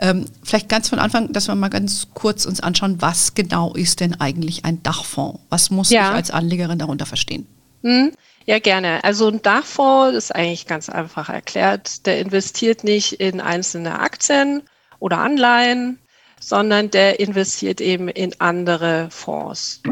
Ähm, 0.00 0.26
vielleicht 0.44 0.68
ganz 0.68 0.88
von 0.88 0.98
Anfang, 0.98 1.32
dass 1.32 1.48
wir 1.48 1.54
mal 1.54 1.68
ganz 1.68 2.08
kurz 2.14 2.46
uns 2.46 2.60
anschauen, 2.60 3.00
was 3.00 3.34
genau 3.34 3.74
ist 3.74 4.00
denn 4.00 4.20
eigentlich 4.20 4.64
ein 4.64 4.82
Dachfonds? 4.82 5.40
Was 5.48 5.70
muss 5.70 5.90
ja. 5.90 6.10
ich 6.10 6.14
als 6.14 6.30
Anlegerin 6.30 6.78
darunter 6.78 7.06
verstehen? 7.06 7.46
Hm, 7.82 8.12
ja, 8.46 8.58
gerne. 8.58 9.02
Also 9.04 9.28
ein 9.28 9.42
Dachfonds 9.42 10.16
ist 10.16 10.34
eigentlich 10.34 10.66
ganz 10.66 10.88
einfach 10.88 11.28
erklärt. 11.28 12.06
Der 12.06 12.20
investiert 12.20 12.84
nicht 12.84 13.14
in 13.14 13.40
einzelne 13.40 13.98
Aktien 13.98 14.62
oder 15.00 15.18
Anleihen, 15.18 15.98
sondern 16.40 16.90
der 16.90 17.20
investiert 17.20 17.80
eben 17.80 18.08
in 18.08 18.40
andere 18.40 19.08
Fonds. 19.10 19.82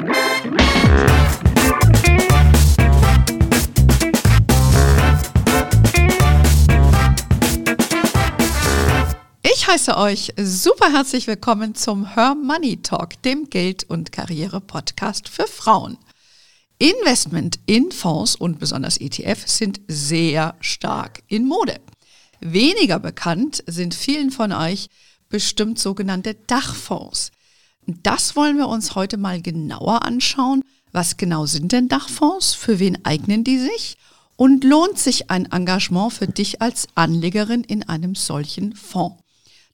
Ich 9.67 9.73
heiße 9.73 9.97
euch 9.97 10.33
super 10.39 10.93
herzlich 10.93 11.27
willkommen 11.27 11.75
zum 11.75 12.15
Her 12.15 12.37
Money 12.37 12.77
Talk, 12.83 13.21
dem 13.23 13.51
Geld- 13.51 13.83
und 13.83 14.13
Karriere-Podcast 14.13 15.29
für 15.29 15.49
Frauen. 15.49 15.99
Investment 16.79 17.59
in 17.67 17.91
Fonds 17.91 18.37
und 18.37 18.61
besonders 18.61 18.97
ETF 18.97 19.49
sind 19.49 19.81
sehr 19.89 20.55
stark 20.61 21.25
in 21.27 21.49
Mode. 21.49 21.81
Weniger 22.39 23.01
bekannt 23.01 23.65
sind 23.67 23.97
vielen 23.97 24.31
von 24.31 24.53
euch 24.53 24.87
bestimmt 25.29 25.81
sogenannte 25.81 26.35
Dachfonds. 26.47 27.33
Das 27.89 28.37
wollen 28.37 28.59
wir 28.59 28.69
uns 28.69 28.95
heute 28.95 29.17
mal 29.17 29.43
genauer 29.43 30.05
anschauen. 30.05 30.63
Was 30.93 31.17
genau 31.17 31.45
sind 31.47 31.73
denn 31.73 31.89
Dachfonds? 31.89 32.55
Für 32.55 32.79
wen 32.79 33.05
eignen 33.05 33.43
die 33.43 33.59
sich? 33.59 33.97
Und 34.37 34.63
lohnt 34.63 35.01
sich 35.01 35.29
ein 35.29 35.51
Engagement 35.51 36.13
für 36.13 36.29
dich 36.29 36.63
als 36.63 36.87
Anlegerin 36.95 37.65
in 37.65 37.83
einem 37.83 38.15
solchen 38.15 38.73
Fonds? 38.77 39.26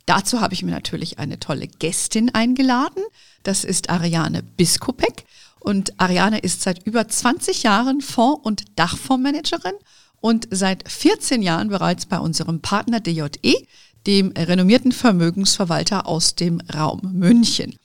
Dazu 0.06 0.40
habe 0.40 0.54
ich 0.54 0.62
mir 0.62 0.72
natürlich 0.72 1.18
eine 1.18 1.38
tolle 1.38 1.68
Gästin 1.68 2.34
eingeladen. 2.34 3.02
Das 3.42 3.64
ist 3.64 3.90
Ariane 3.90 4.42
Biskopek. 4.42 5.24
Und 5.60 6.00
Ariane 6.00 6.40
ist 6.40 6.62
seit 6.62 6.84
über 6.86 7.06
20 7.06 7.62
Jahren 7.62 8.00
Fonds- 8.00 8.44
und 8.44 8.64
Dachfondsmanagerin 8.76 9.74
und 10.20 10.48
seit 10.50 10.90
14 10.90 11.42
Jahren 11.42 11.68
bereits 11.68 12.06
bei 12.06 12.18
unserem 12.18 12.60
Partner 12.60 13.00
DJE, 13.00 13.54
dem 14.06 14.32
renommierten 14.36 14.90
Vermögensverwalter 14.92 16.06
aus 16.06 16.34
dem 16.34 16.60
Raum 16.74 17.00
München. 17.12 17.76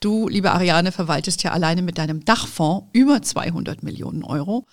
Du, 0.00 0.28
liebe 0.28 0.50
Ariane, 0.50 0.92
verwaltest 0.92 1.42
ja 1.42 1.52
alleine 1.52 1.82
mit 1.82 1.98
deinem 1.98 2.24
Dachfonds 2.24 2.86
über 2.92 3.22
200 3.22 3.82
Millionen 3.82 4.24
Euro, 4.24 4.66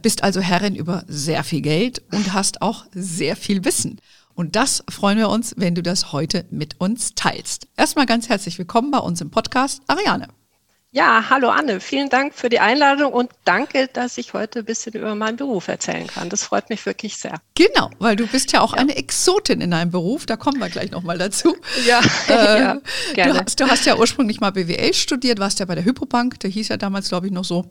bist 0.00 0.24
also 0.24 0.40
Herrin 0.40 0.74
über 0.74 1.04
sehr 1.06 1.44
viel 1.44 1.60
Geld 1.60 2.02
und 2.12 2.32
hast 2.32 2.62
auch 2.62 2.86
sehr 2.92 3.36
viel 3.36 3.64
Wissen. 3.64 4.00
Und 4.40 4.56
das 4.56 4.82
freuen 4.88 5.18
wir 5.18 5.28
uns, 5.28 5.52
wenn 5.58 5.74
du 5.74 5.82
das 5.82 6.12
heute 6.12 6.46
mit 6.48 6.80
uns 6.80 7.14
teilst. 7.14 7.66
Erstmal 7.76 8.06
ganz 8.06 8.30
herzlich 8.30 8.58
willkommen 8.58 8.90
bei 8.90 8.96
uns 8.96 9.20
im 9.20 9.30
Podcast, 9.30 9.82
Ariane. 9.86 10.28
Ja, 10.92 11.26
hallo 11.28 11.50
Anne, 11.50 11.78
vielen 11.78 12.08
Dank 12.08 12.34
für 12.34 12.48
die 12.48 12.58
Einladung 12.58 13.12
und 13.12 13.30
danke, 13.44 13.90
dass 13.92 14.16
ich 14.16 14.32
heute 14.32 14.60
ein 14.60 14.64
bisschen 14.64 14.94
über 14.94 15.14
meinen 15.14 15.36
Beruf 15.36 15.68
erzählen 15.68 16.06
kann. 16.06 16.30
Das 16.30 16.44
freut 16.44 16.70
mich 16.70 16.86
wirklich 16.86 17.18
sehr. 17.18 17.34
Genau, 17.54 17.90
weil 17.98 18.16
du 18.16 18.26
bist 18.26 18.52
ja 18.52 18.62
auch 18.62 18.72
ja. 18.72 18.78
eine 18.78 18.96
Exotin 18.96 19.60
in 19.60 19.72
deinem 19.72 19.90
Beruf, 19.90 20.24
da 20.24 20.38
kommen 20.38 20.58
wir 20.58 20.70
gleich 20.70 20.90
nochmal 20.90 21.18
dazu. 21.18 21.54
Ja, 21.86 22.00
äh, 22.28 22.32
ja 22.62 22.80
gerne. 23.12 23.32
Du 23.34 23.40
hast, 23.40 23.60
du 23.60 23.66
hast 23.66 23.84
ja 23.84 23.98
ursprünglich 23.98 24.40
mal 24.40 24.52
BWL 24.52 24.94
studiert, 24.94 25.38
warst 25.38 25.58
ja 25.58 25.66
bei 25.66 25.74
der 25.74 25.84
Hypobank, 25.84 26.40
der 26.40 26.48
hieß 26.48 26.68
ja 26.68 26.78
damals, 26.78 27.10
glaube 27.10 27.26
ich, 27.26 27.32
noch 27.34 27.44
so. 27.44 27.70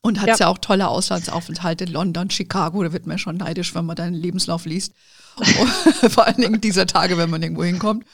Und 0.00 0.22
hat 0.22 0.28
ja. 0.28 0.36
ja 0.36 0.46
auch 0.48 0.56
tolle 0.56 0.88
Auslandsaufenthalte 0.88 1.84
in 1.84 1.92
London, 1.92 2.30
Chicago, 2.30 2.82
da 2.82 2.94
wird 2.94 3.06
man 3.06 3.18
schon 3.18 3.36
neidisch, 3.36 3.74
wenn 3.74 3.84
man 3.84 3.94
deinen 3.94 4.14
Lebenslauf 4.14 4.64
liest. 4.64 4.94
Vor 6.10 6.26
allen 6.26 6.36
Dingen 6.36 6.60
dieser 6.60 6.86
Tage, 6.86 7.16
wenn 7.16 7.30
man 7.30 7.42
irgendwo 7.42 7.64
hinkommt. 7.64 8.04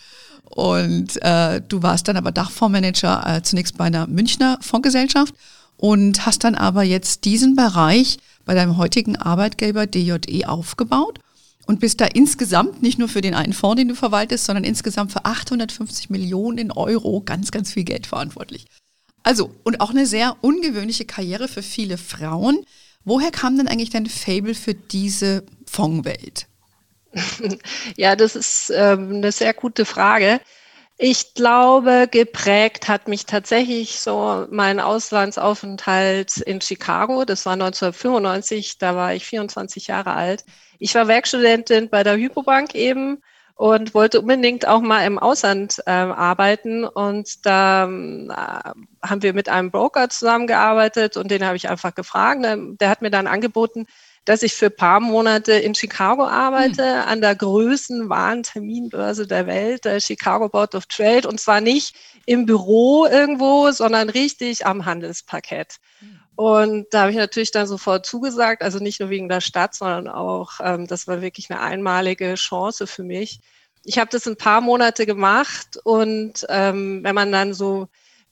Und 0.44 1.20
äh, 1.22 1.61
du 1.61 1.83
warst 1.83 2.08
dann 2.08 2.16
aber 2.16 2.33
Dachfondsmanager 2.33 3.36
äh, 3.36 3.42
zunächst 3.42 3.77
bei 3.77 3.84
einer 3.84 4.06
Münchner 4.06 4.58
Fondsgesellschaft 4.61 5.34
und 5.77 6.27
hast 6.27 6.44
dann 6.44 6.55
aber 6.55 6.83
jetzt 6.83 7.24
diesen 7.24 7.55
Bereich 7.55 8.18
bei 8.45 8.55
deinem 8.55 8.77
heutigen 8.77 9.17
Arbeitgeber 9.17 9.86
DJE 9.86 10.46
aufgebaut 10.46 11.20
und 11.67 11.80
bist 11.80 12.01
da 12.01 12.07
insgesamt 12.07 12.83
nicht 12.83 12.98
nur 12.98 13.08
für 13.08 13.20
den 13.20 13.34
einen 13.34 13.52
Fonds, 13.52 13.77
den 13.77 13.89
du 13.89 13.95
verwaltest, 13.95 14.46
sondern 14.46 14.64
insgesamt 14.64 15.12
für 15.12 15.24
850 15.24 16.08
Millionen 16.08 16.73
Euro 16.73 17.20
ganz, 17.20 17.51
ganz 17.51 17.73
viel 17.74 17.84
Geld 17.84 18.07
verantwortlich. 18.07 18.67
Also, 19.23 19.55
und 19.64 19.80
auch 19.83 19.90
eine 19.90 20.07
sehr 20.07 20.36
ungewöhnliche 20.40 21.05
Karriere 21.05 21.46
für 21.46 21.62
viele 21.62 21.98
Frauen. 21.98 22.64
Woher 23.05 23.30
kam 23.30 23.57
denn 23.58 23.68
eigentlich 23.68 23.90
dein 23.90 24.07
Fable 24.07 24.55
für 24.55 24.74
diese 24.74 25.45
Fondswelt? 25.67 26.48
Ja, 27.96 28.17
das 28.17 28.36
ist 28.36 28.70
ähm, 28.74 29.17
eine 29.17 29.33
sehr 29.33 29.55
gute 29.55 29.84
Frage. 29.84 30.40
Ich 31.01 31.34
glaube, 31.34 32.08
geprägt 32.11 32.89
hat 32.89 33.06
mich 33.06 33.24
tatsächlich 33.27 34.01
so 34.01 34.46
mein 34.51 34.80
Auslandsaufenthalt 34.80 36.39
in 36.39 36.61
Chicago. 36.61 37.24
Das 37.24 37.46
war 37.46 37.52
1995, 37.52 38.78
da 38.78 38.96
war 38.96 39.14
ich 39.14 39.24
24 39.24 39.86
Jahre 39.86 40.14
alt. 40.14 40.45
Ich 40.80 40.95
war 40.96 41.07
Werkstudentin 41.07 41.89
bei 41.89 42.02
der 42.02 42.17
Hypobank 42.17 42.74
eben 42.74 43.23
und 43.55 43.95
wollte 43.95 44.20
unbedingt 44.20 44.67
auch 44.67 44.80
mal 44.80 45.05
im 45.05 45.18
Ausland 45.18 45.80
äh, 45.86 45.90
arbeiten. 45.90 46.84
Und 46.84 47.46
da 47.46 47.84
äh, 47.84 49.07
haben 49.07 49.23
wir 49.23 49.34
mit 49.34 49.48
einem 49.48 49.70
Broker 49.70 50.08
zusammengearbeitet 50.08 51.17
und 51.17 51.30
den 51.30 51.45
habe 51.45 51.57
ich 51.57 51.68
einfach 51.68 51.95
gefragt. 51.95 52.40
Der 52.80 52.89
hat 52.89 53.02
mir 53.02 53.11
dann 53.11 53.27
angeboten, 53.28 53.86
dass 54.28 54.42
ich 54.42 54.52
für 54.52 54.66
ein 54.66 54.77
paar 54.77 55.00
Monate 55.00 55.52
in 55.52 55.74
Chicago 55.74 56.27
arbeite, 56.27 56.83
mhm. 56.83 57.08
an 57.08 57.20
der 57.22 57.34
größten 57.34 58.11
Warenterminbörse 58.11 59.27
der 59.27 59.46
Welt, 59.46 59.86
der 59.86 60.00
Chicago 60.00 60.50
Board 60.50 60.74
of 60.74 60.84
Trade, 60.84 61.27
und 61.27 61.40
zwar 61.40 61.62
nicht 61.62 61.96
im 62.27 62.44
Büro 62.44 63.06
irgendwo, 63.06 63.70
sondern 63.70 64.11
richtig 64.11 64.66
am 64.66 64.84
Handelsparkett. 64.84 65.77
Mhm. 66.02 66.20
Und 66.36 66.86
da 66.90 67.00
habe 67.00 67.11
ich 67.11 67.16
natürlich 67.16 67.52
dann 67.52 67.66
sofort 67.66 68.05
zugesagt, 68.05 68.62
also 68.62 68.80
nicht 68.80 69.00
nur 69.00 69.08
wegen 69.08 69.30
der 69.30 69.40
Stadt, 69.40 69.74
sondern 69.74 70.08
auch, 70.08 70.60
ähm, 70.62 70.86
das 70.86 71.06
war 71.06 71.22
wirklich 71.22 71.50
eine 71.50 71.60
einmalige 71.60 72.34
Chance 72.34 72.86
für 72.86 73.05
mich. 73.05 73.40
Ich 73.83 73.98
habe 73.98 74.10
das 74.10 74.28
ein 74.28 74.36
paar 74.36 74.60
Monate 74.60 75.06
gemacht 75.06 75.78
und 75.84 76.45
ähm, 76.50 77.02
wenn 77.02 77.14
man 77.14 77.33
dann 77.33 77.55
so 77.55 77.89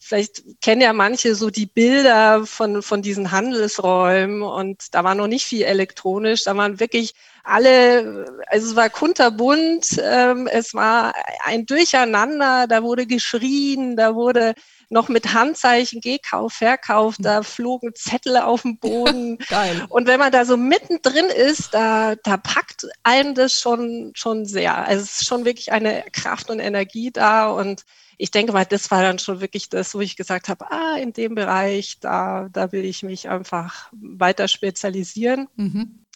vielleicht 0.06 0.60
kennen 0.60 0.82
ja 0.82 0.92
manche 0.92 1.34
so 1.34 1.50
die 1.50 1.66
Bilder 1.66 2.46
von, 2.46 2.82
von 2.82 3.02
diesen 3.02 3.32
Handelsräumen 3.32 4.42
und 4.42 4.94
da 4.94 5.02
war 5.02 5.14
noch 5.14 5.26
nicht 5.26 5.44
viel 5.44 5.62
elektronisch, 5.62 6.44
da 6.44 6.56
waren 6.56 6.78
wirklich 6.78 7.14
alle, 7.42 8.26
also 8.46 8.70
es 8.70 8.76
war 8.76 8.88
kunterbunt, 8.88 10.00
ähm, 10.02 10.46
es 10.46 10.74
war 10.74 11.14
ein 11.44 11.66
Durcheinander, 11.66 12.66
da 12.68 12.82
wurde 12.82 13.06
geschrien, 13.06 13.96
da 13.96 14.14
wurde 14.14 14.54
noch 14.88 15.08
mit 15.08 15.32
Handzeichen 15.32 16.00
Gehkauf, 16.00 16.52
Verkauf, 16.52 17.16
da 17.18 17.42
flogen 17.42 17.94
Zettel 17.94 18.36
auf 18.36 18.62
dem 18.62 18.78
Boden. 18.78 19.38
Geil. 19.48 19.84
Und 19.88 20.06
wenn 20.06 20.20
man 20.20 20.30
da 20.30 20.44
so 20.44 20.56
mittendrin 20.56 21.26
ist, 21.26 21.74
da, 21.74 22.14
da 22.16 22.36
packt 22.36 22.86
einen 23.02 23.34
das 23.34 23.60
schon, 23.60 24.12
schon 24.14 24.46
sehr. 24.46 24.76
Also 24.86 25.02
es 25.02 25.22
ist 25.22 25.26
schon 25.26 25.44
wirklich 25.44 25.72
eine 25.72 26.04
Kraft 26.12 26.50
und 26.50 26.60
Energie 26.60 27.10
da 27.10 27.48
und 27.48 27.82
ich 28.18 28.30
denke 28.30 28.52
mal, 28.52 28.64
das 28.64 28.90
war 28.90 29.02
dann 29.02 29.18
schon 29.18 29.40
wirklich 29.40 29.68
das, 29.68 29.94
wo 29.94 30.00
ich 30.00 30.16
gesagt 30.16 30.48
habe, 30.48 30.70
ah, 30.70 30.96
in 30.96 31.12
dem 31.12 31.34
Bereich, 31.34 31.98
da, 32.00 32.48
da 32.52 32.72
will 32.72 32.84
ich 32.84 33.02
mich 33.02 33.28
einfach 33.28 33.90
weiter 33.92 34.48
spezialisieren. 34.48 35.48
Mhm. 35.56 36.06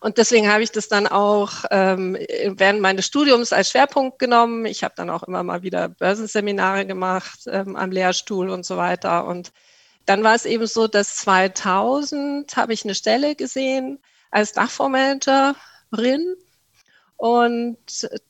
Und 0.00 0.18
deswegen 0.18 0.48
habe 0.52 0.62
ich 0.62 0.70
das 0.70 0.88
dann 0.88 1.06
auch 1.06 1.64
ähm, 1.70 2.16
während 2.50 2.80
meines 2.80 3.06
Studiums 3.06 3.52
als 3.52 3.70
Schwerpunkt 3.70 4.18
genommen. 4.18 4.66
Ich 4.66 4.84
habe 4.84 4.94
dann 4.96 5.08
auch 5.08 5.22
immer 5.22 5.42
mal 5.42 5.62
wieder 5.62 5.88
Börsenseminare 5.88 6.86
gemacht 6.86 7.40
ähm, 7.46 7.76
am 7.76 7.90
Lehrstuhl 7.90 8.50
und 8.50 8.66
so 8.66 8.76
weiter. 8.76 9.26
Und 9.26 9.52
dann 10.04 10.22
war 10.22 10.34
es 10.34 10.44
eben 10.44 10.66
so, 10.66 10.86
dass 10.86 11.16
2000 11.16 12.56
habe 12.56 12.74
ich 12.74 12.84
eine 12.84 12.94
Stelle 12.94 13.34
gesehen 13.34 13.98
als 14.30 14.52
Dachfondsmanagerin 14.52 16.36
und 17.16 17.78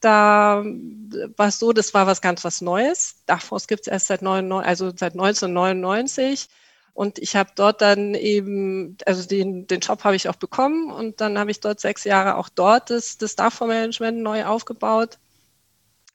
da 0.01 0.63
war 0.65 1.49
es 1.49 1.59
so, 1.59 1.73
das 1.73 1.93
war 1.93 2.07
was 2.07 2.21
ganz 2.21 2.45
was 2.45 2.61
Neues. 2.61 3.17
Dachfonds 3.27 3.67
gibt 3.67 3.83
es 3.83 3.87
erst 3.89 4.07
seit, 4.07 4.23
99, 4.23 4.69
also 4.69 4.91
seit 4.91 5.13
1999. 5.15 6.49
Und 6.95 7.19
ich 7.19 7.37
habe 7.37 7.51
dort 7.55 7.83
dann 7.83 8.15
eben, 8.15 8.97
also 9.05 9.27
den, 9.29 9.67
den 9.67 9.81
Job 9.81 10.05
habe 10.05 10.17
ich 10.17 10.29
auch 10.29 10.37
bekommen 10.37 10.91
und 10.91 11.21
dann 11.21 11.39
habe 11.39 11.51
ich 11.51 11.61
dort 11.61 11.81
sechs 11.81 12.05
Jahre 12.05 12.37
auch 12.37 12.49
dort 12.49 12.91
das, 12.91 13.19
das 13.19 13.37
Dachfondsmanagement 13.37 14.19
neu 14.19 14.45
aufgebaut. 14.47 15.19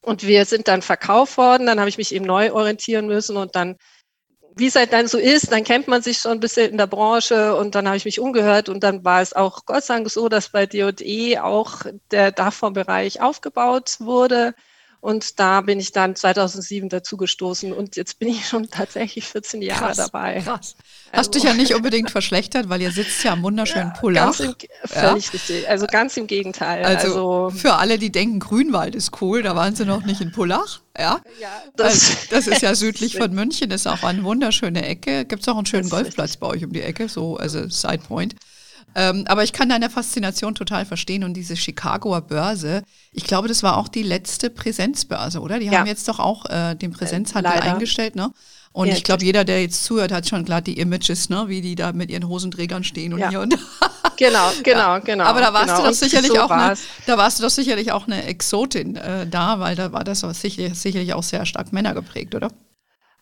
Und 0.02 0.26
wir 0.26 0.46
sind 0.46 0.68
dann 0.68 0.82
verkauft 0.82 1.38
worden, 1.38 1.68
dann 1.68 1.80
habe 1.80 1.90
ich 1.90 2.00
mich 2.00 2.16
eben 2.16 2.26
neu 2.26 2.52
orientieren 2.52 3.06
müssen 3.06 3.38
und 3.38 3.56
dann 3.56 3.78
wie 4.56 4.68
es 4.68 4.76
halt 4.76 4.94
dann 4.94 5.08
so 5.08 5.18
ist, 5.18 5.52
dann 5.52 5.64
kennt 5.64 5.88
man 5.88 6.02
sich 6.02 6.18
schon 6.20 6.34
ein 6.34 6.40
bisschen 6.40 6.72
in 6.72 6.78
der 6.78 6.88
Branche 6.88 7.56
und 7.56 7.76
dann 7.76 7.88
habe 7.88 7.98
ich 7.98 8.06
mich 8.06 8.20
umgehört 8.20 8.70
und 8.70 8.84
dann 8.84 9.04
war 9.06 9.22
es 9.22 9.34
auch 9.34 9.66
Gott 9.66 9.84
sei 9.84 9.96
Dank 9.96 10.10
so, 10.10 10.30
dass 10.30 10.50
bei 10.50 10.66
DOE 10.66 11.44
auch 11.44 11.82
der 12.12 12.32
DAFON-Bereich 12.32 13.22
aufgebaut 13.22 13.98
wurde. 14.00 14.54
Und 15.02 15.40
da 15.40 15.62
bin 15.62 15.80
ich 15.80 15.92
dann 15.92 16.16
2007 16.16 16.88
dazu 16.88 17.18
gestoßen 17.18 17.74
und 17.74 17.96
jetzt 17.96 18.20
bin 18.20 18.28
ich 18.30 18.48
schon 18.48 18.70
tatsächlich 18.70 19.26
14 19.28 19.64
Jahre 19.64 19.86
krass, 19.86 19.98
dabei. 19.98 20.42
Krass. 20.42 20.76
Hast 21.12 21.18
also, 21.18 21.32
dich 21.32 21.44
ja 21.44 21.56
nicht 21.56 21.74
unbedingt 21.76 22.12
verschlechtert, 22.12 22.70
weil 22.70 22.84
ihr 22.84 22.92
sitzt 22.92 23.24
ja 23.24 23.32
am 23.34 23.42
wunderschönen 23.42 23.94
Pullach. 23.94 24.38
Ganz 24.38 24.40
im, 24.42 24.56
völlig 24.86 25.26
ja. 25.26 25.32
richtig. 25.32 25.68
Also 25.68 25.88
ganz 25.88 26.18
im 26.18 26.28
Gegenteil. 26.28 26.86
Also, 26.86 27.48
also, 27.48 27.50
für 27.50 27.74
alle, 27.74 27.98
die 27.98 28.12
denken, 28.12 28.40
Grünwald 28.40 28.94
ist 28.94 29.20
cool, 29.22 29.42
da 29.42 29.56
waren 29.56 29.76
sie 29.76 29.86
noch 29.86 30.06
nicht 30.06 30.22
in 30.22 30.32
Pullach. 30.32 30.82
Ja, 30.96 31.20
ja 31.40 31.50
das, 31.76 31.88
also, 31.88 32.18
das 32.30 32.48
ist 32.48 32.62
ja 32.62 32.76
südlich 32.76 33.18
von 33.18 33.34
München, 33.34 33.72
ist 33.72 33.88
auch 33.88 34.04
eine 34.04 34.24
wunderschöne 34.24 34.86
Ecke. 34.86 35.26
Gibt 35.26 35.42
es 35.42 35.48
auch 35.48 35.58
einen 35.58 35.66
schönen 35.66 35.90
Golfplatz 35.90 36.32
richtig. 36.32 36.40
bei 36.42 36.48
euch 36.48 36.64
um 36.64 36.74
die 36.74 36.82
Ecke, 36.84 37.10
so 37.10 37.38
also 37.38 37.68
Side 37.70 38.04
Point. 38.08 38.36
Ähm, 38.96 39.26
aber 39.28 39.44
ich 39.44 39.54
kann 39.54 39.70
deine 39.70 39.90
Faszination 39.90 40.56
total 40.56 40.86
verstehen 40.86 41.24
und 41.24 41.34
diese 41.34 41.56
Chicagoer 41.56 42.22
Börse, 42.22 42.84
ich 43.12 43.24
glaube, 43.24 43.48
das 43.48 43.64
war 43.64 43.78
auch 43.78 43.88
die 43.88 44.04
letzte 44.04 44.50
Präsenzbörse, 44.50 45.40
oder? 45.40 45.60
Die 45.60 45.68
ja. 45.68 45.80
haben 45.80 45.88
jetzt 45.88 46.08
doch 46.08 46.20
auch 46.20 46.46
äh, 46.50 46.76
den 46.76 46.92
Präsenzhandel 46.92 47.54
Leider. 47.54 47.74
eingestellt, 47.74 48.16
ne? 48.16 48.32
Und 48.74 48.88
ja, 48.88 48.94
ich 48.94 49.04
glaube, 49.04 49.24
jeder, 49.26 49.44
der 49.44 49.62
jetzt 49.62 49.84
zuhört, 49.84 50.14
hat 50.14 50.30
schon 50.30 50.46
klar 50.46 50.62
die 50.62 50.80
Images, 50.80 51.30
ne, 51.30 51.44
wie 51.48 51.60
die 51.62 51.76
da 51.76 51.92
mit 51.92 52.10
ihren 52.10 52.28
Hosenträgern 52.28 52.86
stehen 52.86 53.14
und 53.14 53.20
ja. 53.20 53.30
hier 53.30 53.42
und 53.42 53.54
da. 53.54 53.58
Genau, 54.18 54.52
genau, 54.62 55.00
genau. 55.00 55.24
Aber 55.24 55.42
da 55.42 55.52
warst 55.52 55.68
genau. 55.70 55.82
du 55.82 55.88
doch 55.88 55.94
sicherlich 55.94 56.32
so 56.32 56.42
auch 56.42 56.52
eine, 56.52 56.76
da 57.08 57.18
warst 57.18 57.40
du 57.40 57.44
doch 57.44 57.50
sicherlich 57.50 57.92
auch 57.92 58.06
eine 58.06 58.24
Exotin 58.26 58.96
äh, 58.96 59.26
da, 59.26 59.60
weil 59.60 59.76
da 59.76 59.94
war 59.94 60.04
das 60.04 60.20
sicherlich, 60.20 60.78
sicherlich 60.78 61.14
auch 61.16 61.24
sehr 61.24 61.44
stark 61.48 61.74
Männer 61.74 61.96
geprägt, 61.96 62.36
oder? 62.36 62.52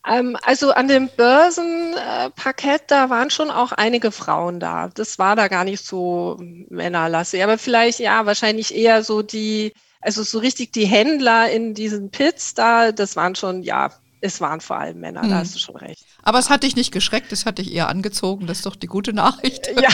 Ähm, 0.07 0.37
also 0.43 0.71
an 0.71 0.87
dem 0.87 1.09
Börsenparkett, 1.15 2.83
da 2.87 3.09
waren 3.09 3.29
schon 3.29 3.51
auch 3.51 3.71
einige 3.73 4.11
Frauen 4.11 4.59
da. 4.59 4.89
Das 4.89 5.19
war 5.19 5.35
da 5.35 5.47
gar 5.47 5.63
nicht 5.63 5.85
so 5.85 6.37
männerlastig. 6.39 7.43
Aber 7.43 7.57
vielleicht, 7.57 7.99
ja, 7.99 8.25
wahrscheinlich 8.25 8.73
eher 8.73 9.03
so 9.03 9.21
die, 9.21 9.73
also 10.01 10.23
so 10.23 10.39
richtig 10.39 10.71
die 10.71 10.85
Händler 10.85 11.51
in 11.51 11.73
diesen 11.73 12.11
Pits 12.11 12.53
da, 12.53 12.91
das 12.91 13.15
waren 13.15 13.35
schon, 13.35 13.63
ja, 13.63 13.91
es 14.21 14.41
waren 14.41 14.59
vor 14.59 14.77
allem 14.77 14.99
Männer, 14.99 15.21
hm. 15.21 15.29
da 15.29 15.37
hast 15.37 15.55
du 15.55 15.59
schon 15.59 15.77
recht. 15.77 16.05
Aber 16.23 16.39
es 16.39 16.49
hat 16.49 16.63
dich 16.63 16.75
nicht 16.75 16.91
geschreckt, 16.91 17.31
es 17.31 17.45
hat 17.45 17.57
dich 17.57 17.73
eher 17.73 17.87
angezogen, 17.87 18.47
das 18.47 18.57
ist 18.59 18.65
doch 18.65 18.75
die 18.75 18.87
gute 18.87 19.13
Nachricht. 19.13 19.69
Ja, 19.81 19.89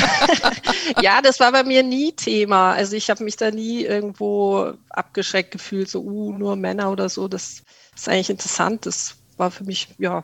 ja 1.02 1.22
das 1.22 1.40
war 1.40 1.52
bei 1.52 1.63
mir 1.63 1.84
nie 1.84 2.12
Thema. 2.13 2.74
Also 2.74 2.96
ich 2.96 3.10
habe 3.10 3.24
mich 3.24 3.36
da 3.36 3.52
nie 3.52 3.84
irgendwo 3.84 4.74
abgeschreckt 4.90 5.52
gefühlt, 5.52 5.90
so, 5.90 6.02
uh, 6.02 6.31
nur 6.31 6.56
Männer 6.56 6.92
oder 6.92 7.10
so. 7.10 7.28
Das 7.28 7.62
ist 7.96 8.10
eigentlich 8.10 8.31
interessant. 8.31 8.86
Das 8.86 9.16
war 9.38 9.52
für 9.52 9.64
mich, 9.64 9.90
ja. 9.98 10.24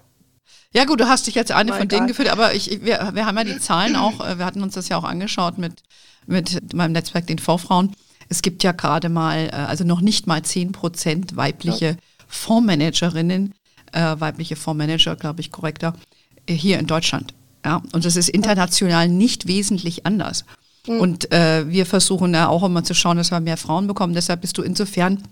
Ja 0.74 0.86
gut, 0.86 1.00
du 1.00 1.08
hast 1.08 1.28
dich 1.28 1.36
jetzt 1.36 1.52
eine 1.52 1.74
von 1.74 1.88
denen 1.88 2.08
geführt, 2.08 2.30
aber 2.30 2.54
ich, 2.54 2.84
wir, 2.84 3.12
wir 3.14 3.26
haben 3.26 3.38
ja 3.38 3.44
die 3.44 3.60
Zahlen 3.60 3.96
auch, 3.96 4.26
äh, 4.26 4.38
wir 4.38 4.46
hatten 4.46 4.64
uns 4.64 4.76
das 4.76 4.90
ja 4.90 4.98
auch 4.98 5.04
angeschaut 5.04 5.58
mit, 5.58 5.84
mit 6.28 6.74
meinem 6.74 6.94
Netzwerk, 6.94 7.28
den 7.28 7.40
Vorfrauen. 7.40 7.94
Es 8.30 8.42
gibt 8.42 8.64
ja 8.64 8.72
gerade 8.72 9.10
mal, 9.10 9.48
äh, 9.48 9.52
also 9.52 9.84
noch 9.84 10.02
nicht 10.02 10.28
mal 10.28 10.42
10 10.42 10.72
Prozent 10.72 11.36
weibliche 11.36 11.86
ja. 11.86 11.96
Fondsmanagerinnen, 12.28 13.54
äh, 13.92 14.16
weibliche 14.20 14.56
Fondsmanager, 14.56 15.16
glaube 15.16 15.42
ich, 15.42 15.52
korrekter, 15.52 15.94
äh, 16.46 16.54
hier 16.54 16.80
in 16.80 16.88
Deutschland. 16.88 17.34
Ja, 17.66 17.84
und 17.92 18.06
das 18.06 18.16
ist 18.16 18.30
international 18.30 19.08
nicht 19.08 19.48
wesentlich 19.48 20.06
anders. 20.06 20.46
Mhm. 20.88 21.00
Und 21.00 21.32
äh, 21.32 21.68
wir 21.68 21.86
versuchen 21.86 22.34
ja 22.34 22.48
auch 22.48 22.64
immer 22.64 22.84
zu 22.84 22.94
schauen, 22.94 23.18
dass 23.18 23.32
wir 23.32 23.40
mehr 23.40 23.58
Frauen 23.58 23.88
bekommen. 23.88 24.14
Deshalb 24.14 24.42
bist 24.42 24.58
du 24.58 24.62
insofern 24.62 25.24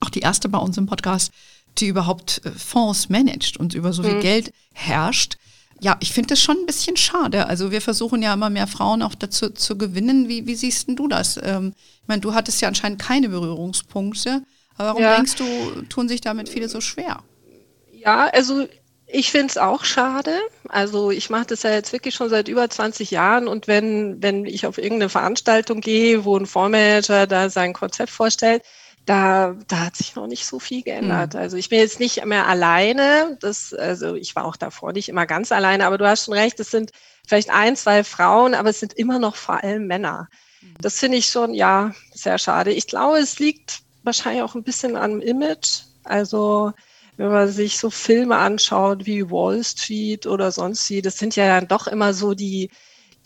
auch 0.00 0.10
die 0.10 0.20
erste 0.20 0.48
bei 0.48 0.58
uns 0.58 0.76
im 0.76 0.86
Podcast, 0.86 1.32
die 1.80 1.86
überhaupt 1.86 2.42
äh, 2.44 2.50
Fonds 2.50 3.08
managt 3.08 3.56
und 3.56 3.74
über 3.74 3.92
so 3.92 4.02
viel 4.02 4.16
mhm. 4.16 4.20
Geld 4.20 4.52
herrscht. 4.72 5.36
Ja, 5.80 5.96
ich 6.00 6.12
finde 6.12 6.28
das 6.28 6.40
schon 6.40 6.56
ein 6.56 6.66
bisschen 6.66 6.96
schade. 6.96 7.46
Also 7.46 7.70
wir 7.70 7.82
versuchen 7.82 8.22
ja 8.22 8.32
immer 8.32 8.48
mehr 8.48 8.66
Frauen 8.66 9.02
auch 9.02 9.14
dazu 9.14 9.50
zu 9.50 9.76
gewinnen. 9.76 10.28
Wie, 10.28 10.46
wie 10.46 10.54
siehst 10.54 10.88
denn 10.88 10.96
du 10.96 11.06
das? 11.06 11.38
Ähm, 11.42 11.74
ich 12.02 12.08
meine, 12.08 12.20
du 12.20 12.34
hattest 12.34 12.60
ja 12.62 12.68
anscheinend 12.68 13.00
keine 13.00 13.28
Berührungspunkte. 13.28 14.42
Aber 14.78 14.88
warum 14.88 15.02
ja. 15.02 15.16
denkst 15.16 15.34
du, 15.36 15.82
tun 15.88 16.08
sich 16.08 16.20
damit 16.20 16.48
viele 16.48 16.68
so 16.68 16.80
schwer? 16.80 17.22
Ja, 17.92 18.26
also 18.26 18.66
ich 19.06 19.30
finde 19.30 19.46
es 19.48 19.58
auch 19.58 19.84
schade. 19.84 20.32
Also 20.68 21.10
ich 21.10 21.30
mache 21.30 21.46
das 21.46 21.62
ja 21.62 21.70
jetzt 21.70 21.92
wirklich 21.92 22.14
schon 22.14 22.28
seit 22.28 22.48
über 22.48 22.68
20 22.68 23.10
Jahren 23.10 23.46
und 23.46 23.68
wenn, 23.68 24.22
wenn 24.22 24.44
ich 24.44 24.66
auf 24.66 24.78
irgendeine 24.78 25.08
Veranstaltung 25.08 25.80
gehe, 25.80 26.24
wo 26.24 26.36
ein 26.36 26.46
Fondsmanager 26.46 27.26
da 27.26 27.48
sein 27.48 27.72
Konzept 27.72 28.10
vorstellt, 28.10 28.62
da, 29.06 29.56
da 29.68 29.86
hat 29.86 29.96
sich 29.96 30.14
noch 30.16 30.26
nicht 30.26 30.44
so 30.44 30.58
viel 30.58 30.82
geändert. 30.82 31.34
Mhm. 31.34 31.40
Also 31.40 31.56
ich 31.56 31.68
bin 31.68 31.78
jetzt 31.78 32.00
nicht 32.00 32.24
mehr 32.24 32.46
alleine. 32.46 33.38
Das, 33.40 33.72
also 33.72 34.16
ich 34.16 34.36
war 34.36 34.44
auch 34.44 34.56
davor 34.56 34.92
nicht 34.92 35.08
immer 35.08 35.26
ganz 35.26 35.52
alleine, 35.52 35.86
aber 35.86 35.96
du 35.96 36.06
hast 36.06 36.24
schon 36.24 36.34
recht, 36.34 36.58
es 36.60 36.72
sind 36.72 36.90
vielleicht 37.26 37.50
ein, 37.50 37.76
zwei 37.76 38.04
Frauen, 38.04 38.54
aber 38.54 38.70
es 38.70 38.80
sind 38.80 38.92
immer 38.94 39.18
noch 39.18 39.36
vor 39.36 39.62
allem 39.62 39.86
Männer. 39.86 40.28
Mhm. 40.60 40.74
Das 40.80 40.98
finde 40.98 41.18
ich 41.18 41.26
schon, 41.26 41.54
ja, 41.54 41.94
sehr 42.12 42.38
schade. 42.38 42.72
Ich 42.72 42.88
glaube, 42.88 43.18
es 43.18 43.38
liegt 43.38 43.80
wahrscheinlich 44.02 44.42
auch 44.42 44.56
ein 44.56 44.64
bisschen 44.64 44.96
am 44.96 45.20
Image. 45.20 45.82
Also 46.02 46.72
wenn 47.16 47.30
man 47.30 47.48
sich 47.48 47.78
so 47.78 47.90
Filme 47.90 48.36
anschaut 48.36 49.06
wie 49.06 49.30
Wall 49.30 49.62
Street 49.62 50.26
oder 50.26 50.50
sonst 50.50 50.90
wie, 50.90 51.00
das 51.00 51.16
sind 51.16 51.36
ja 51.36 51.46
dann 51.46 51.68
doch 51.68 51.86
immer 51.86 52.12
so 52.12 52.34
die, 52.34 52.70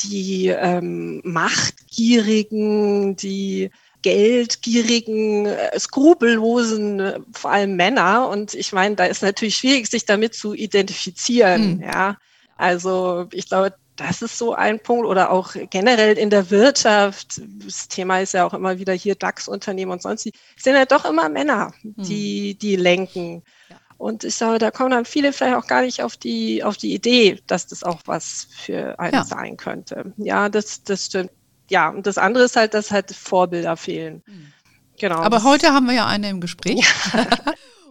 die 0.03 0.49
ähm, 0.49 1.23
Machtgierigen, 1.25 3.17
die 3.17 3.71
geldgierigen, 4.03 5.47
äh, 5.47 5.79
skrupellosen, 5.79 7.01
äh, 7.01 7.21
vor 7.33 7.51
allem 7.51 7.77
Männer. 7.77 8.29
Und 8.29 8.55
ich 8.55 8.73
meine, 8.73 8.97
da 8.97 9.05
ist 9.05 9.23
natürlich 9.23 9.57
schwierig, 9.57 9.89
sich 9.89 10.05
damit 10.05 10.35
zu 10.35 10.55
identifizieren. 10.55 11.77
Mhm. 11.77 11.83
Ja, 11.83 12.17
also 12.57 13.27
ich 13.33 13.49
glaube, 13.49 13.75
das 13.97 14.23
ist 14.23 14.39
so 14.39 14.55
ein 14.55 14.81
Punkt 14.81 15.07
oder 15.07 15.31
auch 15.31 15.55
generell 15.69 16.17
in 16.17 16.31
der 16.31 16.51
Wirtschaft. 16.51 17.41
Das 17.65 17.89
Thema 17.89 18.21
ist 18.21 18.33
ja 18.33 18.47
auch 18.47 18.55
immer 18.55 18.79
wieder 18.79 18.95
hier 18.95 19.15
DAX-Unternehmen 19.15 19.93
und 19.93 20.03
sonst. 20.03 20.25
Die 20.25 20.33
sind 20.57 20.75
ja 20.75 20.87
doch 20.87 21.05
immer 21.05 21.29
Männer, 21.29 21.73
die, 21.83 22.55
die 22.55 22.77
lenken. 22.77 23.43
Ja. 23.69 23.77
Und 23.99 24.25
ich 24.25 24.39
glaube, 24.39 24.59
da 24.59 24.71
kommen 24.71 24.93
dann 24.93 25.05
viele 25.05 25.35
vielleicht 25.35 25.57
auch 25.57 25.67
gar 25.67 25.83
nicht 25.83 26.03
auf 26.03 26.17
die, 26.17 26.65
auf 26.65 26.79
die 26.79 26.95
Idee, 26.95 27.43
dass 27.47 27.67
das 27.67 27.83
auch 27.83 28.01
was 28.07 28.49
für 28.51 28.99
einen 28.99 29.13
ja. 29.13 29.25
sein 29.25 29.59
könnte. 29.59 30.15
Ja, 30.17 30.49
das, 30.49 30.83
das 30.85 31.07
stimmt 31.07 31.31
ja, 31.71 31.89
und 31.89 32.07
das 32.07 32.19
andere 32.19 32.45
ist 32.45 32.57
halt, 32.57 32.75
dass 32.75 32.91
halt 32.91 33.13
Vorbilder 33.13 33.77
fehlen. 33.77 34.23
Mhm. 34.27 34.53
Genau. 34.99 35.21
Aber 35.21 35.45
heute 35.45 35.73
haben 35.73 35.87
wir 35.87 35.95
ja 35.95 36.07
eine 36.07 36.29
im 36.29 36.41
Gespräch. 36.41 36.85
Ja. 37.13 37.27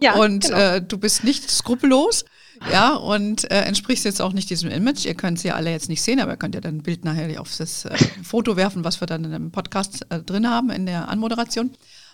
ja 0.00 0.14
und 0.14 0.44
genau. 0.44 0.58
äh, 0.58 0.82
du 0.82 0.98
bist 0.98 1.24
nicht 1.24 1.50
skrupellos. 1.50 2.24
Ja, 2.70 2.94
und 2.94 3.50
äh, 3.50 3.62
entsprichst 3.62 4.04
jetzt 4.04 4.20
auch 4.20 4.34
nicht 4.34 4.50
diesem 4.50 4.70
Image. 4.70 5.06
Ihr 5.06 5.14
könnt 5.14 5.40
sie 5.40 5.48
ja 5.48 5.54
alle 5.54 5.70
jetzt 5.70 5.88
nicht 5.88 6.02
sehen, 6.02 6.20
aber 6.20 6.32
ihr 6.32 6.36
könnt 6.36 6.54
ja 6.54 6.60
dann 6.60 6.76
ein 6.76 6.82
Bild 6.82 7.06
nachher 7.06 7.40
auf 7.40 7.56
das 7.56 7.86
äh, 7.86 7.96
Foto 8.22 8.54
werfen, 8.56 8.84
was 8.84 9.00
wir 9.00 9.06
dann 9.06 9.24
in 9.24 9.32
dem 9.32 9.50
Podcast 9.50 10.04
äh, 10.10 10.20
drin 10.20 10.48
haben, 10.48 10.68
in 10.68 10.84
der 10.84 11.08
Anmoderation. 11.08 11.70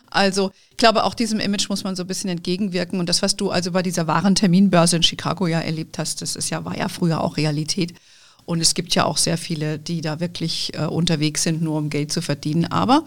Also, 0.09 0.53
ich 0.71 0.77
glaube, 0.77 1.03
auch 1.03 1.15
diesem 1.15 1.41
Image 1.41 1.69
muss 1.69 1.83
man 1.83 1.97
so 1.97 2.05
ein 2.05 2.07
bisschen 2.07 2.31
entgegenwirken. 2.31 3.01
Und 3.01 3.09
das, 3.09 3.23
was 3.23 3.35
du 3.35 3.51
also 3.51 3.73
bei 3.73 3.83
dieser 3.83 4.07
wahren 4.07 4.37
Terminbörse 4.37 4.95
in 4.95 5.03
Chicago 5.03 5.49
ja 5.49 5.59
erlebt 5.59 5.99
hast, 5.99 6.23
das 6.23 6.37
ist 6.37 6.49
ja, 6.51 6.65
war 6.65 6.79
ja 6.79 6.89
früher 6.89 7.21
auch 7.23 7.37
Realität. 7.37 7.95
Und 8.47 8.61
es 8.61 8.75
gibt 8.75 8.95
ja 8.95 9.05
auch 9.05 9.19
sehr 9.19 9.37
viele, 9.37 9.79
die 9.79 10.01
da 10.01 10.21
wirklich 10.21 10.73
äh, 10.75 10.87
unterwegs 10.87 11.43
sind, 11.43 11.63
nur 11.63 11.77
um 11.77 11.91
Geld 11.91 12.13
zu 12.13 12.23
verdienen. 12.23 12.65
Aber 12.67 13.01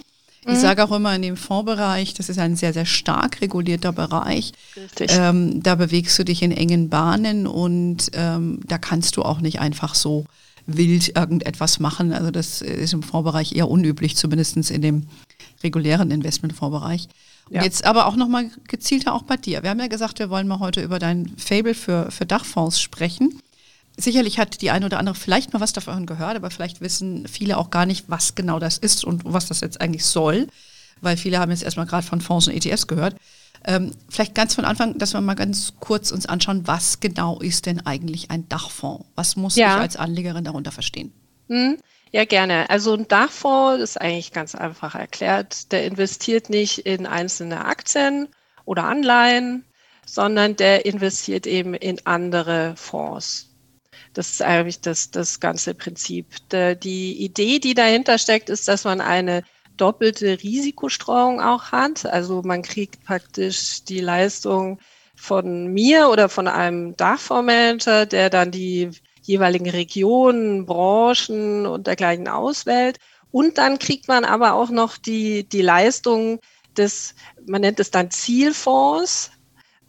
mhm. 0.45 0.53
ich 0.53 0.59
sage 0.59 0.83
auch 0.83 0.91
immer 0.91 1.15
in 1.15 1.21
dem 1.21 1.37
Fondsbereich, 1.37 2.13
das 2.13 2.29
ist 2.29 2.37
ein 2.37 2.55
sehr, 2.55 2.73
sehr 2.73 2.85
stark 2.85 3.41
regulierter 3.41 3.93
Bereich. 3.93 4.51
Ähm, 4.99 5.63
da 5.63 5.75
bewegst 5.75 6.19
du 6.19 6.25
dich 6.25 6.41
in 6.43 6.51
engen 6.51 6.89
Bahnen 6.89 7.47
und 7.47 8.11
ähm, 8.13 8.59
da 8.67 8.77
kannst 8.77 9.17
du 9.17 9.23
auch 9.23 9.39
nicht 9.39 9.59
einfach 9.59 9.95
so 9.95 10.25
wild 10.67 11.15
irgendetwas 11.15 11.79
machen. 11.79 12.11
Also 12.11 12.31
das 12.31 12.61
ist 12.61 12.93
im 12.93 13.01
Fondsbereich 13.01 13.55
eher 13.55 13.69
unüblich, 13.69 14.17
zumindest 14.17 14.69
in 14.69 14.81
dem 14.81 15.07
regulären 15.63 16.11
Investmentfondsbereich. 16.11 17.07
Ja. 17.49 17.63
Jetzt 17.63 17.85
aber 17.85 18.05
auch 18.05 18.15
nochmal 18.15 18.51
gezielter 18.67 19.13
auch 19.13 19.23
bei 19.23 19.37
dir. 19.37 19.63
Wir 19.63 19.71
haben 19.71 19.79
ja 19.79 19.87
gesagt, 19.87 20.19
wir 20.19 20.29
wollen 20.29 20.47
mal 20.47 20.59
heute 20.59 20.81
über 20.81 20.99
dein 20.99 21.31
Fable 21.37 21.73
für, 21.73 22.11
für 22.11 22.25
Dachfonds 22.25 22.79
sprechen. 22.79 23.41
Sicherlich 23.99 24.39
hat 24.39 24.61
die 24.61 24.71
eine 24.71 24.85
oder 24.85 24.97
andere 24.97 25.15
vielleicht 25.15 25.51
mal 25.51 25.59
was 25.59 25.73
davon 25.73 26.05
gehört, 26.05 26.37
aber 26.37 26.51
vielleicht 26.51 26.79
wissen 26.79 27.27
viele 27.27 27.57
auch 27.57 27.69
gar 27.69 27.85
nicht, 27.85 28.05
was 28.07 28.33
genau 28.33 28.57
das 28.57 28.77
ist 28.77 29.03
und 29.03 29.23
was 29.25 29.47
das 29.47 29.59
jetzt 29.59 29.81
eigentlich 29.81 30.05
soll, 30.05 30.47
weil 31.01 31.17
viele 31.17 31.39
haben 31.39 31.51
jetzt 31.51 31.63
erstmal 31.63 31.85
gerade 31.85 32.07
von 32.07 32.21
Fonds 32.21 32.47
und 32.47 32.53
ETFs 32.53 32.87
gehört. 32.87 33.15
Ähm, 33.65 33.91
vielleicht 34.07 34.35
ganz 34.35 34.55
von 34.55 34.63
Anfang, 34.63 34.97
dass 34.97 35.13
wir 35.13 35.19
mal 35.19 35.33
ganz 35.33 35.73
kurz 35.81 36.11
uns 36.11 36.25
anschauen, 36.25 36.65
was 36.65 37.01
genau 37.01 37.39
ist 37.41 37.65
denn 37.65 37.85
eigentlich 37.85 38.31
ein 38.31 38.47
Dachfonds? 38.47 39.05
Was 39.15 39.35
muss 39.35 39.57
ja. 39.57 39.75
ich 39.75 39.81
als 39.81 39.97
Anlegerin 39.97 40.45
darunter 40.45 40.71
verstehen? 40.71 41.11
Hm, 41.49 41.77
ja, 42.11 42.23
gerne. 42.23 42.69
Also 42.69 42.93
ein 42.93 43.07
Dachfonds 43.07 43.81
ist 43.81 43.99
eigentlich 43.99 44.31
ganz 44.31 44.55
einfach 44.55 44.95
erklärt. 44.95 45.71
Der 45.73 45.85
investiert 45.85 46.49
nicht 46.49 46.79
in 46.79 47.05
einzelne 47.05 47.65
Aktien 47.65 48.29
oder 48.63 48.85
Anleihen, 48.85 49.65
sondern 50.05 50.55
der 50.55 50.85
investiert 50.85 51.45
eben 51.45 51.73
in 51.73 52.05
andere 52.05 52.75
Fonds. 52.77 53.48
Das 54.13 54.31
ist 54.31 54.41
eigentlich 54.41 54.81
das, 54.81 55.11
das 55.11 55.39
ganze 55.39 55.73
Prinzip. 55.73 56.27
Die 56.51 57.23
Idee, 57.23 57.59
die 57.59 57.73
dahinter 57.73 58.17
steckt, 58.17 58.49
ist, 58.49 58.67
dass 58.67 58.83
man 58.83 59.01
eine 59.01 59.43
doppelte 59.77 60.41
Risikostreuung 60.41 61.41
auch 61.41 61.71
hat. 61.71 62.05
Also 62.05 62.41
man 62.43 62.61
kriegt 62.61 63.03
praktisch 63.03 63.83
die 63.83 64.01
Leistung 64.01 64.79
von 65.15 65.67
mir 65.67 66.09
oder 66.09 66.29
von 66.29 66.47
einem 66.47 66.95
Dachfondsmanager, 66.95 68.05
der 68.05 68.29
dann 68.29 68.51
die 68.51 68.91
jeweiligen 69.21 69.69
Regionen, 69.69 70.65
Branchen 70.65 71.65
und 71.65 71.87
dergleichen 71.87 72.27
auswählt. 72.27 72.97
Und 73.31 73.57
dann 73.57 73.77
kriegt 73.79 74.07
man 74.07 74.25
aber 74.25 74.53
auch 74.53 74.69
noch 74.69 74.97
die, 74.97 75.47
die 75.47 75.61
Leistung 75.61 76.39
des, 76.77 77.15
man 77.45 77.61
nennt 77.61 77.79
es 77.79 77.91
dann 77.91 78.11
Zielfonds, 78.11 79.31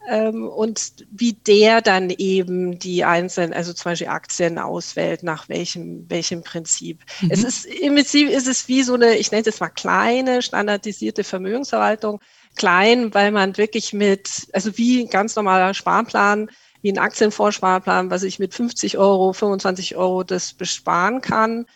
und 0.09 0.92
wie 1.11 1.35
der 1.35 1.83
dann 1.83 2.11
eben 2.11 2.78
die 2.78 3.04
einzelnen, 3.04 3.52
also 3.52 3.73
zum 3.73 3.90
Beispiel 3.90 4.09
Aktien 4.09 4.59
auswählt, 4.59 5.23
nach 5.23 5.49
welchem, 5.49 6.09
welchem 6.09 6.42
Prinzip. 6.42 7.00
Mhm. 7.21 7.30
Es 7.30 7.45
ist 7.45 7.66
im 7.66 7.95
Prinzip 7.95 8.28
ist 8.28 8.49
es 8.49 8.66
wie 8.66 8.83
so 8.83 8.95
eine, 8.95 9.16
ich 9.16 9.30
nenne 9.30 9.40
es 9.40 9.47
jetzt 9.47 9.61
mal 9.61 9.69
kleine, 9.69 10.42
standardisierte 10.42 11.23
Vermögensverwaltung. 11.23 12.21
Klein, 12.57 13.14
weil 13.14 13.30
man 13.30 13.57
wirklich 13.59 13.92
mit, 13.92 14.49
also 14.52 14.76
wie 14.76 15.02
ein 15.02 15.11
ganz 15.11 15.37
normaler 15.37 15.75
Sparplan, 15.75 16.50
wie 16.83 16.92
ein 16.92 16.99
Aktienfondssparplan, 16.99 18.11
was 18.11 18.23
ich 18.23 18.38
mit 18.38 18.54
50 18.54 18.99
Euro, 18.99 19.33
25 19.33 19.97
Euro 19.97 20.25
das 20.25 20.54
besparen 20.54 21.21
kann. 21.21 21.66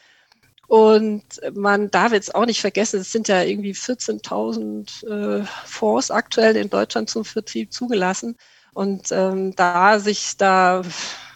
Und 0.67 1.25
man 1.55 1.91
darf 1.91 2.13
jetzt 2.13 2.35
auch 2.35 2.47
nicht 2.47 2.61
vergessen, 2.61 3.01
es 3.01 3.13
sind 3.13 3.29
ja 3.29 3.43
irgendwie 3.43 3.73
14.000 3.73 5.07
äh, 5.43 5.47
Fonds 5.65 6.11
aktuell 6.11 6.57
in 6.57 6.71
Deutschland 6.71 7.11
zum 7.11 7.25
Vertrieb 7.25 7.73
zugelassen. 7.73 8.37
Und 8.73 9.13
ähm, 9.13 9.55
da 9.55 10.01
sich 10.01 10.37
da 10.37 10.83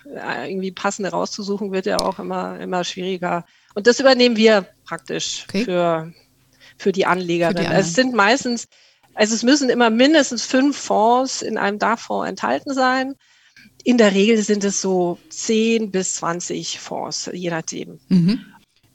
irgendwie 0.04 0.72
passende 0.72 1.10
rauszusuchen, 1.10 1.72
wird 1.72 1.86
ja 1.86 1.98
auch 2.00 2.18
immer, 2.18 2.58
immer 2.60 2.84
schwieriger. 2.84 3.44
Und 3.74 3.86
das 3.86 4.00
übernehmen 4.00 4.36
wir 4.36 4.66
praktisch 4.84 5.44
okay. 5.48 5.64
für, 5.64 6.12
für 6.78 6.92
die 6.92 7.06
Anlegerin. 7.06 7.56
Für 7.56 7.62
die 7.62 7.68
es 7.72 7.94
sind 7.94 8.14
meistens, 8.14 8.68
also 9.14 9.34
es 9.34 9.42
müssen 9.42 9.68
immer 9.68 9.90
mindestens 9.90 10.44
fünf 10.44 10.76
Fonds 10.76 11.42
in 11.42 11.58
einem 11.58 11.78
Dachfonds 11.78 12.28
enthalten 12.28 12.72
sein. 12.72 13.14
In 13.84 13.98
der 13.98 14.12
Regel 14.14 14.38
sind 14.38 14.64
es 14.64 14.80
so 14.80 15.18
10 15.28 15.90
bis 15.90 16.16
20 16.16 16.80
Fonds, 16.80 17.30
je 17.32 17.50
nachdem. 17.50 18.00
Mhm. 18.08 18.44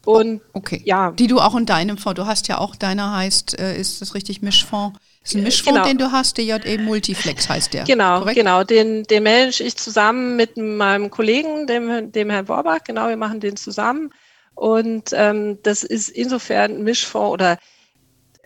Und 0.05 0.41
okay. 0.51 0.81
ja. 0.83 1.11
Die 1.11 1.27
du 1.27 1.39
auch 1.39 1.55
in 1.55 1.65
deinem 1.65 1.97
Fonds, 1.97 2.19
du 2.19 2.25
hast 2.25 2.47
ja 2.47 2.57
auch 2.57 2.75
deiner 2.75 3.15
heißt, 3.15 3.57
äh, 3.59 3.79
ist 3.79 4.01
das 4.01 4.15
richtig 4.15 4.41
Mischfonds? 4.41 4.99
Ist 5.23 5.35
ein 5.35 5.39
äh, 5.39 5.43
Mischfonds, 5.43 5.77
genau. 5.77 5.87
den 5.87 5.97
du 5.97 6.11
hast, 6.11 6.37
DJE 6.37 6.77
Multiflex 6.79 7.47
heißt 7.47 7.73
der. 7.73 7.85
Genau, 7.85 8.19
korrekt? 8.19 8.35
genau. 8.35 8.63
Den, 8.63 9.03
den 9.03 9.23
manage 9.23 9.63
ich 9.63 9.77
zusammen 9.77 10.35
mit 10.35 10.57
meinem 10.57 11.09
Kollegen, 11.09 11.67
dem, 11.67 12.11
dem 12.11 12.29
Herrn 12.29 12.45
Borbach. 12.45 12.79
Genau, 12.83 13.07
wir 13.07 13.17
machen 13.17 13.39
den 13.39 13.55
zusammen. 13.55 14.09
Und 14.55 15.11
ähm, 15.13 15.59
das 15.63 15.83
ist 15.83 16.09
insofern 16.09 16.71
ein 16.71 16.83
Mischfonds 16.83 17.33
oder 17.33 17.57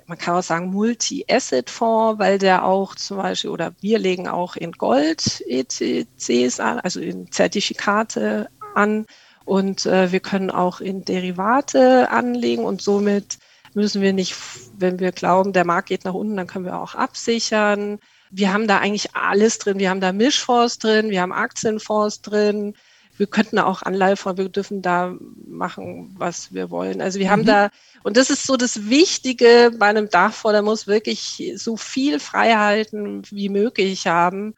man 0.05 0.17
kann 0.17 0.35
auch 0.35 0.43
sagen 0.43 0.71
Multi-Asset-Fonds, 0.71 2.17
weil 2.19 2.37
der 2.37 2.63
auch 2.63 2.95
zum 2.95 3.17
Beispiel, 3.17 3.49
oder 3.49 3.73
wir 3.81 3.99
legen 3.99 4.27
auch 4.27 4.55
in 4.55 4.71
Gold-ETCs 4.71 6.59
an, 6.61 6.79
also 6.79 7.01
in 7.01 7.29
Zertifikate 7.29 8.47
an 8.73 9.05
und 9.47 9.85
äh, 9.85 10.11
wir 10.11 10.19
können 10.19 10.51
auch 10.51 10.81
in 10.81 11.05
Derivate 11.05 12.11
anlegen 12.11 12.65
und 12.65 12.81
somit 12.81 13.37
müssen 13.73 14.01
wir 14.01 14.11
nicht, 14.11 14.35
wenn 14.77 14.99
wir 14.99 15.13
glauben, 15.13 15.53
der 15.53 15.65
Markt 15.65 15.87
geht 15.87 16.03
nach 16.03 16.13
unten, 16.13 16.35
dann 16.35 16.47
können 16.47 16.65
wir 16.65 16.77
auch 16.77 16.95
absichern. 16.95 17.99
Wir 18.29 18.51
haben 18.51 18.67
da 18.67 18.79
eigentlich 18.79 19.15
alles 19.15 19.57
drin. 19.57 19.79
Wir 19.79 19.89
haben 19.89 20.01
da 20.01 20.11
Mischfonds 20.11 20.79
drin, 20.79 21.11
wir 21.11 21.21
haben 21.21 21.31
Aktienfonds 21.31 22.21
drin. 22.21 22.73
Wir 23.15 23.27
könnten 23.27 23.57
auch 23.57 23.83
Anleihefonds, 23.83 24.37
wir 24.37 24.49
dürfen 24.49 24.81
da 24.81 25.15
machen, 25.47 26.13
was 26.17 26.53
wir 26.53 26.69
wollen. 26.69 27.01
Also 27.01 27.17
wir 27.19 27.27
mhm. 27.27 27.31
haben 27.31 27.45
da, 27.45 27.69
und 28.03 28.17
das 28.17 28.29
ist 28.29 28.45
so 28.45 28.57
das 28.57 28.89
Wichtige 28.89 29.71
bei 29.79 29.87
einem 29.87 30.09
Dachfonds, 30.09 30.55
der 30.55 30.61
muss 30.61 30.87
wirklich 30.87 31.53
so 31.55 31.77
viel 31.77 32.19
Freiheiten 32.19 33.21
wie 33.31 33.47
möglich 33.47 34.07
haben 34.07 34.55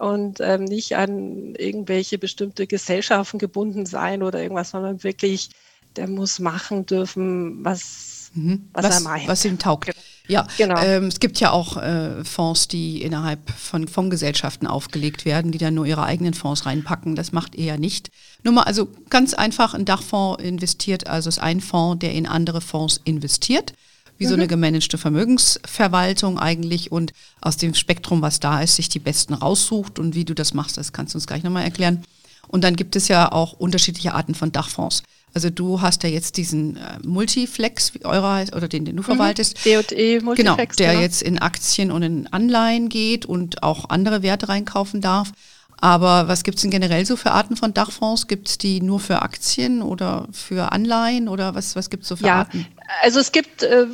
und 0.00 0.40
ähm, 0.40 0.64
nicht 0.64 0.96
an 0.96 1.54
irgendwelche 1.54 2.18
bestimmte 2.18 2.66
Gesellschaften 2.66 3.38
gebunden 3.38 3.86
sein 3.86 4.22
oder 4.22 4.42
irgendwas, 4.42 4.70
sondern 4.70 5.02
wirklich, 5.02 5.50
der 5.96 6.08
muss 6.08 6.38
machen 6.38 6.86
dürfen, 6.86 7.64
was, 7.64 8.30
mhm. 8.34 8.68
was, 8.72 8.84
was, 8.84 8.94
er 8.96 9.08
meint. 9.08 9.28
Was 9.28 9.44
ihm 9.44 9.58
taugt. 9.58 9.86
Genau. 9.86 9.98
Ja, 10.28 10.46
genau. 10.58 10.80
Ähm, 10.82 11.04
es 11.04 11.20
gibt 11.20 11.38
ja 11.38 11.52
auch 11.52 11.76
äh, 11.76 12.24
Fonds, 12.24 12.66
die 12.66 13.02
innerhalb 13.02 13.48
von 13.50 13.86
Fondsgesellschaften 13.86 14.66
aufgelegt 14.66 15.24
werden, 15.24 15.52
die 15.52 15.58
dann 15.58 15.74
nur 15.74 15.86
ihre 15.86 16.02
eigenen 16.02 16.34
Fonds 16.34 16.66
reinpacken. 16.66 17.14
Das 17.14 17.32
macht 17.32 17.54
er 17.54 17.64
ja 17.64 17.76
nicht. 17.76 18.10
Nur 18.42 18.54
mal, 18.54 18.64
also 18.64 18.88
ganz 19.08 19.34
einfach, 19.34 19.74
ein 19.74 19.84
Dachfonds 19.84 20.42
investiert, 20.42 21.06
also 21.06 21.28
ist 21.28 21.38
ein 21.38 21.60
Fonds, 21.60 22.00
der 22.00 22.12
in 22.12 22.26
andere 22.26 22.60
Fonds 22.60 23.00
investiert 23.04 23.72
wie 24.18 24.24
mhm. 24.24 24.28
so 24.28 24.34
eine 24.34 24.44
mhm. 24.44 24.48
gemanagte 24.48 24.98
Vermögensverwaltung 24.98 26.38
eigentlich 26.38 26.92
und 26.92 27.12
aus 27.40 27.56
dem 27.56 27.74
Spektrum, 27.74 28.22
was 28.22 28.40
da 28.40 28.62
ist, 28.62 28.76
sich 28.76 28.88
die 28.88 28.98
besten 28.98 29.34
raussucht 29.34 29.98
und 29.98 30.14
wie 30.14 30.24
du 30.24 30.34
das 30.34 30.54
machst, 30.54 30.76
das 30.76 30.92
kannst 30.92 31.14
du 31.14 31.18
uns 31.18 31.26
gleich 31.26 31.42
nochmal 31.42 31.64
erklären. 31.64 32.02
Und 32.48 32.62
dann 32.62 32.76
gibt 32.76 32.96
es 32.96 33.08
ja 33.08 33.32
auch 33.32 33.54
unterschiedliche 33.54 34.14
Arten 34.14 34.34
von 34.34 34.52
Dachfonds. 34.52 35.02
Also 35.34 35.50
du 35.50 35.82
hast 35.82 36.02
ja 36.02 36.08
jetzt 36.08 36.38
diesen 36.38 36.76
äh, 36.76 36.98
Multiflex, 37.04 37.92
wie 37.92 38.04
eurer 38.06 38.46
oder 38.56 38.68
den, 38.68 38.86
den 38.86 38.96
du 38.96 39.02
mhm. 39.02 39.06
verwaltest. 39.06 39.58
DE 39.66 40.20
Multiflex. 40.20 40.36
Genau, 40.36 40.56
der 40.56 40.92
genau. 40.92 41.00
jetzt 41.02 41.22
in 41.22 41.38
Aktien 41.38 41.90
und 41.90 42.02
in 42.02 42.26
Anleihen 42.28 42.88
geht 42.88 43.26
und 43.26 43.62
auch 43.62 43.90
andere 43.90 44.22
Werte 44.22 44.48
reinkaufen 44.48 45.00
darf. 45.00 45.32
Aber 45.80 46.28
was 46.28 46.42
gibt 46.42 46.56
es 46.56 46.62
denn 46.62 46.70
generell 46.70 47.04
so 47.04 47.16
für 47.16 47.32
Arten 47.32 47.56
von 47.56 47.74
Dachfonds? 47.74 48.28
Gibt 48.28 48.48
es 48.48 48.58
die 48.58 48.80
nur 48.80 49.00
für 49.00 49.22
Aktien 49.22 49.82
oder 49.82 50.26
für 50.32 50.72
Anleihen 50.72 51.28
oder 51.28 51.54
was, 51.54 51.76
was 51.76 51.90
gibt 51.90 52.04
es 52.04 52.08
so 52.08 52.16
für 52.16 52.26
ja, 52.26 52.36
Arten? 52.36 52.66
Also 53.02 53.20
es 53.20 53.30
gibt, 53.30 53.62
äh, 53.62 53.86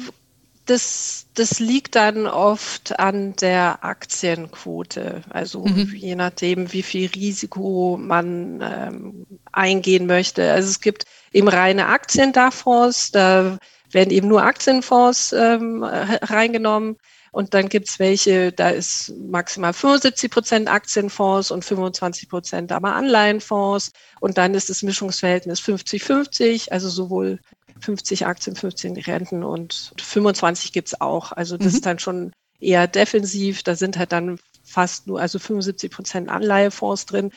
das, 0.66 1.26
das 1.34 1.58
liegt 1.58 1.96
dann 1.96 2.28
oft 2.28 2.98
an 3.00 3.34
der 3.36 3.84
Aktienquote. 3.84 5.22
Also 5.30 5.64
mhm. 5.66 5.92
je 5.94 6.14
nachdem, 6.14 6.72
wie 6.72 6.84
viel 6.84 7.10
Risiko 7.10 7.98
man 8.00 8.60
ähm, 8.62 9.26
eingehen 9.50 10.06
möchte. 10.06 10.52
Also 10.52 10.68
es 10.68 10.80
gibt 10.80 11.04
eben 11.32 11.48
reine 11.48 11.86
Aktiendachfonds, 11.86 13.10
da 13.10 13.58
werden 13.90 14.10
eben 14.10 14.28
nur 14.28 14.44
Aktienfonds 14.44 15.32
ähm, 15.32 15.82
reingenommen. 15.82 16.96
Und 17.32 17.54
dann 17.54 17.70
gibt's 17.70 17.98
welche, 17.98 18.52
da 18.52 18.68
ist 18.68 19.14
maximal 19.16 19.72
75 19.72 20.30
Prozent 20.30 20.68
Aktienfonds 20.70 21.50
und 21.50 21.64
25 21.64 22.28
Prozent 22.28 22.70
aber 22.72 22.94
Anleihenfonds. 22.94 23.92
Und 24.20 24.36
dann 24.36 24.54
ist 24.54 24.68
das 24.68 24.82
Mischungsverhältnis 24.82 25.60
50-50, 25.60 26.70
also 26.70 26.90
sowohl 26.90 27.40
50 27.80 28.26
Aktien, 28.26 28.54
15 28.54 28.96
Renten 28.98 29.42
und 29.42 29.92
25 29.98 30.72
gibt's 30.74 31.00
auch. 31.00 31.32
Also 31.32 31.56
das 31.56 31.68
mhm. 31.68 31.74
ist 31.74 31.86
dann 31.86 31.98
schon 31.98 32.32
eher 32.60 32.86
defensiv. 32.86 33.62
Da 33.62 33.76
sind 33.76 33.96
halt 33.96 34.12
dann 34.12 34.38
fast 34.62 35.06
nur, 35.06 35.18
also 35.18 35.38
75 35.38 35.90
Prozent 35.90 36.28
Anleihefonds 36.28 37.06
drin 37.06 37.30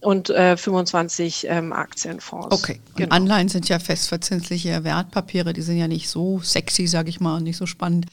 und 0.00 0.30
äh, 0.30 0.56
25 0.56 1.46
ähm, 1.48 1.74
Aktienfonds. 1.74 2.48
Okay. 2.50 2.80
Genau. 2.96 3.14
Anleihen 3.14 3.48
sind 3.48 3.68
ja 3.68 3.78
festverzinsliche 3.78 4.82
Wertpapiere, 4.82 5.52
die 5.52 5.62
sind 5.62 5.76
ja 5.76 5.88
nicht 5.88 6.08
so 6.08 6.40
sexy, 6.40 6.86
sage 6.86 7.10
ich 7.10 7.20
mal, 7.20 7.36
und 7.36 7.44
nicht 7.44 7.58
so 7.58 7.66
spannend 7.66 8.06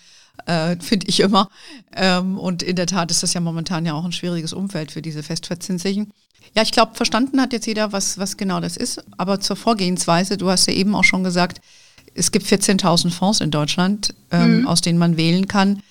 äh, 0.46 0.78
finde 0.80 1.08
ich 1.08 1.20
immer. 1.20 1.50
Ähm, 1.96 2.38
und 2.38 2.64
in 2.64 2.76
der 2.76 2.88
Tat 2.88 3.12
ist 3.12 3.24
das 3.24 3.34
ja 3.34 3.42
momentan 3.42 3.86
ja 3.86 3.94
auch 3.94 4.06
ein 4.06 4.12
schwieriges 4.12 4.54
Umfeld 4.54 4.92
für 4.92 5.02
diese 5.02 5.24
Festverzinslichen. 5.24 6.12
Ja, 6.56 6.64
ich 6.64 6.72
glaube, 6.72 6.96
verstanden 6.96 7.40
hat 7.42 7.54
jetzt 7.54 7.68
jeder, 7.68 7.92
was, 7.92 8.18
was 8.18 8.38
genau 8.38 8.60
das 8.60 8.78
ist. 8.78 9.04
Aber 9.18 9.40
zur 9.40 9.56
Vorgehensweise, 9.56 10.38
du 10.38 10.50
hast 10.50 10.68
ja 10.68 10.74
eben 10.74 10.96
auch 10.96 11.04
schon 11.04 11.24
gesagt, 11.24 11.62
es 12.16 12.32
gibt 12.32 12.46
14.000 12.46 13.12
Fonds 13.12 13.42
in 13.42 13.52
Deutschland, 13.52 14.14
ähm, 14.32 14.62
mhm. 14.62 14.68
aus 14.68 14.82
denen 14.82 14.98
man 14.98 15.18
wählen 15.18 15.48
kann. 15.48 15.82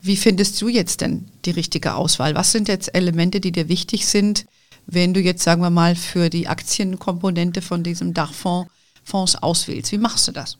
Wie 0.00 0.16
findest 0.16 0.60
du 0.60 0.68
jetzt 0.68 1.00
denn 1.00 1.28
die 1.44 1.50
richtige 1.50 1.94
Auswahl? 1.94 2.34
Was 2.34 2.52
sind 2.52 2.68
jetzt 2.68 2.94
Elemente, 2.94 3.40
die 3.40 3.52
dir 3.52 3.68
wichtig 3.68 4.06
sind, 4.06 4.46
wenn 4.86 5.12
du 5.12 5.20
jetzt, 5.20 5.42
sagen 5.42 5.62
wir 5.62 5.70
mal, 5.70 5.96
für 5.96 6.30
die 6.30 6.48
Aktienkomponente 6.48 7.62
von 7.62 7.82
diesem 7.82 8.14
Dachfonds 8.14 8.70
Fonds 9.04 9.36
auswählst? 9.36 9.92
Wie 9.92 9.98
machst 9.98 10.28
du 10.28 10.32
das? 10.32 10.58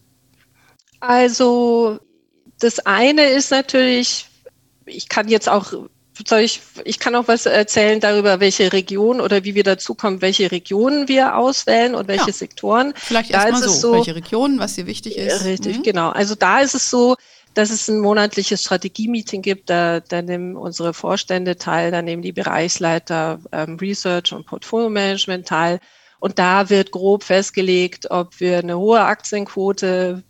Also 1.00 2.00
das 2.58 2.80
eine 2.80 3.24
ist 3.24 3.50
natürlich, 3.50 4.26
ich 4.86 5.08
kann 5.08 5.28
jetzt 5.28 5.48
auch, 5.48 5.72
ich, 6.40 6.60
ich 6.84 6.98
kann 6.98 7.14
auch 7.14 7.28
was 7.28 7.46
erzählen 7.46 8.00
darüber, 8.00 8.40
welche 8.40 8.72
Region 8.72 9.20
oder 9.20 9.44
wie 9.44 9.54
wir 9.54 9.62
dazu 9.62 9.94
kommen, 9.94 10.20
welche 10.20 10.50
Regionen 10.50 11.06
wir 11.06 11.36
auswählen 11.36 11.94
und 11.94 12.08
welche 12.08 12.28
ja. 12.28 12.32
Sektoren. 12.32 12.92
Vielleicht 12.96 13.30
erstmal 13.30 13.62
so, 13.62 13.70
so, 13.70 13.92
welche 13.92 14.16
Regionen, 14.16 14.58
was 14.58 14.74
dir 14.74 14.86
wichtig 14.86 15.16
ist. 15.16 15.44
Richtig, 15.44 15.78
mhm. 15.78 15.82
genau. 15.84 16.10
Also 16.10 16.34
da 16.34 16.60
ist 16.60 16.74
es 16.74 16.90
so, 16.90 17.16
dass 17.54 17.70
es 17.70 17.88
ein 17.88 18.00
monatliches 18.00 18.60
Strategie-Meeting 18.62 19.42
gibt, 19.42 19.70
da, 19.70 20.00
da 20.00 20.22
nehmen 20.22 20.56
unsere 20.56 20.94
Vorstände 20.94 21.56
teil, 21.56 21.90
da 21.90 22.02
nehmen 22.02 22.22
die 22.22 22.32
Bereichsleiter 22.32 23.40
ähm, 23.52 23.76
Research 23.76 24.32
und 24.32 24.46
Portfolio 24.46 24.90
Management 24.90 25.48
teil. 25.48 25.80
Und 26.20 26.38
da 26.38 26.68
wird 26.68 26.90
grob 26.90 27.22
festgelegt, 27.22 28.10
ob 28.10 28.38
wir 28.40 28.58
eine 28.58 28.78
hohe 28.78 29.00
Aktienquote 29.00 30.24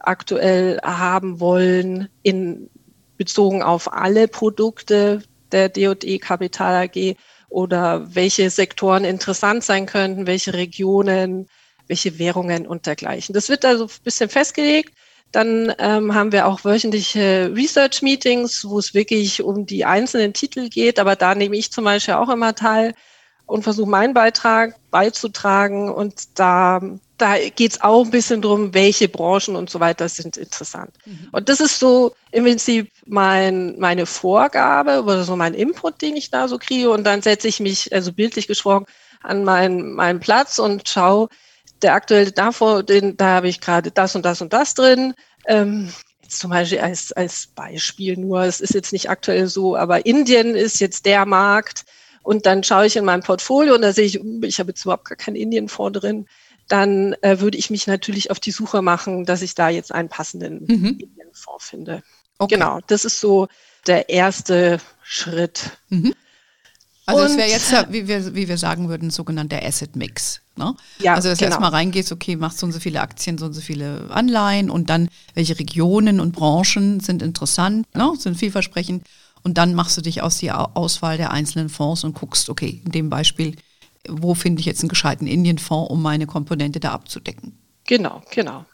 aktuell 0.00 0.78
haben 0.82 1.40
wollen, 1.40 2.08
in, 2.22 2.70
bezogen 3.16 3.62
auf 3.62 3.92
alle 3.92 4.28
Produkte 4.28 5.22
der 5.52 5.68
DE 5.68 6.18
Kapital 6.18 6.74
AG 6.84 7.16
oder 7.48 8.14
welche 8.14 8.48
Sektoren 8.48 9.04
interessant 9.04 9.64
sein 9.64 9.86
könnten, 9.86 10.26
welche 10.26 10.54
Regionen, 10.54 11.48
welche 11.86 12.18
Währungen 12.18 12.66
und 12.66 12.86
dergleichen. 12.86 13.34
Das 13.34 13.48
wird 13.48 13.64
also 13.64 13.84
ein 13.84 13.90
bisschen 14.04 14.30
festgelegt. 14.30 14.94
Dann 15.32 15.72
ähm, 15.78 16.14
haben 16.14 16.32
wir 16.32 16.46
auch 16.46 16.64
wöchentliche 16.64 17.52
Research-Meetings, 17.54 18.64
wo 18.68 18.78
es 18.78 18.94
wirklich 18.94 19.42
um 19.42 19.66
die 19.66 19.84
einzelnen 19.84 20.32
Titel 20.32 20.68
geht. 20.68 20.98
Aber 20.98 21.14
da 21.14 21.34
nehme 21.34 21.56
ich 21.56 21.70
zum 21.70 21.84
Beispiel 21.84 22.14
auch 22.14 22.28
immer 22.28 22.54
teil 22.54 22.94
und 23.46 23.62
versuche 23.62 23.90
meinen 23.90 24.14
Beitrag 24.14 24.76
beizutragen. 24.90 25.88
Und 25.90 26.38
da 26.38 26.80
da 27.20 27.36
geht 27.38 27.72
es 27.72 27.80
auch 27.80 28.04
ein 28.04 28.10
bisschen 28.10 28.42
drum, 28.42 28.74
welche 28.74 29.08
Branchen 29.08 29.56
und 29.56 29.70
so 29.70 29.80
weiter 29.80 30.08
sind 30.08 30.36
interessant. 30.36 30.92
Mhm. 31.04 31.28
Und 31.32 31.48
das 31.48 31.60
ist 31.60 31.78
so 31.78 32.14
im 32.32 32.44
Prinzip 32.44 32.90
mein, 33.06 33.78
meine 33.78 34.06
Vorgabe 34.06 35.02
oder 35.02 35.24
so 35.24 35.36
mein 35.36 35.54
Input, 35.54 36.00
den 36.02 36.16
ich 36.16 36.30
da 36.30 36.48
so 36.48 36.58
kriege. 36.58 36.90
Und 36.90 37.04
dann 37.04 37.22
setze 37.22 37.48
ich 37.48 37.60
mich, 37.60 37.92
also 37.92 38.12
bildlich 38.12 38.46
gesprochen, 38.46 38.86
an 39.22 39.44
meinen, 39.44 39.94
meinen 39.94 40.20
Platz 40.20 40.58
und 40.58 40.88
schaue, 40.88 41.28
der 41.82 41.94
aktuelle 41.94 42.32
davor, 42.32 42.82
den, 42.82 43.16
da 43.16 43.36
habe 43.36 43.48
ich 43.48 43.60
gerade 43.60 43.90
das 43.90 44.14
und 44.14 44.24
das 44.24 44.40
und 44.40 44.52
das 44.52 44.74
drin. 44.74 45.14
Ähm, 45.46 45.92
zum 46.28 46.50
Beispiel 46.50 46.80
als, 46.80 47.12
als 47.12 47.48
Beispiel 47.48 48.16
nur, 48.16 48.42
es 48.42 48.60
ist 48.60 48.74
jetzt 48.74 48.92
nicht 48.92 49.10
aktuell 49.10 49.46
so, 49.46 49.76
aber 49.76 50.06
Indien 50.06 50.54
ist 50.54 50.80
jetzt 50.80 51.06
der 51.06 51.26
Markt. 51.26 51.84
Und 52.22 52.46
dann 52.46 52.62
schaue 52.62 52.86
ich 52.86 52.96
in 52.96 53.04
mein 53.04 53.22
Portfolio 53.22 53.74
und 53.74 53.82
da 53.82 53.92
sehe 53.92 54.04
ich, 54.04 54.22
uh, 54.22 54.42
ich 54.42 54.58
habe 54.58 54.70
jetzt 54.70 54.84
überhaupt 54.84 55.06
gar 55.06 55.16
keinen 55.16 55.36
Indien-Fonds 55.36 56.00
drin. 56.00 56.26
Dann 56.70 57.14
äh, 57.20 57.40
würde 57.40 57.58
ich 57.58 57.68
mich 57.68 57.88
natürlich 57.88 58.30
auf 58.30 58.38
die 58.38 58.52
Suche 58.52 58.80
machen, 58.80 59.26
dass 59.26 59.42
ich 59.42 59.56
da 59.56 59.68
jetzt 59.68 59.92
einen 59.92 60.08
passenden 60.08 60.64
mhm. 60.68 60.98
Indien-Fonds 61.00 61.68
finde. 61.68 62.04
Okay. 62.38 62.54
Genau, 62.54 62.78
das 62.86 63.04
ist 63.04 63.18
so 63.18 63.48
der 63.88 64.08
erste 64.08 64.78
Schritt. 65.02 65.72
Mhm. 65.88 66.14
Also 67.06 67.24
es 67.24 67.36
wäre 67.36 67.48
jetzt, 67.48 67.72
wie 67.90 68.06
wir, 68.06 68.36
wie 68.36 68.46
wir 68.46 68.56
sagen 68.56 68.88
würden, 68.88 69.10
sogenannter 69.10 69.60
Asset 69.64 69.96
Mix. 69.96 70.42
Ne? 70.54 70.76
Ja, 71.00 71.14
also 71.14 71.28
dass 71.28 71.38
genau. 71.38 71.48
du 71.48 71.52
erstmal 71.54 71.70
reingehst, 71.72 72.12
okay, 72.12 72.36
machst 72.36 72.58
so 72.58 72.66
und 72.66 72.72
so 72.72 72.78
viele 72.78 73.00
Aktien, 73.00 73.36
so 73.36 73.46
und 73.46 73.52
so 73.52 73.60
viele 73.60 74.08
Anleihen 74.10 74.70
und 74.70 74.90
dann, 74.90 75.08
welche 75.34 75.58
Regionen 75.58 76.20
und 76.20 76.30
Branchen 76.30 77.00
sind 77.00 77.20
interessant, 77.20 77.92
ne? 77.96 78.12
sind 78.16 78.36
vielversprechend. 78.36 79.08
Und 79.42 79.58
dann 79.58 79.74
machst 79.74 79.96
du 79.96 80.02
dich 80.02 80.22
aus 80.22 80.38
der 80.38 80.76
Auswahl 80.76 81.16
der 81.16 81.32
einzelnen 81.32 81.68
Fonds 81.68 82.04
und 82.04 82.14
guckst, 82.14 82.48
okay, 82.48 82.80
in 82.84 82.92
dem 82.92 83.10
Beispiel, 83.10 83.56
wo 84.08 84.34
finde 84.34 84.60
ich 84.60 84.66
jetzt 84.66 84.82
einen 84.82 84.88
gescheiten 84.88 85.26
Indienfonds, 85.26 85.90
um 85.90 86.02
meine 86.02 86.26
Komponente 86.26 86.80
da 86.80 86.92
abzudecken. 86.92 87.58
Genau, 87.86 88.22
genau. 88.30 88.64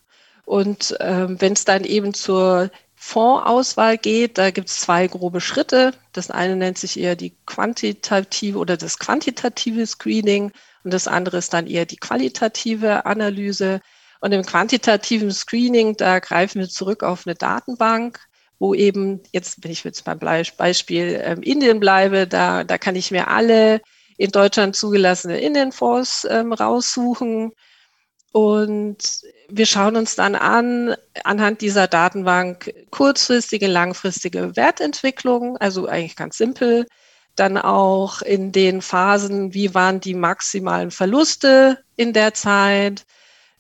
Und 0.45 0.97
ähm, 1.01 1.41
wenn 1.41 1.55
es 1.55 1.65
dann 1.65 1.85
eben 1.85 2.15
zur 2.15 2.71
Fondsauswahl 2.95 3.99
geht, 3.99 4.39
da 4.39 4.51
gibt 4.51 4.69
es 4.69 4.81
zwei 4.81 5.07
grobe 5.07 5.41
Schritte. 5.41 5.93
Das 6.13 6.31
eine 6.31 6.57
nennt 6.57 6.79
sich 6.79 6.99
eher 6.99 7.17
die 7.17 7.35
quantitative 7.47 8.59
oder 8.59 8.77
das 8.77 8.99
quantitative 8.99 9.87
Screening 9.87 10.53
und 10.87 10.95
das 10.95 11.09
andere 11.09 11.39
ist 11.39 11.53
dann 11.53 11.67
eher 11.67 11.85
die 11.85 11.97
qualitative 11.97 13.07
Analyse. 13.07 13.81
Und 14.21 14.31
im 14.33 14.45
quantitativen 14.45 15.33
Screening, 15.33 15.97
da 15.97 16.21
greifen 16.21 16.61
wir 16.61 16.69
zurück 16.69 17.03
auf 17.03 17.27
eine 17.27 17.35
Datenbank, 17.35 18.21
wo 18.61 18.73
eben 18.73 19.21
jetzt, 19.33 19.65
wenn 19.65 19.73
ich 19.73 19.83
jetzt 19.83 20.05
beim 20.05 20.21
Beispiel 20.21 21.21
ähm, 21.25 21.43
Indien 21.43 21.81
bleibe, 21.81 22.29
da, 22.29 22.63
da 22.63 22.79
kann 22.79 22.95
ich 22.95 23.11
mir 23.11 23.29
alle 23.29 23.81
in 24.17 24.31
Deutschland 24.31 24.77
zugelassene 24.77 25.41
Indienfonds 25.41 26.27
ähm, 26.31 26.53
raussuchen. 26.53 27.53
Und 28.33 28.99
wir 29.49 29.67
schauen 29.67 29.97
uns 29.97 30.15
dann 30.15 30.35
an, 30.35 30.95
anhand 31.25 31.61
dieser 31.61 31.87
Datenbank 31.87 32.73
kurzfristige, 32.91 33.67
langfristige 33.67 34.57
Wertentwicklung, 34.57 35.57
also 35.57 35.87
eigentlich 35.87 36.17
ganz 36.17 36.37
simpel. 36.37 36.87
Dann 37.35 37.59
auch 37.59 38.23
in 38.23 38.53
den 38.53 38.83
Phasen, 38.83 39.53
wie 39.55 39.75
waren 39.75 40.01
die 40.01 40.15
maximalen 40.15 40.91
Verluste 40.91 41.79
in 41.97 42.13
der 42.13 42.35
Zeit. 42.35 43.05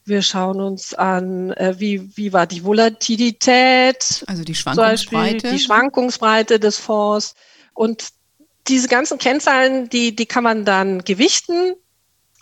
Wir 0.04 0.22
schauen 0.22 0.60
uns 0.60 0.94
an, 0.94 1.52
äh, 1.52 1.74
wie, 1.78 2.16
wie 2.16 2.32
war 2.32 2.46
die 2.46 2.64
Volatilität. 2.64 4.24
Also 4.26 4.44
die 4.44 4.54
Schwankungsbreite. 4.54 5.50
die 5.50 5.58
Schwankungsbreite 5.58 6.60
des 6.60 6.78
Fonds. 6.78 7.34
Und 7.74 8.08
diese 8.68 8.88
ganzen 8.88 9.18
Kennzahlen, 9.18 9.88
die, 9.88 10.14
die 10.14 10.26
kann 10.26 10.44
man 10.44 10.64
dann 10.64 11.04
gewichten 11.04 11.74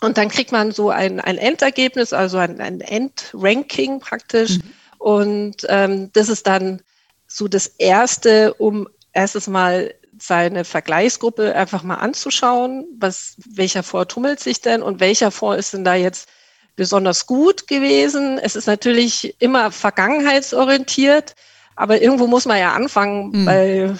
und 0.01 0.17
dann 0.17 0.29
kriegt 0.29 0.51
man 0.51 0.71
so 0.71 0.89
ein, 0.89 1.19
ein 1.19 1.37
Endergebnis, 1.37 2.13
also 2.13 2.37
ein, 2.37 2.59
ein 2.61 2.81
Endranking 2.81 3.99
praktisch. 3.99 4.57
Mhm. 4.57 4.61
Und 4.97 5.55
ähm, 5.69 6.11
das 6.13 6.29
ist 6.29 6.47
dann 6.47 6.81
so 7.27 7.47
das 7.47 7.67
Erste, 7.67 8.53
um 8.55 8.87
erstes 9.13 9.47
Mal 9.47 9.93
seine 10.19 10.63
Vergleichsgruppe 10.63 11.55
einfach 11.55 11.83
mal 11.83 11.95
anzuschauen, 11.95 12.85
was, 12.97 13.35
welcher 13.49 13.83
Fonds 13.83 14.13
tummelt 14.13 14.39
sich 14.39 14.61
denn 14.61 14.81
und 14.81 14.99
welcher 14.99 15.31
Fonds 15.31 15.59
ist 15.59 15.73
denn 15.73 15.83
da 15.83 15.95
jetzt 15.95 16.29
besonders 16.75 17.25
gut 17.25 17.67
gewesen. 17.67 18.37
Es 18.37 18.55
ist 18.55 18.67
natürlich 18.67 19.35
immer 19.39 19.71
vergangenheitsorientiert, 19.71 21.35
aber 21.75 22.01
irgendwo 22.01 22.27
muss 22.27 22.45
man 22.45 22.59
ja 22.59 22.73
anfangen 22.73 23.31
mhm. 23.31 23.45
bei, 23.45 23.95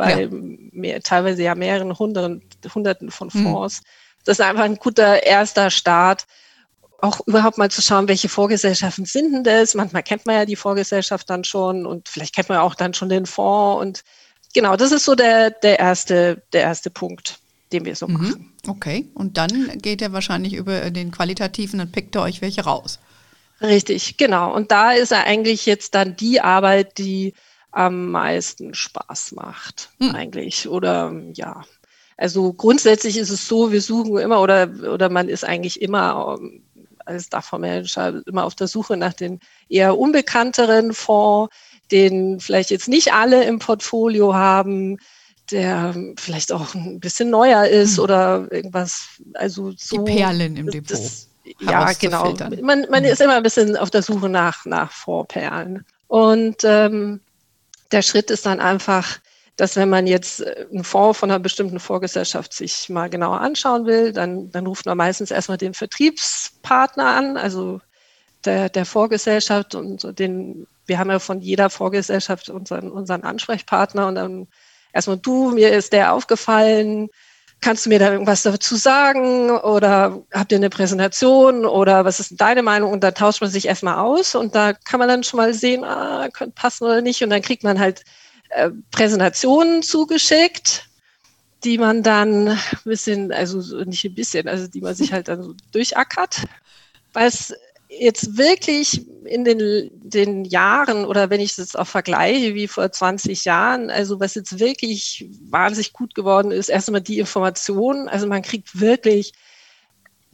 bei 0.00 0.22
ja. 0.22 0.28
mehr, 0.30 1.02
teilweise 1.02 1.42
ja 1.42 1.54
mehreren 1.54 1.98
Hunderten, 1.98 2.42
Hunderten 2.74 3.10
von 3.10 3.30
mhm. 3.32 3.42
Fonds. 3.42 3.80
Mhm. 3.80 3.86
Das 4.24 4.38
ist 4.38 4.44
einfach 4.44 4.64
ein 4.64 4.76
guter 4.76 5.22
erster 5.22 5.70
Start, 5.70 6.26
auch 7.02 7.20
überhaupt 7.26 7.58
mal 7.58 7.70
zu 7.70 7.82
schauen, 7.82 8.08
welche 8.08 8.28
Vorgesellschaften 8.28 9.04
sind 9.04 9.32
denn 9.32 9.44
das? 9.44 9.74
Manchmal 9.74 10.02
kennt 10.02 10.26
man 10.26 10.36
ja 10.36 10.44
die 10.44 10.56
Vorgesellschaft 10.56 11.28
dann 11.30 11.44
schon 11.44 11.86
und 11.86 12.08
vielleicht 12.08 12.34
kennt 12.34 12.48
man 12.48 12.58
auch 12.58 12.74
dann 12.74 12.94
schon 12.94 13.08
den 13.08 13.26
Fonds. 13.26 13.80
Und 13.80 14.04
genau, 14.54 14.76
das 14.76 14.92
ist 14.92 15.04
so 15.04 15.14
der, 15.14 15.50
der, 15.50 15.78
erste, 15.78 16.42
der 16.52 16.62
erste 16.62 16.90
Punkt, 16.90 17.38
den 17.72 17.84
wir 17.84 17.96
so 17.96 18.06
mhm. 18.06 18.14
machen. 18.14 18.52
Okay, 18.68 19.08
und 19.14 19.38
dann 19.38 19.78
geht 19.78 20.02
er 20.02 20.12
wahrscheinlich 20.12 20.54
über 20.54 20.90
den 20.90 21.10
qualitativen 21.10 21.80
und 21.80 21.92
pickt 21.92 22.14
er 22.14 22.22
euch 22.22 22.42
welche 22.42 22.64
raus. 22.64 22.98
Richtig, 23.62 24.16
genau. 24.16 24.54
Und 24.54 24.70
da 24.70 24.92
ist 24.92 25.12
er 25.12 25.24
eigentlich 25.24 25.66
jetzt 25.66 25.94
dann 25.94 26.16
die 26.16 26.40
Arbeit, 26.40 26.98
die 26.98 27.34
am 27.72 28.10
meisten 28.10 28.74
Spaß 28.74 29.32
macht, 29.32 29.90
hm. 29.98 30.14
eigentlich. 30.14 30.68
Oder 30.68 31.12
ja, 31.34 31.62
also 32.16 32.52
grundsätzlich 32.52 33.16
ist 33.16 33.30
es 33.30 33.46
so, 33.46 33.72
wir 33.72 33.80
suchen 33.80 34.18
immer 34.18 34.40
oder, 34.40 34.68
oder 34.92 35.08
man 35.08 35.28
ist 35.28 35.44
eigentlich 35.44 35.80
immer 35.80 36.36
ähm, 36.38 36.62
als 37.06 37.28
Dachfondsmanager 37.28 38.22
immer 38.26 38.44
auf 38.44 38.54
der 38.54 38.68
Suche 38.68 38.96
nach 38.96 39.14
den 39.14 39.40
eher 39.68 39.98
unbekannteren 39.98 40.92
Fonds, 40.92 41.54
den 41.90 42.38
vielleicht 42.40 42.70
jetzt 42.70 42.88
nicht 42.88 43.12
alle 43.12 43.44
im 43.44 43.58
Portfolio 43.58 44.34
haben, 44.34 44.98
der 45.50 45.94
vielleicht 46.18 46.52
auch 46.52 46.74
ein 46.74 47.00
bisschen 47.00 47.30
neuer 47.30 47.66
ist 47.66 47.96
hm. 47.96 48.04
oder 48.04 48.48
irgendwas, 48.50 49.08
also 49.34 49.72
so. 49.76 50.04
Die 50.04 50.12
Perlen 50.12 50.56
im 50.56 50.70
Depot. 50.70 50.90
Das, 50.90 51.28
ja, 51.58 51.92
genau. 51.94 52.32
Man, 52.62 52.86
man 52.90 53.04
hm. 53.04 53.12
ist 53.12 53.20
immer 53.20 53.36
ein 53.36 53.42
bisschen 53.42 53.76
auf 53.76 53.90
der 53.90 54.02
Suche 54.02 54.28
nach, 54.28 54.64
nach 54.66 54.92
Fondsperlen. 54.92 55.84
Und 56.06 56.58
ähm, 56.64 57.20
der 57.92 58.02
Schritt 58.02 58.30
ist 58.30 58.46
dann 58.46 58.60
einfach, 58.60 59.18
dass 59.56 59.76
wenn 59.76 59.90
man 59.90 60.06
jetzt 60.06 60.40
äh, 60.40 60.66
einen 60.70 60.84
Fonds 60.84 61.18
von 61.18 61.30
einer 61.30 61.38
bestimmten 61.38 61.80
Vorgesellschaft 61.80 62.52
sich 62.52 62.88
mal 62.88 63.10
genauer 63.10 63.40
anschauen 63.40 63.86
will, 63.86 64.12
dann, 64.12 64.50
dann 64.50 64.66
ruft 64.66 64.86
man 64.86 64.96
meistens 64.96 65.30
erstmal 65.30 65.58
den 65.58 65.74
Vertriebspartner 65.74 67.06
an, 67.06 67.36
also 67.36 67.80
der, 68.44 68.70
der 68.70 68.86
Vorgesellschaft 68.86 69.74
und 69.74 70.18
den, 70.18 70.66
wir 70.86 70.98
haben 70.98 71.10
ja 71.10 71.18
von 71.18 71.40
jeder 71.40 71.68
Vorgesellschaft 71.68 72.48
unseren, 72.48 72.90
unseren 72.90 73.22
Ansprechpartner 73.22 74.06
und 74.06 74.14
dann 74.14 74.48
erstmal 74.94 75.18
du, 75.18 75.50
mir 75.50 75.70
ist 75.72 75.92
der 75.92 76.14
aufgefallen, 76.14 77.10
kannst 77.60 77.86
du 77.86 77.90
mir 77.90 77.98
da 77.98 78.12
irgendwas 78.12 78.42
dazu 78.42 78.76
sagen? 78.76 79.50
Oder 79.50 80.22
habt 80.32 80.52
ihr 80.52 80.58
eine 80.58 80.70
Präsentation? 80.70 81.64
Oder 81.64 82.04
was 82.04 82.20
ist 82.20 82.40
deine 82.40 82.62
Meinung? 82.62 82.92
Und 82.92 83.04
da 83.04 83.10
tauscht 83.10 83.40
man 83.40 83.50
sich 83.50 83.66
erstmal 83.66 83.98
aus 83.98 84.34
und 84.34 84.54
da 84.54 84.72
kann 84.72 84.98
man 84.98 85.08
dann 85.08 85.24
schon 85.24 85.38
mal 85.38 85.52
sehen, 85.54 85.84
ah, 85.84 86.28
könnte 86.32 86.54
passen 86.54 86.84
oder 86.84 87.02
nicht. 87.02 87.22
Und 87.22 87.30
dann 87.30 87.42
kriegt 87.42 87.64
man 87.64 87.78
halt 87.78 88.04
äh, 88.50 88.70
Präsentationen 88.90 89.82
zugeschickt, 89.82 90.88
die 91.64 91.78
man 91.78 92.02
dann 92.02 92.48
ein 92.48 92.58
bisschen, 92.84 93.32
also 93.32 93.84
nicht 93.84 94.04
ein 94.04 94.14
bisschen, 94.14 94.48
also 94.48 94.66
die 94.66 94.80
man 94.80 94.94
sich 94.94 95.12
halt 95.12 95.28
dann 95.28 95.42
so 95.42 95.54
durchackert. 95.72 96.44
Was 97.12 97.54
jetzt 97.90 98.38
wirklich 98.38 99.06
in 99.24 99.44
den, 99.44 99.90
den 100.02 100.44
Jahren 100.44 101.04
oder 101.04 101.28
wenn 101.28 101.40
ich 101.40 101.56
das 101.56 101.74
auch 101.74 101.86
vergleiche 101.86 102.54
wie 102.54 102.68
vor 102.68 102.90
20 102.90 103.44
Jahren, 103.44 103.90
also 103.90 104.20
was 104.20 104.34
jetzt 104.34 104.58
wirklich 104.60 105.28
wahnsinnig 105.42 105.92
gut 105.92 106.14
geworden 106.14 106.52
ist, 106.52 106.68
erstmal 106.68 107.00
die 107.00 107.18
Information, 107.18 108.08
also 108.08 108.26
man 108.26 108.42
kriegt 108.42 108.80
wirklich 108.80 109.32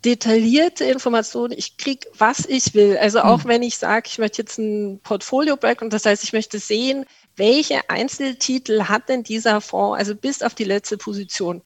detaillierte 0.04 0.84
Informationen. 0.84 1.54
Ich 1.56 1.78
kriege, 1.78 2.06
was 2.16 2.46
ich 2.46 2.74
will. 2.74 2.96
Also 2.98 3.20
auch 3.20 3.42
hm. 3.42 3.50
wenn 3.50 3.62
ich 3.62 3.78
sage, 3.78 4.08
ich 4.08 4.18
möchte 4.18 4.42
jetzt 4.42 4.58
ein 4.58 5.00
Portfolio-Break 5.02 5.82
und 5.82 5.92
das 5.92 6.04
heißt, 6.04 6.22
ich 6.22 6.32
möchte 6.32 6.58
sehen, 6.58 7.06
welche 7.36 7.88
Einzeltitel 7.88 8.84
hat 8.84 9.08
denn 9.08 9.22
dieser 9.22 9.60
Fonds, 9.60 9.98
also 9.98 10.14
bis 10.14 10.42
auf 10.42 10.54
die 10.54 10.64
letzte 10.64 10.96
Position 10.96 11.62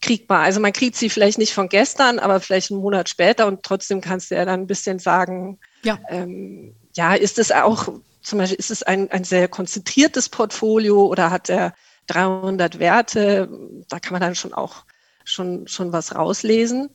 kriegbar. 0.00 0.40
Also 0.40 0.60
man 0.60 0.72
kriegt 0.72 0.96
sie 0.96 1.10
vielleicht 1.10 1.38
nicht 1.38 1.52
von 1.52 1.68
gestern, 1.68 2.18
aber 2.18 2.40
vielleicht 2.40 2.70
einen 2.70 2.80
Monat 2.80 3.08
später 3.08 3.46
und 3.46 3.62
trotzdem 3.62 4.00
kannst 4.00 4.30
du 4.30 4.34
ja 4.34 4.44
dann 4.44 4.60
ein 4.60 4.66
bisschen 4.66 4.98
sagen, 4.98 5.58
ja, 5.82 5.98
ähm, 6.08 6.74
ja 6.94 7.14
ist 7.14 7.38
es 7.38 7.52
auch, 7.52 7.88
zum 8.22 8.38
Beispiel, 8.38 8.58
ist 8.58 8.70
es 8.70 8.82
ein, 8.82 9.10
ein 9.10 9.24
sehr 9.24 9.48
konzentriertes 9.48 10.28
Portfolio 10.28 11.06
oder 11.06 11.30
hat 11.30 11.48
er 11.48 11.74
300 12.08 12.78
Werte? 12.78 13.48
Da 13.88 14.00
kann 14.00 14.12
man 14.12 14.20
dann 14.20 14.34
schon 14.34 14.54
auch 14.54 14.84
schon, 15.24 15.68
schon 15.68 15.92
was 15.92 16.14
rauslesen. 16.14 16.90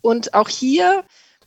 Und 0.00 0.34
auch 0.34 0.48
hier 0.48 1.04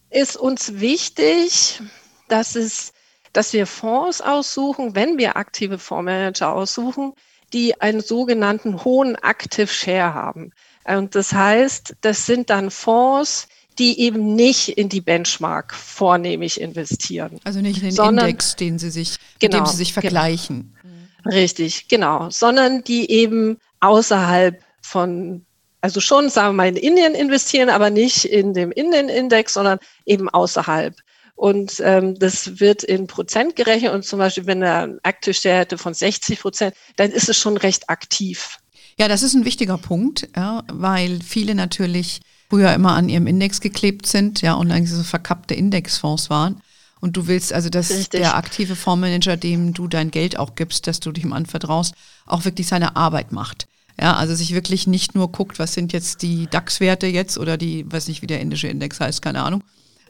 ist 0.10 0.38
uns 0.38 0.80
wichtig, 0.80 1.82
dass 2.28 2.56
es 2.56 2.94
dass 3.34 3.54
wir 3.54 3.68
Fonds 3.68 4.22
aussuchen, 4.22 4.96
wenn 4.96 5.18
wir 5.18 5.38
aktive 5.38 5.78
Fondsmanager 5.78 6.52
aussuchen, 6.52 7.14
die 7.54 7.80
einen 7.82 8.02
sogenannten 8.02 8.84
hohen 8.84 9.16
Active 9.16 9.68
Share 9.68 10.14
haben. 10.14 10.52
Und 10.86 11.16
das 11.16 11.34
heißt, 11.34 11.96
das 12.02 12.26
sind 12.26 12.50
dann 12.50 12.72
Fonds, 12.72 13.48
die 13.80 14.00
eben 14.02 14.36
nicht 14.36 14.70
in 14.78 14.90
die 14.90 15.02
Benchmark 15.02 15.74
vornehmig 15.74 16.60
investieren. 16.60 17.40
Also 17.46 17.62
nicht 17.62 17.78
in 17.78 17.84
den 17.84 17.92
sondern, 17.92 18.26
Index, 18.26 18.56
den 18.56 18.78
sie 18.78 18.90
sich, 18.90 19.18
genau, 19.40 19.60
mit 19.60 19.68
dem 19.68 19.72
sie 19.72 19.78
sich 19.78 19.94
genau. 19.94 20.02
vergleichen. 20.02 20.76
Genau. 21.24 21.36
Richtig, 21.36 21.88
genau. 21.88 22.30
Sondern 22.30 22.84
die 22.84 23.10
eben 23.10 23.58
außerhalb 23.80 24.62
von, 24.82 25.46
also 25.82 26.02
schon, 26.02 26.30
sagen 26.30 26.50
wir 26.50 26.54
mal, 26.54 26.68
in 26.68 26.76
Indien 26.76 27.16
investieren, 27.16 27.70
aber 27.70 27.90
nicht 27.90 28.26
in 28.26 28.54
dem 28.54 28.72
Indien-Index, 28.72 29.54
sondern 29.54 29.80
eben 30.06 30.30
außerhalb. 30.30 30.96
Und 31.36 31.82
ähm, 31.86 32.20
das 32.20 32.60
wird 32.60 32.84
in 32.84 33.08
Prozent 33.08 33.56
gerechnet. 33.56 33.94
Und 33.94 34.04
zum 34.04 34.20
Beispiel, 34.20 34.46
wenn 34.46 34.62
er 34.62 34.84
ein 34.84 35.00
Active 35.04 35.34
Share 35.34 35.60
hätte 35.60 35.78
von 35.78 35.94
60 35.94 36.42
Prozent, 36.42 36.76
dann 36.98 37.12
ist 37.12 37.30
es 37.30 37.38
schon 37.38 37.56
recht 37.56 37.90
aktiv. 37.90 38.58
Ja, 39.00 39.08
das 39.08 39.24
ist 39.24 39.34
ein 39.34 39.46
wichtiger 39.46 39.78
Punkt, 39.78 40.28
ja, 40.36 40.64
weil 40.68 41.22
viele 41.22 41.56
natürlich 41.56 42.20
früher 42.50 42.74
immer 42.74 42.94
an 42.94 43.08
ihrem 43.08 43.28
Index 43.28 43.62
geklebt 43.62 44.06
sind, 44.06 44.42
ja, 44.42 44.56
und 44.56 44.72
eigentlich 44.72 44.92
so 44.92 45.04
verkappte 45.04 45.54
Indexfonds 45.54 46.30
waren. 46.30 46.62
Und 47.00 47.16
du 47.16 47.28
willst 47.28 47.54
also, 47.54 47.70
dass 47.70 47.92
Richtig. 47.92 48.20
der 48.20 48.36
aktive 48.36 48.76
Fondsmanager, 48.76 49.38
dem 49.38 49.74
du 49.74 49.88
dein 49.88 50.12
Geld 50.12 50.38
auch 50.38 50.56
gibst, 50.56 50.86
dass 50.86 51.00
du 51.00 51.14
dich 51.14 51.24
ihm 51.24 51.32
anvertraust, 51.32 51.94
auch 52.26 52.44
wirklich 52.44 52.68
seine 52.68 52.98
Arbeit 52.98 53.32
macht. 53.32 53.68
Ja, 53.98 54.16
also 54.16 54.36
sich 54.36 54.54
wirklich 54.54 54.86
nicht 54.86 55.16
nur 55.16 55.32
guckt, 55.32 55.60
was 55.60 55.74
sind 55.74 55.94
jetzt 55.94 56.22
die 56.22 56.48
DAX-Werte 56.48 57.08
jetzt 57.08 57.38
oder 57.38 57.58
die, 57.58 57.90
weiß 57.90 58.10
nicht, 58.10 58.22
wie 58.22 58.28
der 58.28 58.42
indische 58.42 58.68
Index 58.68 59.00
heißt, 59.00 59.22
keine 59.22 59.44
Ahnung, 59.44 59.64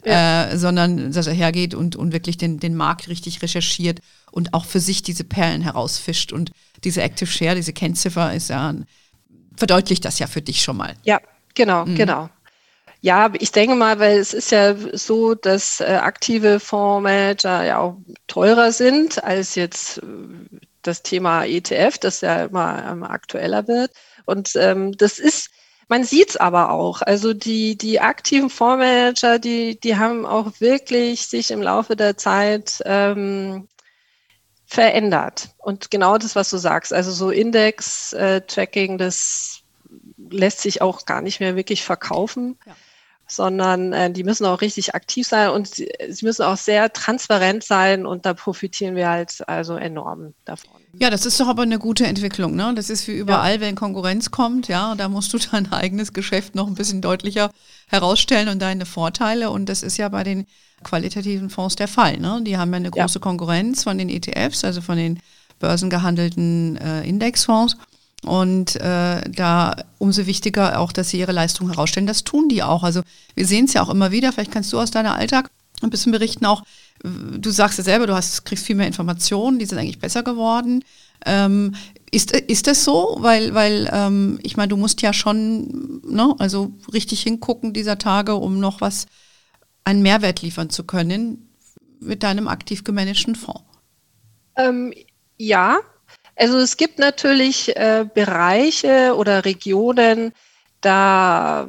ja. 0.04 0.46
äh, 0.46 0.58
sondern 0.58 1.12
dass 1.12 1.26
er 1.28 1.32
hergeht 1.32 1.74
und, 1.74 1.94
und 1.94 2.12
wirklich 2.12 2.38
den, 2.38 2.58
den 2.58 2.74
Markt 2.74 3.08
richtig 3.08 3.42
recherchiert 3.42 4.00
und 4.32 4.54
auch 4.54 4.64
für 4.64 4.80
sich 4.80 5.02
diese 5.02 5.24
Perlen 5.24 5.62
herausfischt. 5.62 6.32
Und 6.32 6.50
diese 6.84 7.02
Active 7.02 7.30
Share, 7.30 7.54
diese 7.54 7.72
Kennziffer 7.72 8.34
ist 8.34 8.50
ja, 8.50 8.74
verdeutlicht 9.56 10.04
das 10.04 10.18
ja 10.18 10.26
für 10.26 10.42
dich 10.42 10.62
schon 10.62 10.76
mal. 10.76 10.94
Ja, 11.04 11.20
genau, 11.54 11.84
mhm. 11.84 11.94
genau. 11.96 12.30
Ja, 13.02 13.32
ich 13.38 13.50
denke 13.52 13.76
mal, 13.76 13.98
weil 13.98 14.18
es 14.18 14.34
ist 14.34 14.50
ja 14.50 14.74
so, 14.92 15.34
dass 15.34 15.80
äh, 15.80 15.84
aktive 15.84 16.60
Fondsmanager 16.60 17.64
ja 17.64 17.78
auch 17.78 17.96
teurer 18.26 18.72
sind 18.72 19.24
als 19.24 19.54
jetzt 19.54 19.98
äh, 19.98 20.02
das 20.82 21.02
Thema 21.02 21.44
ETF, 21.44 21.98
das 21.98 22.20
ja 22.20 22.44
immer, 22.44 22.90
immer 22.90 23.10
aktueller 23.10 23.66
wird. 23.68 23.92
Und 24.26 24.52
ähm, 24.56 24.92
das 24.96 25.18
ist, 25.18 25.50
man 25.88 26.04
sieht 26.04 26.30
es 26.30 26.36
aber 26.36 26.70
auch. 26.70 27.00
Also 27.00 27.32
die, 27.32 27.76
die 27.76 28.00
aktiven 28.00 28.50
Fondsmanager, 28.50 29.38
die, 29.38 29.80
die 29.80 29.96
haben 29.96 30.26
auch 30.26 30.52
wirklich 30.60 31.26
sich 31.26 31.50
im 31.50 31.62
Laufe 31.62 31.96
der 31.96 32.18
Zeit 32.18 32.82
ähm, 32.84 33.66
verändert. 34.70 35.48
Und 35.58 35.90
genau 35.90 36.16
das, 36.16 36.36
was 36.36 36.48
du 36.48 36.56
sagst, 36.56 36.92
also 36.92 37.10
so 37.10 37.30
Index-Tracking, 37.30 38.98
das 38.98 39.62
lässt 40.30 40.60
sich 40.60 40.80
auch 40.80 41.06
gar 41.06 41.22
nicht 41.22 41.40
mehr 41.40 41.56
wirklich 41.56 41.82
verkaufen. 41.82 42.56
Ja 42.64 42.76
sondern 43.30 43.92
äh, 43.92 44.10
die 44.10 44.24
müssen 44.24 44.44
auch 44.44 44.60
richtig 44.60 44.94
aktiv 44.94 45.26
sein 45.26 45.50
und 45.50 45.68
sie, 45.68 45.88
sie, 46.08 46.24
müssen 46.24 46.42
auch 46.42 46.56
sehr 46.56 46.92
transparent 46.92 47.62
sein 47.62 48.04
und 48.04 48.26
da 48.26 48.34
profitieren 48.34 48.96
wir 48.96 49.08
halt 49.08 49.48
also 49.48 49.76
enorm 49.76 50.34
davon. 50.44 50.80
Ja, 50.94 51.10
das 51.10 51.24
ist 51.26 51.38
doch 51.38 51.46
aber 51.46 51.62
eine 51.62 51.78
gute 51.78 52.06
Entwicklung, 52.06 52.56
ne? 52.56 52.72
Das 52.74 52.90
ist 52.90 53.06
wie 53.06 53.12
überall, 53.12 53.54
ja. 53.54 53.60
wenn 53.60 53.76
Konkurrenz 53.76 54.32
kommt, 54.32 54.66
ja, 54.66 54.96
da 54.96 55.08
musst 55.08 55.32
du 55.32 55.38
dein 55.38 55.72
eigenes 55.72 56.12
Geschäft 56.12 56.56
noch 56.56 56.66
ein 56.66 56.74
bisschen 56.74 57.02
deutlicher 57.02 57.50
herausstellen 57.86 58.48
und 58.48 58.60
deine 58.60 58.84
Vorteile 58.84 59.50
und 59.50 59.68
das 59.68 59.84
ist 59.84 59.96
ja 59.96 60.08
bei 60.08 60.24
den 60.24 60.46
qualitativen 60.82 61.50
Fonds 61.50 61.76
der 61.76 61.88
Fall, 61.88 62.18
ne? 62.18 62.40
Die 62.42 62.56
haben 62.56 62.70
ja 62.72 62.76
eine 62.76 62.90
große 62.90 63.18
ja. 63.18 63.20
Konkurrenz 63.20 63.84
von 63.84 63.98
den 63.98 64.08
ETFs, 64.08 64.64
also 64.64 64.80
von 64.80 64.96
den 64.96 65.20
börsengehandelten 65.58 66.76
äh, 66.76 67.02
Indexfonds. 67.02 67.76
Und 68.24 68.76
äh, 68.76 69.22
da 69.30 69.76
umso 69.98 70.26
wichtiger 70.26 70.78
auch, 70.78 70.92
dass 70.92 71.10
sie 71.10 71.20
ihre 71.20 71.32
Leistung 71.32 71.70
herausstellen. 71.70 72.06
Das 72.06 72.24
tun 72.24 72.48
die 72.48 72.62
auch. 72.62 72.82
Also 72.82 73.02
wir 73.34 73.46
sehen 73.46 73.64
es 73.64 73.72
ja 73.72 73.82
auch 73.82 73.88
immer 73.88 74.10
wieder. 74.10 74.32
Vielleicht 74.32 74.52
kannst 74.52 74.72
du 74.72 74.78
aus 74.78 74.90
deiner 74.90 75.14
Alltag 75.14 75.50
ein 75.82 75.90
bisschen 75.90 76.12
berichten 76.12 76.44
auch. 76.44 76.62
Du 77.02 77.50
sagst 77.50 77.78
ja 77.78 77.84
selber, 77.84 78.06
du 78.06 78.14
hast, 78.14 78.44
kriegst 78.44 78.66
viel 78.66 78.76
mehr 78.76 78.86
Informationen, 78.86 79.58
die 79.58 79.64
sind 79.64 79.78
eigentlich 79.78 80.00
besser 80.00 80.22
geworden. 80.22 80.84
Ähm, 81.24 81.74
ist, 82.10 82.32
ist 82.32 82.66
das 82.66 82.84
so? 82.84 83.16
Weil, 83.20 83.54
weil 83.54 83.88
ähm, 83.90 84.38
ich 84.42 84.58
meine, 84.58 84.68
du 84.68 84.76
musst 84.76 85.00
ja 85.00 85.14
schon 85.14 86.02
ne, 86.04 86.34
also 86.38 86.72
richtig 86.92 87.22
hingucken 87.22 87.72
dieser 87.72 87.96
Tage, 87.96 88.34
um 88.34 88.60
noch 88.60 88.82
was, 88.82 89.06
einen 89.84 90.02
Mehrwert 90.02 90.42
liefern 90.42 90.70
zu 90.70 90.84
können 90.84 91.54
mit 92.00 92.22
deinem 92.22 92.48
aktiv 92.48 92.84
gemanagten 92.84 93.34
Fonds. 93.34 93.62
Ähm, 94.56 94.92
ja, 95.36 95.80
also 96.36 96.58
es 96.58 96.76
gibt 96.76 96.98
natürlich 96.98 97.76
äh, 97.76 98.06
Bereiche 98.12 99.14
oder 99.16 99.44
Regionen, 99.44 100.32
da 100.80 101.68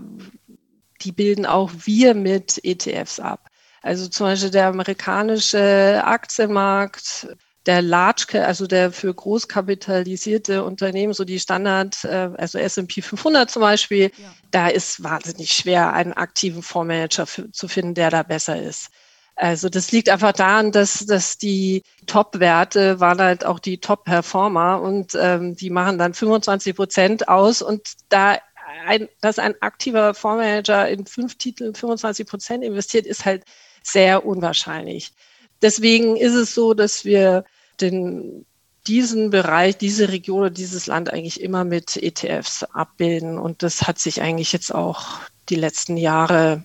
die 1.02 1.12
bilden 1.12 1.46
auch 1.46 1.72
wir 1.84 2.14
mit 2.14 2.64
ETFs 2.64 3.20
ab. 3.20 3.50
Also 3.82 4.08
zum 4.08 4.28
Beispiel 4.28 4.52
der 4.52 4.68
amerikanische 4.68 6.02
Aktienmarkt, 6.06 7.28
der 7.66 7.82
Large, 7.82 8.46
also 8.46 8.66
der 8.66 8.92
für 8.92 9.14
großkapitalisierte 9.14 10.64
Unternehmen, 10.64 11.14
so 11.14 11.24
die 11.24 11.40
Standard, 11.40 12.04
äh, 12.04 12.30
also 12.38 12.58
S&P 12.58 13.02
500 13.02 13.50
zum 13.52 13.62
Beispiel, 13.62 14.12
ja. 14.18 14.34
da 14.50 14.68
ist 14.68 15.04
wahnsinnig 15.04 15.52
schwer, 15.54 15.94
einen 15.94 16.14
aktiven 16.14 16.64
Fondsmanager 16.64 17.28
zu 17.52 17.68
finden, 17.68 17.94
der 17.94 18.10
da 18.10 18.24
besser 18.24 18.62
ist. 18.62 18.90
Also 19.36 19.70
das 19.70 19.92
liegt 19.92 20.10
einfach 20.10 20.34
daran, 20.34 20.72
dass, 20.72 21.06
dass 21.06 21.38
die 21.38 21.84
Top-Werte 22.06 23.00
waren 23.00 23.22
halt 23.22 23.46
auch 23.46 23.60
die 23.60 23.80
Top-Performer 23.80 24.82
und 24.82 25.18
ähm, 25.20 25.56
die 25.56 25.70
machen 25.70 25.98
dann 25.98 26.14
25 26.14 26.76
Prozent 26.76 27.28
aus 27.28 27.62
und 27.62 27.94
da 28.10 28.38
ein, 28.86 29.08
dass 29.22 29.40
ein 29.40 29.56
aktiver 29.62 30.14
Fondsmanager 30.14 30.88
in 30.90 31.06
fünf 31.06 31.38
Titeln 31.38 31.74
25 31.76 32.28
Prozent 32.28 32.64
investiert, 32.64 33.06
ist 33.06 33.26
halt 33.26 33.44
sehr 33.84 34.26
unwahrscheinlich. 34.26 35.14
Deswegen 35.62 36.16
ist 36.18 36.34
es 36.34 36.54
so, 36.54 36.74
dass 36.74 37.06
wir 37.06 37.46
den, 37.80 38.46
diesen 38.88 39.30
Bereich, 39.30 39.78
diese 39.78 40.10
Region, 40.10 40.54
dieses 40.54 40.88
Land 40.88 41.12
eigentlich 41.12 41.42
immer 41.42 41.64
mit 41.64 41.98
ETFs 41.98 42.64
abbilden. 42.64 43.38
Und 43.38 43.64
das 43.64 43.84
hat 43.84 44.00
sich 44.00 44.22
eigentlich 44.22 44.54
jetzt 44.54 44.74
auch 44.74 45.20
die 45.50 45.56
letzten 45.56 45.98
Jahre 45.98 46.64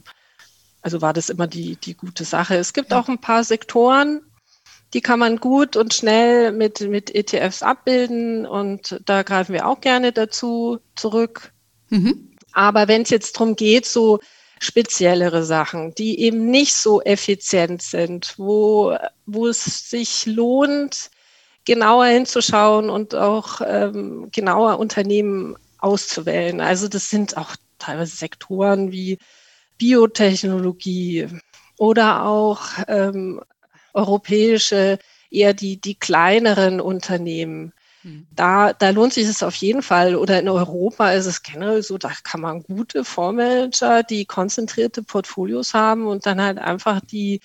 also 0.86 1.02
war 1.02 1.12
das 1.12 1.30
immer 1.30 1.48
die, 1.48 1.74
die 1.74 1.96
gute 1.96 2.22
Sache. 2.22 2.54
Es 2.54 2.72
gibt 2.72 2.92
ja. 2.92 3.00
auch 3.00 3.08
ein 3.08 3.20
paar 3.20 3.42
Sektoren, 3.42 4.20
die 4.94 5.00
kann 5.00 5.18
man 5.18 5.38
gut 5.38 5.74
und 5.74 5.92
schnell 5.92 6.52
mit, 6.52 6.80
mit 6.80 7.12
ETFs 7.12 7.64
abbilden 7.64 8.46
und 8.46 9.00
da 9.04 9.24
greifen 9.24 9.52
wir 9.52 9.66
auch 9.66 9.80
gerne 9.80 10.12
dazu 10.12 10.78
zurück. 10.94 11.52
Mhm. 11.88 12.36
Aber 12.52 12.86
wenn 12.86 13.02
es 13.02 13.10
jetzt 13.10 13.34
darum 13.34 13.56
geht, 13.56 13.84
so 13.84 14.20
speziellere 14.60 15.44
Sachen, 15.44 15.94
die 15.94 16.20
eben 16.20 16.46
nicht 16.46 16.74
so 16.74 17.02
effizient 17.02 17.82
sind, 17.82 18.34
wo, 18.38 18.96
wo 19.26 19.48
es 19.48 19.90
sich 19.90 20.26
lohnt, 20.26 21.10
genauer 21.64 22.06
hinzuschauen 22.06 22.88
und 22.90 23.14
auch 23.14 23.60
ähm, 23.66 24.28
genauer 24.32 24.78
Unternehmen 24.78 25.56
auszuwählen. 25.78 26.60
Also 26.60 26.88
das 26.88 27.10
sind 27.10 27.36
auch 27.36 27.56
teilweise 27.78 28.16
Sektoren 28.16 28.92
wie 28.92 29.18
Biotechnologie 29.78 31.28
oder 31.78 32.24
auch 32.24 32.62
ähm, 32.88 33.42
europäische, 33.92 34.98
eher 35.30 35.54
die, 35.54 35.80
die 35.80 35.98
kleineren 35.98 36.80
Unternehmen. 36.80 37.72
Da, 38.30 38.72
da 38.72 38.90
lohnt 38.90 39.12
sich 39.12 39.26
es 39.26 39.42
auf 39.42 39.54
jeden 39.56 39.82
Fall. 39.82 40.14
Oder 40.14 40.38
in 40.38 40.48
Europa 40.48 41.10
ist 41.12 41.26
es 41.26 41.42
generell 41.42 41.82
so, 41.82 41.98
da 41.98 42.12
kann 42.22 42.40
man 42.40 42.62
gute 42.62 43.04
Fondsmanager, 43.04 44.02
die 44.02 44.24
konzentrierte 44.26 45.02
Portfolios 45.02 45.74
haben 45.74 46.06
und 46.06 46.24
dann 46.24 46.40
halt 46.40 46.58
einfach 46.58 47.00
die, 47.00 47.40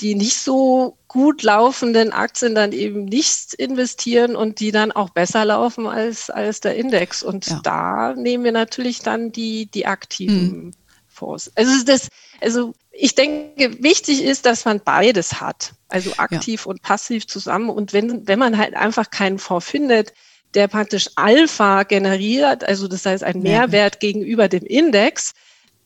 die 0.00 0.14
nicht 0.14 0.36
so 0.36 0.96
gut 1.08 1.42
laufenden 1.42 2.12
Aktien 2.12 2.54
dann 2.54 2.72
eben 2.72 3.06
nicht 3.06 3.54
investieren 3.54 4.36
und 4.36 4.60
die 4.60 4.70
dann 4.70 4.92
auch 4.92 5.10
besser 5.10 5.44
laufen 5.44 5.86
als, 5.86 6.30
als 6.30 6.60
der 6.60 6.76
Index. 6.76 7.22
Und 7.22 7.46
ja. 7.46 7.60
da 7.64 8.14
nehmen 8.14 8.44
wir 8.44 8.52
natürlich 8.52 9.00
dann 9.00 9.32
die, 9.32 9.66
die 9.66 9.86
aktiven 9.86 10.50
hm. 10.50 10.70
Fonds. 11.08 11.50
Also 11.56 11.84
das, 11.84 12.08
also 12.40 12.74
ich 13.00 13.14
denke, 13.14 13.82
wichtig 13.82 14.24
ist, 14.24 14.44
dass 14.44 14.64
man 14.64 14.80
beides 14.84 15.40
hat, 15.40 15.74
also 15.88 16.12
aktiv 16.16 16.64
ja. 16.64 16.70
und 16.70 16.82
passiv 16.82 17.26
zusammen. 17.26 17.70
Und 17.70 17.92
wenn, 17.92 18.26
wenn 18.26 18.40
man 18.40 18.58
halt 18.58 18.74
einfach 18.74 19.10
keinen 19.10 19.38
Fonds 19.38 19.70
findet, 19.70 20.12
der 20.54 20.66
praktisch 20.66 21.08
Alpha 21.14 21.84
generiert, 21.84 22.64
also 22.64 22.88
das 22.88 23.06
heißt 23.06 23.22
ein 23.22 23.40
Mehrwert 23.40 23.94
ja. 23.94 23.98
gegenüber 24.00 24.48
dem 24.48 24.64
Index, 24.64 25.32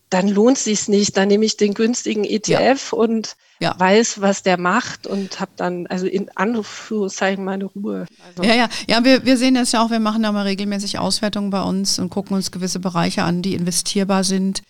dann 0.08 0.28
lohnt 0.28 0.56
es 0.56 0.64
sich 0.64 0.88
nicht. 0.88 1.16
Dann 1.16 1.28
nehme 1.28 1.44
ich 1.44 1.56
den 1.58 1.74
günstigen 1.74 2.24
ETF 2.24 2.92
ja. 2.92 2.98
und 2.98 3.36
ja. 3.60 3.74
weiß, 3.78 4.22
was 4.22 4.42
der 4.42 4.58
macht 4.58 5.06
und 5.06 5.38
habe 5.38 5.52
dann 5.56 5.86
also 5.88 6.06
in 6.06 6.30
Anführungszeichen 6.34 7.44
meine 7.44 7.66
Ruhe. 7.66 8.06
Also 8.26 8.42
ja, 8.42 8.54
ja, 8.54 8.68
ja, 8.88 9.04
wir, 9.04 9.24
wir 9.26 9.36
sehen 9.36 9.54
das 9.54 9.72
ja 9.72 9.84
auch, 9.84 9.90
wir 9.90 10.00
machen 10.00 10.22
da 10.22 10.32
mal 10.32 10.42
regelmäßig 10.42 10.98
Auswertungen 10.98 11.50
bei 11.50 11.62
uns 11.62 11.98
und 11.98 12.08
gucken 12.08 12.36
uns 12.36 12.50
gewisse 12.50 12.80
Bereiche 12.80 13.22
an, 13.22 13.42
die 13.42 13.54
investierbar 13.54 14.24
sind 14.24 14.62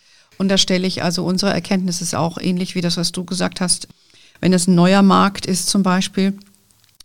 und 0.43 0.49
da 0.49 0.59
stelle 0.59 0.89
ich 0.89 1.05
also 1.05 1.25
unsere 1.25 1.53
Erkenntnis 1.53 2.03
ist 2.03 2.17
auch 2.17 2.37
ähnlich 2.37 2.75
wie 2.75 2.81
das, 2.81 2.97
was 2.97 3.13
du 3.13 3.25
gesagt 3.25 3.61
hast. 3.61 3.87
Wenn 4.41 4.53
es 4.53 4.67
ein 4.67 4.75
neuer 4.75 5.03
Markt 5.03 5.47
ist 5.47 5.69
zum 5.69 5.85
Beispiel, 5.85 6.37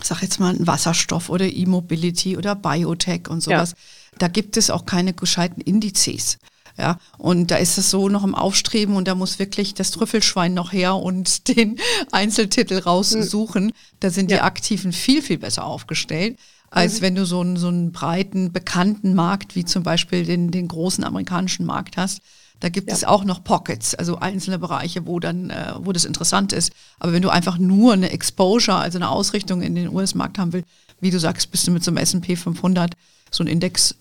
sag 0.01 0.23
jetzt 0.23 0.39
mal 0.39 0.55
Wasserstoff 0.57 1.29
oder 1.29 1.45
E-Mobility 1.45 2.35
oder 2.35 2.55
Biotech 2.55 3.29
und 3.29 3.43
sowas, 3.43 3.73
ja. 3.73 3.77
da 4.17 4.27
gibt 4.27 4.57
es 4.57 4.71
auch 4.71 4.87
keine 4.87 5.13
gescheiten 5.13 5.61
Indizes. 5.61 6.39
Ja, 6.79 6.97
und 7.19 7.51
da 7.51 7.57
ist 7.57 7.77
es 7.77 7.91
so 7.91 8.09
noch 8.09 8.23
im 8.23 8.33
Aufstreben 8.33 8.95
und 8.95 9.07
da 9.07 9.13
muss 9.13 9.37
wirklich 9.37 9.75
das 9.75 9.91
Trüffelschwein 9.91 10.55
noch 10.55 10.73
her 10.73 10.95
und 10.95 11.47
den 11.55 11.77
Einzeltitel 12.11 12.79
raussuchen. 12.79 13.71
Da 13.99 14.09
sind 14.09 14.31
ja. 14.31 14.37
die 14.37 14.43
Aktiven 14.43 14.93
viel, 14.93 15.21
viel 15.21 15.37
besser 15.37 15.63
aufgestellt, 15.63 16.39
als 16.71 16.97
mhm. 16.97 17.01
wenn 17.03 17.15
du 17.15 17.25
so 17.27 17.41
einen, 17.41 17.57
so 17.57 17.67
einen 17.67 17.91
breiten, 17.91 18.51
bekannten 18.51 19.13
Markt 19.13 19.55
wie 19.55 19.63
zum 19.63 19.83
Beispiel 19.83 20.25
den, 20.25 20.49
den 20.49 20.67
großen 20.67 21.03
amerikanischen 21.03 21.67
Markt 21.67 21.97
hast. 21.97 22.21
Da 22.59 22.69
gibt 22.69 22.89
ja. 22.89 22.95
es 22.95 23.03
auch 23.03 23.23
noch 23.23 23.43
Pockets, 23.43 23.93
also 23.93 24.17
einzelne 24.17 24.57
Bereiche, 24.57 25.05
wo 25.05 25.19
dann, 25.19 25.49
äh, 25.49 25.73
wo 25.79 25.91
das 25.91 26.05
interessant 26.05 26.53
ist. 26.53 26.71
Aber 26.99 27.13
wenn 27.13 27.21
du 27.21 27.29
einfach 27.29 27.57
nur 27.57 27.93
eine 27.93 28.11
Exposure, 28.11 28.77
also 28.77 28.97
eine 28.97 29.09
Ausrichtung 29.09 29.61
in 29.61 29.75
den 29.75 29.93
US-Markt 29.93 30.39
haben 30.39 30.53
willst, 30.53 30.67
wie 30.99 31.11
du 31.11 31.19
sagst, 31.19 31.51
bist 31.51 31.67
du 31.67 31.71
mit 31.71 31.83
so 31.83 31.91
einem 31.91 31.97
S&P 31.97 32.35
500, 32.35 32.93
so 33.29 33.43
ein 33.43 33.47
Indexfonds 33.47 33.95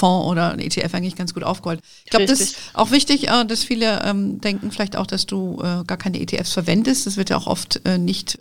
oder 0.00 0.52
ein 0.52 0.58
ETF 0.58 0.94
eigentlich 0.94 1.14
ganz 1.14 1.34
gut 1.34 1.44
aufgeholt. 1.44 1.80
Ich 2.04 2.10
glaube, 2.10 2.26
das 2.26 2.40
ist 2.40 2.56
auch 2.72 2.90
wichtig, 2.90 3.28
äh, 3.28 3.44
dass 3.44 3.62
viele 3.62 4.02
ähm, 4.04 4.40
denken 4.40 4.72
vielleicht 4.72 4.96
auch, 4.96 5.06
dass 5.06 5.26
du 5.26 5.60
äh, 5.60 5.84
gar 5.84 5.96
keine 5.96 6.20
ETFs 6.20 6.52
verwendest. 6.52 7.06
Das 7.06 7.16
wird 7.16 7.30
ja 7.30 7.36
auch 7.36 7.46
oft 7.46 7.80
äh, 7.84 7.98
nicht 7.98 8.38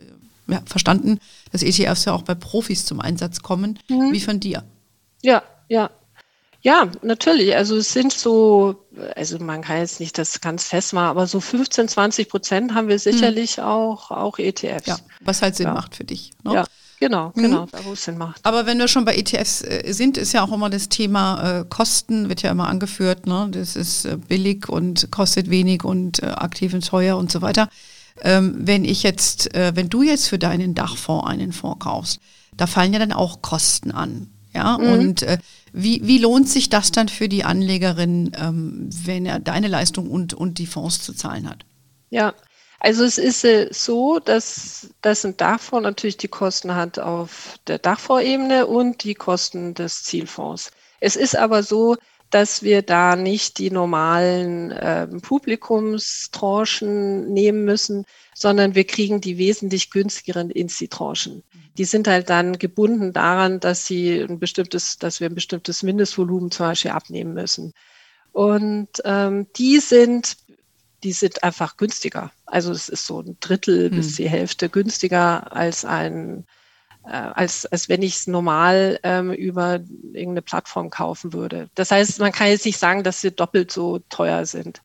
ja, 0.48 0.62
verstanden, 0.66 1.20
dass 1.52 1.62
ETFs 1.62 2.06
ja 2.06 2.14
auch 2.14 2.24
bei 2.24 2.36
Profis 2.36 2.86
zum 2.86 3.00
Einsatz 3.00 3.42
kommen. 3.42 3.80
Mhm. 3.88 4.12
Wie 4.12 4.20
von 4.20 4.40
dir? 4.40 4.64
Ja, 5.22 5.44
ja, 5.70 5.90
ja, 6.64 6.90
natürlich. 7.02 7.56
Also 7.56 7.76
es 7.76 7.92
sind 7.92 8.14
so, 8.14 8.86
also 9.18 9.38
man 9.38 9.62
kann 9.62 9.80
jetzt 9.80 10.00
nicht 10.00 10.18
das 10.18 10.40
ganz 10.40 10.64
festmachen, 10.64 11.10
aber 11.10 11.28
so 11.28 11.42
15, 11.42 11.90
20 11.90 12.30
Prozent 12.30 12.74
haben 12.74 12.88
wir 12.88 13.00
sicherlich 13.00 13.58
mhm. 13.58 13.64
auch, 13.64 14.12
auch 14.12 14.40
ETFs. 14.40 14.88
Ja, 14.88 14.98
was 15.20 15.42
halt 15.42 15.58
Sinn 15.58 15.68
ja. 15.68 15.74
macht 15.74 15.96
für 15.96 16.06
dich. 16.06 16.32
Ne? 16.44 16.54
Ja. 16.54 16.64
Genau, 17.02 17.34
mhm. 17.36 17.42
genau, 17.42 17.66
da 17.70 17.84
wo 17.84 17.92
es 17.92 18.06
Sinn 18.06 18.18
macht. 18.18 18.40
Aber 18.46 18.66
wenn 18.66 18.80
wir 18.80 18.88
schon 18.88 19.04
bei 19.04 19.18
ETFs 19.18 19.62
äh, 19.62 19.92
sind, 19.92 20.18
ist 20.18 20.32
ja 20.32 20.42
auch 20.42 20.54
immer 20.54 20.70
das 20.70 20.88
Thema 20.88 21.60
äh, 21.60 21.66
Kosten, 21.68 22.30
wird 22.30 22.44
ja 22.44 22.52
immer 22.52 22.70
angeführt. 22.70 23.28
Ne? 23.28 23.50
Das 23.52 23.76
ist 23.76 24.06
äh, 24.06 24.16
billig 24.16 24.70
und 24.70 25.12
kostet 25.12 25.50
wenig 25.50 25.84
und 25.84 26.24
äh, 26.24 26.28
aktiv 26.28 26.74
und 26.74 26.88
teuer 26.88 27.18
und 27.18 27.30
so 27.30 27.42
weiter. 27.42 27.68
Ähm, 28.22 28.56
wenn 28.58 28.86
ich 28.86 29.04
jetzt, 29.04 29.54
äh, 29.54 29.74
wenn 29.76 29.90
du 29.90 30.02
jetzt 30.02 30.30
für 30.30 30.40
deinen 30.40 30.76
Dachfonds 30.76 31.28
einen 31.28 31.52
Fonds 31.52 31.84
kaufst, 31.84 32.22
da 32.56 32.68
fallen 32.68 32.94
ja 32.94 33.00
dann 33.00 33.12
auch 33.12 33.42
Kosten 33.42 33.92
an. 33.92 34.30
Ja, 34.54 34.78
mhm. 34.78 34.88
und 34.88 35.24
äh, 35.24 35.40
wie, 35.74 36.06
wie 36.06 36.20
lohnt 36.20 36.48
sich 36.48 36.70
das 36.70 36.92
dann 36.92 37.10
für 37.10 37.28
die 37.28 37.44
Anlegerin, 37.44 38.32
ähm, 38.40 38.90
wenn 39.04 39.26
er 39.26 39.40
deine 39.40 39.68
Leistung 39.68 40.10
und, 40.10 40.34
und 40.34 40.60
die 40.60 40.68
Fonds 40.68 41.02
zu 41.02 41.14
zahlen 41.14 41.50
hat? 41.50 41.66
Ja, 42.12 42.34
also 42.80 43.04
es 43.04 43.18
ist 43.18 43.44
äh, 43.44 43.70
so, 43.72 44.20
dass, 44.20 44.90
dass 45.02 45.26
ein 45.26 45.36
Dachfonds 45.36 45.84
natürlich 45.84 46.18
die 46.18 46.28
Kosten 46.28 46.76
hat 46.76 47.00
auf 47.00 47.58
der 47.68 47.80
Dachfondsebene 47.80 48.68
und 48.68 49.04
die 49.04 49.16
Kosten 49.16 49.74
des 49.74 50.04
Zielfonds. 50.04 50.72
Es 51.00 51.16
ist 51.16 51.36
aber 51.36 51.64
so, 51.64 51.98
dass 52.34 52.64
wir 52.64 52.82
da 52.82 53.16
nicht 53.16 53.60
die 53.60 53.72
normalen 53.72 54.72
äh, 54.72 55.08
Publikumstranchen 55.08 57.32
nehmen 57.32 57.64
müssen, 57.66 58.06
sondern 58.34 58.76
wir 58.76 58.86
kriegen 58.86 59.22
die 59.22 59.38
wesentlich 59.38 59.92
günstigeren 59.92 60.50
Insti-Tranchen 60.50 61.44
die 61.78 61.86
sind 61.86 62.08
halt 62.08 62.30
dann 62.30 62.60
gebunden 62.60 63.14
daran, 63.14 63.60
dass 63.60 63.86
sie 63.86 64.20
ein 64.20 64.40
bestimmtes, 64.40 64.98
dass 64.98 65.20
wir 65.20 65.30
ein 65.30 65.36
bestimmtes 65.36 65.84
Mindestvolumen 65.84 66.52
zum 66.52 66.68
Beispiel 66.68 66.92
abnehmen 66.92 67.34
müssen. 67.34 67.74
Und 68.32 68.90
ähm, 69.06 69.48
die 69.58 69.80
sind, 69.80 70.38
die 71.04 71.12
sind 71.12 71.44
einfach 71.44 71.78
günstiger. 71.78 72.32
Also 72.46 72.72
es 72.72 72.90
ist 72.90 73.06
so 73.06 73.22
ein 73.22 73.38
Drittel 73.40 73.90
hm. 73.90 73.96
bis 73.96 74.16
die 74.16 74.30
Hälfte 74.30 74.70
günstiger 74.70 75.56
als 75.56 75.86
ein 75.86 76.46
als, 77.12 77.66
als 77.66 77.90
wenn 77.90 78.02
ich 78.02 78.16
es 78.16 78.28
normal 78.28 79.00
ähm, 79.04 79.32
über 79.32 79.82
irgendeine 80.14 80.42
Plattform 80.42 80.90
kaufen 80.90 81.34
würde. 81.34 81.70
Das 81.76 81.92
heißt, 81.92 82.20
man 82.20 82.32
kann 82.32 82.48
jetzt 82.48 82.66
nicht 82.66 82.80
sagen, 82.80 83.04
dass 83.04 83.22
sie 83.22 83.32
doppelt 83.32 83.72
so 83.72 84.00
teuer 84.10 84.46
sind 84.46 84.82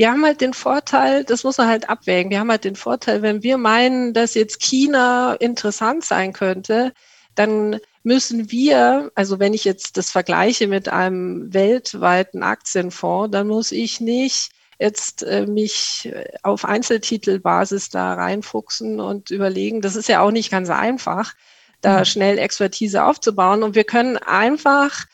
wir 0.00 0.10
haben 0.10 0.24
halt 0.24 0.40
den 0.40 0.54
Vorteil, 0.54 1.24
das 1.24 1.44
muss 1.44 1.58
man 1.58 1.68
halt 1.68 1.90
abwägen. 1.90 2.30
Wir 2.30 2.40
haben 2.40 2.50
halt 2.50 2.64
den 2.64 2.74
Vorteil, 2.74 3.20
wenn 3.20 3.42
wir 3.42 3.58
meinen, 3.58 4.14
dass 4.14 4.32
jetzt 4.32 4.62
China 4.62 5.34
interessant 5.34 6.06
sein 6.06 6.32
könnte, 6.32 6.94
dann 7.34 7.78
müssen 8.02 8.50
wir, 8.50 9.12
also 9.14 9.38
wenn 9.38 9.52
ich 9.52 9.64
jetzt 9.64 9.98
das 9.98 10.10
vergleiche 10.10 10.68
mit 10.68 10.88
einem 10.88 11.52
weltweiten 11.52 12.42
Aktienfonds, 12.42 13.30
dann 13.32 13.46
muss 13.46 13.72
ich 13.72 14.00
nicht 14.00 14.52
jetzt 14.80 15.22
äh, 15.22 15.46
mich 15.46 16.10
auf 16.42 16.64
Einzeltitelbasis 16.64 17.90
da 17.90 18.14
reinfuchsen 18.14 18.98
und 18.98 19.30
überlegen. 19.30 19.82
Das 19.82 19.94
ist 19.94 20.08
ja 20.08 20.20
auch 20.20 20.30
nicht 20.30 20.50
ganz 20.50 20.70
einfach, 20.70 21.34
da 21.82 22.00
mhm. 22.00 22.04
schnell 22.06 22.38
Expertise 22.38 23.04
aufzubauen. 23.04 23.62
Und 23.62 23.74
wir 23.74 23.84
können 23.84 24.16
einfach 24.16 25.06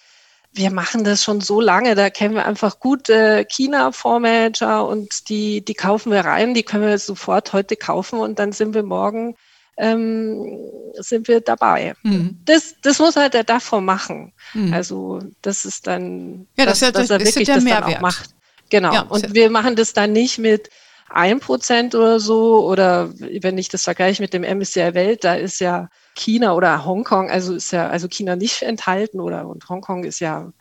wir 0.56 0.70
machen 0.70 1.04
das 1.04 1.22
schon 1.22 1.42
so 1.42 1.60
lange, 1.60 1.94
da 1.94 2.08
kennen 2.08 2.34
wir 2.34 2.46
einfach 2.46 2.80
gute 2.80 3.44
China-Fondsmanager 3.44 4.86
und 4.86 5.28
die, 5.28 5.62
die 5.62 5.74
kaufen 5.74 6.10
wir 6.10 6.20
rein, 6.20 6.54
die 6.54 6.62
können 6.62 6.86
wir 6.86 6.98
sofort 6.98 7.52
heute 7.52 7.76
kaufen 7.76 8.18
und 8.18 8.38
dann 8.38 8.52
sind 8.52 8.74
wir 8.74 8.82
morgen 8.82 9.36
ähm, 9.76 10.58
sind 10.94 11.28
wir 11.28 11.40
dabei. 11.40 11.94
Mhm. 12.02 12.40
Das, 12.44 12.76
das 12.82 12.98
muss 12.98 13.16
halt 13.16 13.34
der 13.34 13.44
davor 13.44 13.80
machen. 13.80 14.32
Mhm. 14.54 14.72
Also 14.72 15.20
das 15.42 15.64
ist 15.64 15.86
dann, 15.86 16.46
ja, 16.56 16.64
das, 16.64 16.80
dass, 16.80 16.88
ja, 16.88 16.92
dass 16.92 17.10
er 17.10 17.20
wirklich 17.20 17.46
das 17.46 17.62
Mehrwert. 17.62 17.84
dann 17.84 17.94
auch 17.96 18.00
macht. 18.00 18.30
Genau. 18.70 18.92
Ja, 18.92 19.02
und 19.02 19.34
wir 19.34 19.50
machen 19.50 19.76
das 19.76 19.92
dann 19.92 20.12
nicht 20.12 20.38
mit 20.38 20.70
ein 21.08 21.38
Prozent 21.38 21.94
oder 21.94 22.18
so 22.18 22.66
oder 22.66 23.10
wenn 23.18 23.58
ich 23.58 23.68
das 23.68 23.84
vergleiche 23.84 24.22
mit 24.22 24.34
dem 24.34 24.42
MSCI 24.42 24.94
Welt, 24.94 25.22
da 25.22 25.34
ist 25.34 25.60
ja 25.60 25.88
China 26.14 26.54
oder 26.54 26.84
Hongkong, 26.84 27.30
also 27.30 27.54
ist 27.54 27.70
ja, 27.70 27.88
also 27.88 28.08
China 28.08 28.34
nicht 28.34 28.62
enthalten 28.62 29.20
oder 29.20 29.46
und 29.46 29.68
Hongkong 29.68 30.04
ist 30.04 30.20
ja 30.20 30.52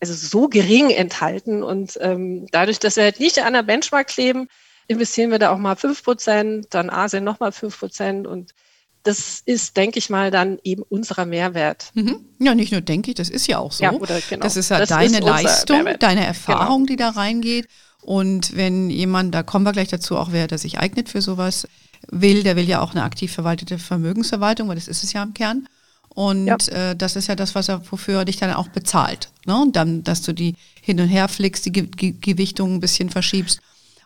also 0.00 0.14
so 0.14 0.48
gering 0.48 0.90
enthalten. 0.90 1.62
Und 1.62 1.98
ähm, 2.00 2.46
dadurch, 2.50 2.78
dass 2.78 2.96
wir 2.96 3.04
halt 3.04 3.20
nicht 3.20 3.42
an 3.42 3.52
der 3.52 3.62
Benchmark 3.62 4.08
kleben, 4.08 4.48
investieren 4.88 5.30
wir 5.30 5.38
da 5.38 5.52
auch 5.52 5.58
mal 5.58 5.76
5 5.76 6.02
Prozent, 6.02 6.66
dann 6.70 6.90
Asien 6.90 7.22
nochmal 7.22 7.52
5 7.52 7.78
Prozent 7.78 8.26
und 8.26 8.54
das 9.02 9.42
ist, 9.44 9.76
denke 9.76 9.98
ich 9.98 10.10
mal, 10.10 10.30
dann 10.30 10.58
eben 10.62 10.82
unserer 10.82 11.24
Mehrwert. 11.24 11.90
Mhm. 11.94 12.20
Ja, 12.38 12.54
nicht 12.54 12.72
nur 12.72 12.80
denke 12.80 13.10
ich, 13.10 13.14
das 13.16 13.30
ist 13.30 13.46
ja 13.46 13.58
auch 13.58 13.72
so. 13.72 13.84
Ja, 13.84 13.92
oder, 13.92 14.20
genau. 14.28 14.42
Das 14.42 14.56
ist 14.56 14.70
ja 14.70 14.78
das 14.78 14.90
deine 14.90 15.18
ist 15.18 15.24
Leistung, 15.24 15.88
deine 15.98 16.26
Erfahrung, 16.26 16.84
genau. 16.84 16.86
die 16.86 16.96
da 16.96 17.10
reingeht. 17.10 17.66
Und 18.02 18.56
wenn 18.56 18.90
jemand, 18.90 19.34
da 19.34 19.42
kommen 19.42 19.64
wir 19.64 19.72
gleich 19.72 19.88
dazu, 19.88 20.16
auch 20.16 20.32
wer 20.32 20.46
der 20.46 20.58
sich 20.58 20.78
eignet 20.78 21.08
für 21.08 21.22
sowas, 21.22 21.66
will, 22.08 22.42
der 22.42 22.56
will 22.56 22.68
ja 22.68 22.80
auch 22.80 22.92
eine 22.92 23.02
aktiv 23.02 23.32
verwaltete 23.32 23.78
Vermögensverwaltung, 23.78 24.68
weil 24.68 24.76
das 24.76 24.88
ist 24.88 25.04
es 25.04 25.12
ja 25.12 25.22
im 25.22 25.34
Kern. 25.34 25.66
Und 26.08 26.46
ja. 26.46 26.56
äh, 26.90 26.96
das 26.96 27.16
ist 27.16 27.28
ja 27.28 27.36
das, 27.36 27.54
was 27.54 27.68
er, 27.68 27.82
wofür 27.90 28.18
er 28.18 28.24
dich 28.24 28.36
dann 28.36 28.52
auch 28.52 28.68
bezahlt. 28.68 29.30
Ne? 29.46 29.60
Und 29.60 29.76
dann, 29.76 30.02
dass 30.02 30.22
du 30.22 30.32
die 30.32 30.56
hin 30.80 31.00
und 31.00 31.08
her 31.08 31.28
flickst, 31.28 31.66
die 31.66 31.72
Ge 31.72 31.86
Ge 31.86 32.14
Gewichtung 32.20 32.74
ein 32.74 32.80
bisschen 32.80 33.10
verschiebst. 33.10 33.60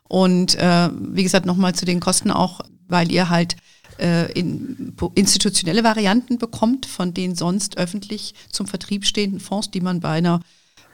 Und 0.07 0.54
äh, 0.57 0.90
wie 0.92 1.22
gesagt, 1.22 1.46
nochmal 1.46 1.74
zu 1.74 1.87
den 1.87 2.00
Kosten 2.00 2.30
auch, 2.30 2.61
weil 2.88 3.11
ihr 3.11 3.30
halt 3.30 3.57
äh, 3.98 4.30
in, 4.33 4.94
institutionelle 5.14 5.85
Varianten 5.85 6.38
bekommt 6.38 6.87
von 6.87 7.14
den 7.14 7.35
sonst 7.35 7.78
öffentlich 7.78 8.35
zum 8.50 8.66
Vertrieb 8.66 9.04
stehenden 9.04 9.40
Fonds, 9.40 9.70
die 9.70 9.80
man 9.80 10.00
bei 10.00 10.11
einer, 10.11 10.40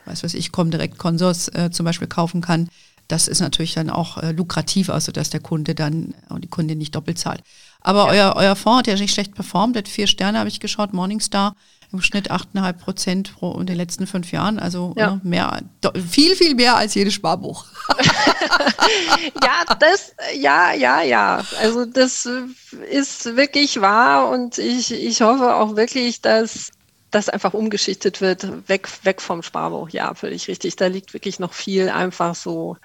weiß 0.07 0.23
was 0.23 0.35
ich, 0.35 0.53
Comdirect 0.53 0.99
Konsors 0.99 1.49
äh, 1.49 1.71
zum 1.71 1.85
Beispiel 1.85 2.09
kaufen 2.09 2.41
kann 2.41 2.69
das 3.11 3.29
ist 3.29 3.41
natürlich 3.41 3.75
dann 3.75 3.91
auch 3.91 4.19
äh, 4.19 4.33
lukrativ, 4.33 4.89
also 4.89 5.13
dass 5.13 5.31
der 5.31 5.41
Kunde 5.41 5.75
dann 5.75 6.15
und 6.29 6.39
äh, 6.39 6.41
die 6.41 6.49
Kundin 6.49 6.79
nicht 6.79 6.95
doppelt 6.95 7.19
zahlt. 7.19 7.43
Aber 7.81 8.15
ja. 8.15 8.35
euer, 8.35 8.37
euer 8.37 8.57
Fonds 8.57 8.81
hat 8.81 8.87
ja 8.87 8.95
nicht 8.95 9.13
schlecht 9.13 9.35
performt, 9.35 9.77
hat 9.77 9.89
vier 9.89 10.07
Sterne, 10.07 10.39
habe 10.39 10.49
ich 10.49 10.61
geschaut, 10.61 10.93
Morningstar 10.93 11.57
im 11.93 12.01
Schnitt 12.03 12.31
8,5 12.31 12.73
Prozent 12.75 13.35
pro 13.35 13.59
in 13.59 13.67
den 13.67 13.77
letzten 13.77 14.07
fünf 14.07 14.33
Jahren. 14.33 14.59
Also 14.59 14.95
ja. 14.97 15.13
ne, 15.13 15.21
mehr, 15.25 15.63
viel, 16.11 16.37
viel 16.37 16.55
mehr 16.55 16.77
als 16.77 16.95
jedes 16.95 17.15
Sparbuch. 17.15 17.67
ja, 19.43 19.75
das, 19.79 20.15
ja, 20.37 20.73
ja, 20.73 21.03
ja. 21.03 21.45
Also 21.61 21.85
das 21.85 22.29
ist 22.91 23.37
wirklich 23.37 23.81
wahr 23.81 24.31
und 24.31 24.59
ich, 24.59 24.93
ich 24.93 25.21
hoffe 25.23 25.55
auch 25.55 25.77
wirklich, 25.77 26.21
dass 26.21 26.73
das 27.11 27.29
einfach 27.29 27.55
umgeschichtet 27.55 28.21
wird, 28.21 28.69
weg, 28.69 28.89
weg 29.03 29.21
vom 29.21 29.43
Sparbuch. 29.43 29.89
Ja, 29.91 30.15
völlig 30.15 30.47
richtig. 30.49 30.77
Da 30.77 30.87
liegt 30.87 31.13
wirklich 31.13 31.41
noch 31.41 31.53
viel 31.53 31.89
einfach 31.89 32.35
so. 32.35 32.77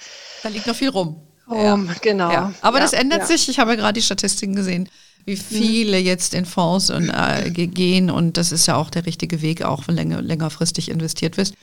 Da 0.41 0.49
liegt 0.49 0.67
noch 0.67 0.75
viel 0.75 0.89
rum. 0.89 1.21
Um, 1.47 1.57
ja. 1.57 1.93
Genau. 2.01 2.31
Ja. 2.31 2.53
Aber 2.61 2.79
das 2.79 2.93
ändert 2.93 3.27
sich. 3.27 3.49
Ich 3.49 3.59
habe 3.59 3.71
ja 3.71 3.75
gerade 3.75 3.93
die 3.93 4.01
Statistiken 4.01 4.55
gesehen, 4.55 4.89
wie 5.25 5.37
viele 5.37 5.99
mhm. 5.99 6.05
jetzt 6.05 6.33
in 6.33 6.45
Fonds 6.45 6.89
und, 6.89 7.09
äh, 7.09 7.49
gehen. 7.49 8.09
Und 8.09 8.37
das 8.37 8.51
ist 8.51 8.67
ja 8.67 8.75
auch 8.75 8.89
der 8.89 9.05
richtige 9.05 9.41
Weg, 9.41 9.63
auch 9.63 9.87
wenn 9.87 9.95
länger, 9.95 10.21
längerfristig 10.21 10.89
investiert 10.89 11.37
wirst. 11.37 11.55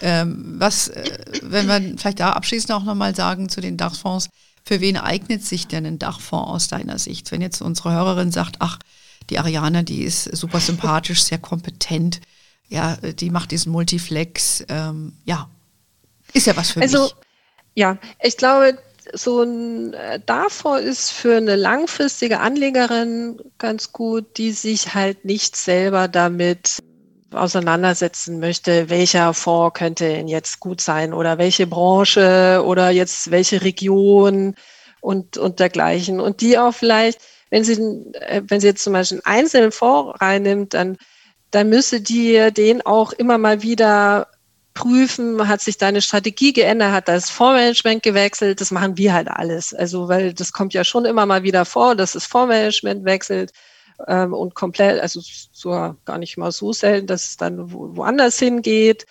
Ähm, 0.00 0.56
was, 0.58 0.88
äh, 0.88 1.40
wenn 1.42 1.66
wir 1.66 1.98
vielleicht 1.98 2.20
da 2.20 2.32
abschließend 2.32 2.72
auch 2.72 2.84
nochmal 2.84 3.14
sagen 3.14 3.48
zu 3.48 3.60
den 3.60 3.76
Dachfonds, 3.76 4.28
für 4.64 4.80
wen 4.80 4.96
eignet 4.96 5.44
sich 5.44 5.66
denn 5.66 5.86
ein 5.86 5.98
Dachfonds 5.98 6.50
aus 6.50 6.68
deiner 6.68 6.98
Sicht? 6.98 7.32
Wenn 7.32 7.40
jetzt 7.40 7.62
unsere 7.62 7.92
Hörerin 7.92 8.30
sagt, 8.30 8.56
ach, 8.60 8.78
die 9.30 9.38
Ariane, 9.38 9.84
die 9.84 10.02
ist 10.02 10.24
super 10.36 10.60
sympathisch, 10.60 11.22
sehr 11.22 11.38
kompetent. 11.38 12.20
Ja, 12.68 12.96
die 12.96 13.30
macht 13.30 13.50
diesen 13.50 13.72
Multiflex. 13.72 14.64
Ähm, 14.68 15.14
ja, 15.24 15.48
ist 16.34 16.46
ja 16.46 16.56
was 16.56 16.70
für 16.70 16.82
also, 16.82 17.02
mich. 17.02 17.14
Ja, 17.74 17.98
ich 18.22 18.36
glaube, 18.36 18.78
so 19.12 19.42
ein 19.42 19.94
äh, 19.94 20.20
davor 20.24 20.78
ist 20.78 21.10
für 21.10 21.36
eine 21.36 21.56
langfristige 21.56 22.40
Anlegerin 22.40 23.40
ganz 23.58 23.92
gut, 23.92 24.36
die 24.38 24.52
sich 24.52 24.94
halt 24.94 25.24
nicht 25.24 25.56
selber 25.56 26.08
damit 26.08 26.78
auseinandersetzen 27.32 28.40
möchte, 28.40 28.88
welcher 28.88 29.34
Fonds 29.34 29.78
könnte 29.78 30.06
jetzt 30.06 30.60
gut 30.60 30.80
sein 30.80 31.12
oder 31.12 31.38
welche 31.38 31.66
Branche 31.66 32.62
oder 32.64 32.90
jetzt 32.90 33.30
welche 33.30 33.62
Region 33.62 34.54
und, 35.00 35.36
und 35.36 35.60
dergleichen. 35.60 36.20
Und 36.20 36.40
die 36.40 36.58
auch 36.58 36.72
vielleicht, 36.72 37.20
wenn 37.50 37.64
sie, 37.64 37.74
äh, 38.14 38.42
wenn 38.46 38.60
sie 38.60 38.68
jetzt 38.68 38.84
zum 38.84 38.94
Beispiel 38.94 39.20
einen 39.24 39.40
einzelnen 39.40 39.72
Fonds 39.72 40.20
reinnimmt, 40.20 40.74
dann, 40.74 40.96
dann 41.50 41.68
müsse 41.68 42.00
die 42.00 42.50
den 42.52 42.84
auch 42.84 43.12
immer 43.12 43.38
mal 43.38 43.62
wieder 43.62 44.28
prüfen, 44.78 45.48
hat 45.48 45.60
sich 45.60 45.76
deine 45.76 46.00
Strategie 46.00 46.52
geändert, 46.52 46.92
hat 46.92 47.08
das 47.08 47.30
Fondsmanagement 47.30 48.02
gewechselt, 48.02 48.60
das 48.60 48.70
machen 48.70 48.96
wir 48.96 49.12
halt 49.12 49.28
alles. 49.28 49.74
Also, 49.74 50.08
weil 50.08 50.32
das 50.32 50.52
kommt 50.52 50.74
ja 50.74 50.84
schon 50.84 51.04
immer 51.04 51.26
mal 51.26 51.42
wieder 51.42 51.64
vor, 51.64 51.96
dass 51.96 52.12
das 52.12 52.26
Fondsmanagement 52.26 53.04
wechselt 53.04 53.52
ähm, 54.06 54.32
und 54.32 54.54
komplett, 54.54 55.00
also 55.00 55.20
so 55.52 55.70
gar 56.04 56.18
nicht 56.18 56.36
mal 56.36 56.52
so 56.52 56.72
selten, 56.72 57.08
dass 57.08 57.26
es 57.30 57.36
dann 57.36 57.72
wo, 57.72 57.96
woanders 57.96 58.38
hingeht. 58.38 59.06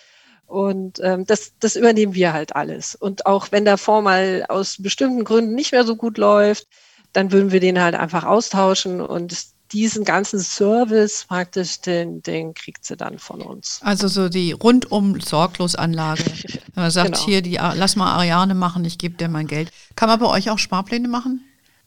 Und 0.46 1.00
ähm, 1.02 1.26
das, 1.26 1.52
das 1.60 1.76
übernehmen 1.76 2.14
wir 2.14 2.32
halt 2.32 2.56
alles. 2.56 2.94
Und 2.94 3.26
auch 3.26 3.48
wenn 3.52 3.66
der 3.66 3.76
Fonds 3.76 4.04
mal 4.04 4.46
aus 4.48 4.76
bestimmten 4.80 5.24
Gründen 5.24 5.54
nicht 5.54 5.72
mehr 5.72 5.84
so 5.84 5.96
gut 5.96 6.16
läuft, 6.16 6.66
dann 7.12 7.32
würden 7.32 7.52
wir 7.52 7.60
den 7.60 7.82
halt 7.82 7.94
einfach 7.94 8.24
austauschen 8.24 9.02
und 9.02 9.36
diesen 9.72 10.04
ganzen 10.04 10.40
Service 10.40 11.26
praktisch, 11.28 11.80
den, 11.80 12.22
den 12.22 12.54
kriegt 12.54 12.84
sie 12.84 12.96
dann 12.96 13.18
von 13.18 13.42
uns. 13.42 13.80
Also 13.82 14.08
so 14.08 14.28
die 14.28 14.52
rundum 14.52 15.20
Sorglosanlage. 15.20 16.24
Wenn 16.74 16.84
man 16.84 16.90
sagt, 16.90 17.12
genau. 17.12 17.24
hier, 17.24 17.42
die, 17.42 17.56
lass 17.56 17.96
mal 17.96 18.12
Ariane 18.14 18.54
machen, 18.54 18.84
ich 18.84 18.98
gebe 18.98 19.16
dir 19.16 19.28
mein 19.28 19.46
Geld. 19.46 19.70
Kann 19.96 20.08
man 20.08 20.18
bei 20.18 20.26
euch 20.26 20.50
auch 20.50 20.58
Sparpläne 20.58 21.08
machen? 21.08 21.44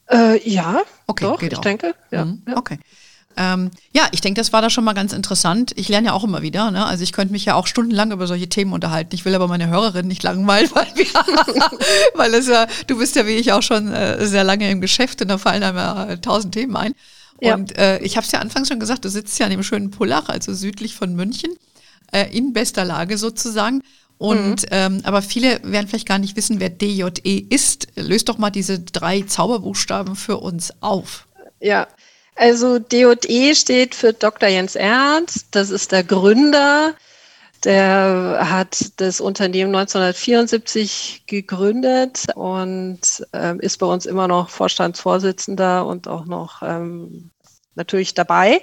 Äh, 0.09 0.47
ja, 0.47 0.81
okay, 1.07 1.23
doch, 1.23 1.41
ich 1.41 1.57
auch. 1.57 1.61
denke. 1.61 1.95
Ja, 2.11 2.25
mhm, 2.25 2.43
ja. 2.47 2.57
Okay. 2.57 2.77
Ähm, 3.37 3.71
ja, 3.93 4.07
ich 4.11 4.19
denke, 4.19 4.41
das 4.41 4.51
war 4.51 4.61
da 4.61 4.69
schon 4.69 4.83
mal 4.83 4.93
ganz 4.93 5.13
interessant. 5.13 5.71
Ich 5.75 5.87
lerne 5.87 6.07
ja 6.07 6.13
auch 6.13 6.23
immer 6.23 6.41
wieder. 6.41 6.69
Ne? 6.71 6.85
Also 6.85 7.03
ich 7.03 7.13
könnte 7.13 7.31
mich 7.31 7.45
ja 7.45 7.55
auch 7.55 7.65
stundenlang 7.65 8.11
über 8.11 8.27
solche 8.27 8.49
Themen 8.49 8.73
unterhalten. 8.73 9.15
Ich 9.15 9.23
will 9.25 9.35
aber 9.35 9.47
meine 9.47 9.67
Hörerin 9.67 10.07
nicht 10.07 10.23
langweilen, 10.23 10.69
weil, 10.73 10.87
wir, 10.95 11.05
weil 12.15 12.33
es 12.33 12.47
ja, 12.47 12.67
du 12.87 12.97
bist 12.97 13.15
ja 13.15 13.25
wie 13.25 13.31
ich 13.31 13.53
auch 13.53 13.63
schon 13.63 13.91
äh, 13.91 14.25
sehr 14.25 14.43
lange 14.43 14.69
im 14.69 14.81
Geschäft 14.81 15.21
und 15.21 15.29
da 15.29 15.37
fallen 15.37 15.63
einem 15.63 15.77
ja 15.77 16.15
tausend 16.17 16.53
Themen 16.53 16.75
ein. 16.75 16.93
Ja. 17.41 17.55
Und 17.55 17.77
äh, 17.77 17.99
ich 17.99 18.15
habe 18.17 18.25
es 18.25 18.31
ja 18.31 18.39
anfangs 18.39 18.67
schon 18.67 18.79
gesagt, 18.79 19.03
du 19.03 19.09
sitzt 19.09 19.37
ja 19.39 19.45
an 19.45 19.51
dem 19.51 19.63
schönen 19.63 19.89
Pullach, 19.89 20.29
also 20.29 20.53
südlich 20.53 20.95
von 20.95 21.15
München, 21.15 21.51
äh, 22.11 22.27
in 22.31 22.53
bester 22.53 22.85
Lage 22.85 23.17
sozusagen. 23.17 23.81
Und 24.19 24.61
mhm. 24.61 24.67
ähm, 24.69 25.01
aber 25.03 25.23
viele 25.23 25.59
werden 25.63 25.87
vielleicht 25.87 26.07
gar 26.07 26.19
nicht 26.19 26.37
wissen, 26.37 26.59
wer 26.59 26.69
DJE 26.69 27.47
ist. 27.49 27.87
Löst 27.95 28.29
doch 28.29 28.37
mal 28.37 28.51
diese 28.51 28.79
drei 28.79 29.23
Zauberbuchstaben 29.23 30.15
für 30.15 30.37
uns 30.37 30.71
auf. 30.81 31.27
Ja, 31.59 31.87
also 32.35 32.77
DJE 32.77 33.55
steht 33.55 33.95
für 33.95 34.13
Dr. 34.13 34.47
Jens 34.47 34.75
Ernst. 34.75 35.47
Das 35.49 35.71
ist 35.71 35.91
der 35.91 36.03
Gründer. 36.03 36.93
Der 37.63 38.47
hat 38.47 38.91
das 38.97 39.19
Unternehmen 39.19 39.75
1974 39.75 41.23
gegründet 41.25 42.27
und 42.35 42.99
ähm, 43.33 43.59
ist 43.59 43.77
bei 43.77 43.87
uns 43.87 44.05
immer 44.05 44.27
noch 44.27 44.49
Vorstandsvorsitzender 44.49 45.87
und 45.87 46.07
auch 46.07 46.25
noch 46.25 46.61
ähm, 46.61 47.30
natürlich 47.75 48.13
dabei. 48.13 48.61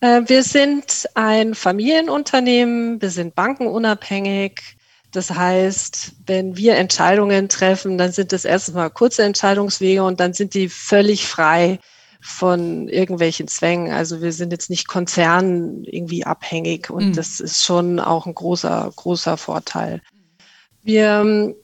Äh, 0.00 0.22
wir 0.26 0.42
sind 0.42 1.08
ein 1.14 1.54
Familienunternehmen, 1.54 3.00
wir 3.00 3.10
sind 3.10 3.34
bankenunabhängig. 3.34 4.76
Das 5.12 5.30
heißt, 5.30 6.12
wenn 6.26 6.56
wir 6.56 6.76
Entscheidungen 6.76 7.48
treffen, 7.48 7.96
dann 7.96 8.12
sind 8.12 8.32
das 8.32 8.44
erstens 8.44 8.74
mal 8.74 8.90
kurze 8.90 9.22
Entscheidungswege 9.22 10.02
und 10.02 10.20
dann 10.20 10.34
sind 10.34 10.54
die 10.54 10.68
völlig 10.68 11.26
frei 11.26 11.78
von 12.20 12.88
irgendwelchen 12.88 13.48
Zwängen. 13.48 13.92
Also 13.92 14.20
wir 14.20 14.32
sind 14.32 14.50
jetzt 14.50 14.68
nicht 14.68 14.88
Konzernen 14.88 15.84
irgendwie 15.84 16.24
abhängig 16.24 16.90
und 16.90 17.10
mhm. 17.10 17.12
das 17.14 17.40
ist 17.40 17.64
schon 17.64 18.00
auch 18.00 18.26
ein 18.26 18.34
großer, 18.34 18.92
großer 18.94 19.36
Vorteil. 19.36 20.02
Wir 20.82 21.20
ähm, 21.20 21.54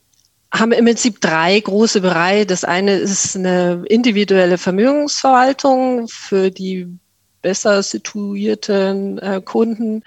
haben 0.53 0.71
im 0.71 0.85
Prinzip 0.85 1.19
drei 1.19 1.59
große 1.59 2.01
Bereiche. 2.01 2.45
Das 2.45 2.63
eine 2.63 2.95
ist 2.95 3.35
eine 3.35 3.83
individuelle 3.87 4.57
Vermögensverwaltung 4.59 6.07
für 6.07 6.51
die 6.51 6.87
besser 7.41 7.81
situierten 7.81 9.17
äh, 9.17 9.41
Kunden. 9.43 10.03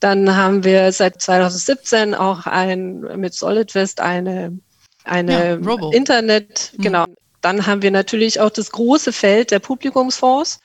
Dann 0.00 0.34
haben 0.34 0.64
wir 0.64 0.90
seit 0.92 1.20
2017 1.20 2.14
auch 2.14 2.46
ein, 2.46 3.00
mit 3.20 3.34
SolidWest 3.34 4.00
eine, 4.00 4.58
eine 5.04 5.60
ja, 5.62 5.90
Internet, 5.92 6.72
mhm. 6.76 6.82
genau. 6.82 7.04
Dann 7.42 7.66
haben 7.66 7.82
wir 7.82 7.90
natürlich 7.90 8.40
auch 8.40 8.50
das 8.50 8.72
große 8.72 9.12
Feld 9.12 9.50
der 9.50 9.58
Publikumsfonds. 9.58 10.60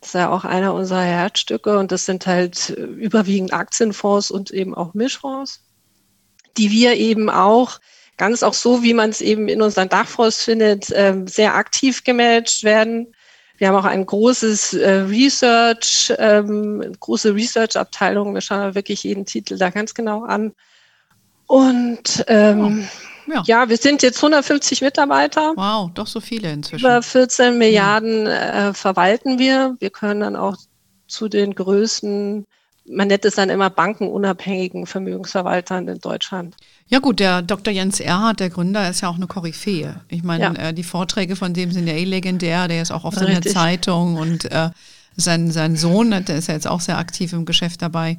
Das 0.00 0.10
ist 0.10 0.14
ja 0.14 0.30
auch 0.30 0.44
einer 0.44 0.74
unserer 0.74 1.02
Herzstücke 1.02 1.78
und 1.78 1.92
das 1.92 2.04
sind 2.04 2.26
halt 2.26 2.70
äh, 2.70 2.82
überwiegend 2.82 3.52
Aktienfonds 3.52 4.30
und 4.30 4.50
eben 4.50 4.74
auch 4.74 4.92
Mischfonds, 4.92 5.62
die 6.58 6.70
wir 6.70 6.94
eben 6.94 7.30
auch 7.30 7.78
ganz 8.16 8.42
auch 8.42 8.54
so, 8.54 8.82
wie 8.82 8.94
man 8.94 9.10
es 9.10 9.20
eben 9.20 9.48
in 9.48 9.62
unseren 9.62 9.88
Dachfonds 9.88 10.42
findet, 10.42 10.90
ähm, 10.94 11.26
sehr 11.26 11.54
aktiv 11.54 12.04
gemanagt 12.04 12.64
werden. 12.64 13.14
Wir 13.58 13.68
haben 13.68 13.76
auch 13.76 13.84
ein 13.84 14.04
großes 14.04 14.74
äh, 14.74 14.90
Research, 15.08 16.12
ähm, 16.18 16.92
große 17.00 17.34
Research-Abteilung. 17.34 18.34
Wir 18.34 18.40
schauen 18.40 18.74
wirklich 18.74 19.04
jeden 19.04 19.24
Titel 19.24 19.56
da 19.56 19.70
ganz 19.70 19.94
genau 19.94 20.24
an. 20.24 20.52
Und 21.46 22.24
ähm, 22.28 22.86
ja. 23.26 23.42
ja. 23.46 23.68
wir 23.68 23.76
sind 23.76 24.02
jetzt 24.02 24.18
150 24.18 24.82
Mitarbeiter. 24.82 25.52
Wow, 25.56 25.90
doch 25.94 26.06
so 26.06 26.20
viele 26.20 26.52
inzwischen. 26.52 26.84
Über 26.84 27.02
14 27.02 27.52
mhm. 27.52 27.58
Milliarden 27.58 28.26
äh, 28.26 28.74
verwalten 28.74 29.38
wir. 29.38 29.76
Wir 29.78 29.90
können 29.90 30.20
dann 30.20 30.36
auch 30.36 30.56
zu 31.06 31.28
den 31.28 31.54
größten 31.54 32.46
man 32.88 33.08
nennt 33.08 33.24
es 33.24 33.34
dann 33.34 33.50
immer 33.50 33.70
bankenunabhängigen 33.70 34.86
Vermögensverwaltern 34.86 35.88
in 35.88 35.98
Deutschland. 35.98 36.56
Ja 36.88 37.00
gut, 37.00 37.20
der 37.20 37.42
Dr. 37.42 37.72
Jens 37.72 38.00
Erhard, 38.00 38.40
der 38.40 38.50
Gründer, 38.50 38.88
ist 38.88 39.00
ja 39.00 39.08
auch 39.08 39.16
eine 39.16 39.26
Koryphäe. 39.26 40.00
Ich 40.08 40.22
meine, 40.22 40.44
ja. 40.44 40.52
äh, 40.54 40.74
die 40.74 40.84
Vorträge 40.84 41.36
von 41.36 41.52
dem 41.52 41.72
sind 41.72 41.86
ja 41.86 41.94
eh 41.94 42.04
legendär, 42.04 42.68
der 42.68 42.82
ist 42.82 42.92
auch 42.92 43.04
oft 43.04 43.20
Richtig. 43.20 43.36
in 43.36 43.42
der 43.42 43.52
Zeitung 43.52 44.16
und 44.16 44.50
äh, 44.52 44.70
sein, 45.16 45.50
sein 45.50 45.76
Sohn, 45.76 46.10
der 46.10 46.36
ist 46.36 46.48
ja 46.48 46.54
jetzt 46.54 46.68
auch 46.68 46.80
sehr 46.80 46.98
aktiv 46.98 47.32
im 47.32 47.44
Geschäft 47.44 47.82
dabei. 47.82 48.18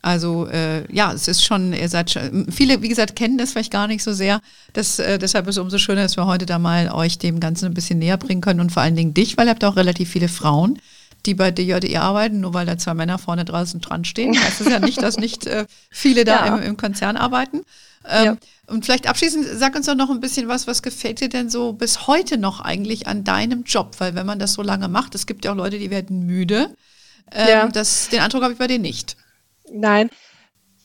Also 0.00 0.46
äh, 0.46 0.90
ja, 0.92 1.12
es 1.12 1.28
ist 1.28 1.44
schon, 1.44 1.72
ihr 1.72 1.88
seid 1.88 2.10
schon, 2.10 2.46
viele, 2.50 2.82
wie 2.82 2.88
gesagt, 2.88 3.16
kennen 3.16 3.36
das 3.36 3.52
vielleicht 3.52 3.72
gar 3.72 3.88
nicht 3.88 4.02
so 4.02 4.12
sehr. 4.12 4.40
Das, 4.72 4.98
äh, 4.98 5.18
deshalb 5.18 5.46
ist 5.48 5.56
es 5.56 5.62
umso 5.62 5.78
schöner, 5.78 6.02
dass 6.02 6.16
wir 6.16 6.26
heute 6.26 6.46
da 6.46 6.58
mal 6.58 6.90
euch 6.92 7.18
dem 7.18 7.40
Ganzen 7.40 7.66
ein 7.66 7.74
bisschen 7.74 7.98
näher 7.98 8.16
bringen 8.16 8.40
können 8.40 8.60
und 8.60 8.70
vor 8.70 8.82
allen 8.82 8.96
Dingen 8.96 9.14
dich, 9.14 9.36
weil 9.36 9.46
ihr 9.46 9.50
habt 9.50 9.64
auch 9.64 9.76
relativ 9.76 10.10
viele 10.10 10.28
Frauen 10.28 10.78
die 11.26 11.34
bei 11.34 11.50
DJE 11.50 12.00
arbeiten, 12.00 12.40
nur 12.40 12.54
weil 12.54 12.66
da 12.66 12.78
zwei 12.78 12.94
Männer 12.94 13.18
vorne 13.18 13.44
draußen 13.44 13.80
dran 13.80 14.04
stehen. 14.04 14.34
Das 14.34 14.60
ist 14.60 14.70
ja 14.70 14.78
nicht, 14.78 15.02
dass 15.02 15.16
nicht 15.16 15.46
äh, 15.46 15.66
viele 15.90 16.24
da 16.24 16.46
ja. 16.46 16.56
im, 16.56 16.62
im, 16.62 16.76
Konzern 16.76 17.16
arbeiten. 17.16 17.62
Ähm, 18.08 18.24
ja. 18.24 18.36
Und 18.66 18.84
vielleicht 18.84 19.08
abschließend, 19.08 19.46
sag 19.54 19.74
uns 19.74 19.86
doch 19.86 19.94
noch 19.94 20.10
ein 20.10 20.20
bisschen 20.20 20.48
was, 20.48 20.66
was 20.66 20.82
gefällt 20.82 21.20
dir 21.20 21.28
denn 21.28 21.50
so 21.50 21.72
bis 21.72 22.06
heute 22.06 22.38
noch 22.38 22.60
eigentlich 22.60 23.06
an 23.06 23.24
deinem 23.24 23.64
Job? 23.64 23.96
Weil 23.98 24.14
wenn 24.14 24.26
man 24.26 24.38
das 24.38 24.54
so 24.54 24.62
lange 24.62 24.88
macht, 24.88 25.14
es 25.14 25.26
gibt 25.26 25.44
ja 25.44 25.52
auch 25.52 25.56
Leute, 25.56 25.78
die 25.78 25.90
werden 25.90 26.24
müde. 26.24 26.74
Ähm, 27.32 27.48
ja. 27.48 27.68
das, 27.68 28.08
den 28.08 28.20
Eindruck 28.20 28.42
habe 28.42 28.52
ich 28.52 28.58
bei 28.58 28.66
dir 28.66 28.78
nicht. 28.78 29.16
Nein, 29.70 30.10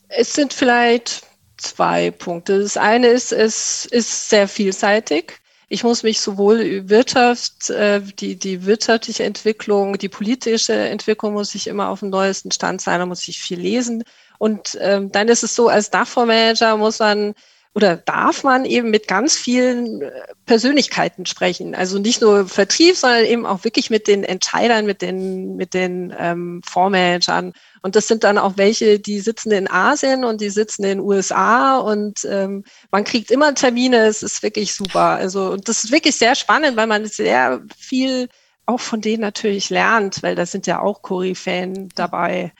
es 0.09 0.33
sind 0.33 0.53
vielleicht 0.53 1.23
zwei 1.57 2.11
Punkte. 2.11 2.59
Das 2.59 2.75
eine 2.75 3.07
ist, 3.07 3.31
es 3.31 3.85
ist 3.85 4.29
sehr 4.29 4.47
vielseitig 4.47 5.39
ich 5.73 5.83
muss 5.83 6.03
mich 6.03 6.21
sowohl 6.21 6.87
Wirtschaft, 6.87 7.71
äh, 7.71 7.99
die, 7.99 8.35
die 8.35 8.63
wirtschaftliche 8.67 9.23
Entwicklung, 9.23 9.97
die 9.97 10.07
politische 10.07 10.73
Entwicklung 10.73 11.33
muss 11.33 11.55
ich 11.55 11.65
immer 11.65 11.89
auf 11.89 12.01
dem 12.01 12.11
neuesten 12.11 12.51
Stand 12.51 12.79
sein, 12.79 12.99
da 12.99 13.07
muss 13.07 13.27
ich 13.27 13.39
viel 13.39 13.59
lesen. 13.59 14.03
Und 14.37 14.77
ähm, 14.81 15.11
dann 15.11 15.29
ist 15.29 15.43
es 15.43 15.55
so, 15.55 15.69
als 15.69 15.89
Dachfondsmanager 15.89 16.77
muss 16.77 16.99
man 16.99 17.33
oder 17.75 17.97
darf 17.97 18.43
man 18.43 18.65
eben 18.65 18.91
mit 18.91 19.07
ganz 19.07 19.35
vielen 19.35 20.03
äh, 20.03 20.11
Persönlichkeiten 20.45 21.25
sprechen. 21.25 21.73
Also 21.73 21.97
nicht 21.97 22.21
nur 22.21 22.47
Vertrieb, 22.47 22.95
sondern 22.95 23.25
eben 23.25 23.45
auch 23.45 23.63
wirklich 23.63 23.89
mit 23.89 24.07
den 24.07 24.23
Entscheidern, 24.23 24.85
mit 24.85 25.01
den, 25.01 25.55
mit 25.55 25.73
den 25.73 26.13
ähm, 26.17 26.61
Fondsmanagern. 26.63 27.53
Und 27.81 27.95
das 27.95 28.07
sind 28.07 28.23
dann 28.23 28.37
auch 28.37 28.57
welche, 28.57 28.99
die 28.99 29.19
sitzen 29.19 29.51
in 29.51 29.69
Asien 29.69 30.23
und 30.23 30.39
die 30.39 30.51
sitzen 30.51 30.83
in 30.83 30.99
den 30.99 30.99
USA 30.99 31.79
und 31.79 32.25
ähm, 32.29 32.63
man 32.91 33.03
kriegt 33.03 33.31
immer 33.31 33.55
Termine. 33.55 34.05
Es 34.05 34.21
ist 34.21 34.43
wirklich 34.43 34.75
super. 34.75 35.15
Also 35.15 35.51
und 35.51 35.67
das 35.67 35.83
ist 35.83 35.91
wirklich 35.91 36.15
sehr 36.15 36.35
spannend, 36.35 36.77
weil 36.77 36.87
man 36.87 37.05
sehr 37.07 37.61
viel 37.77 38.29
auch 38.65 38.79
von 38.79 39.01
denen 39.01 39.21
natürlich 39.21 39.69
lernt, 39.69 40.21
weil 40.23 40.35
da 40.35 40.45
sind 40.45 40.67
ja 40.67 40.79
auch 40.79 41.01
Koryphäen 41.01 41.89
dabei. 41.95 42.53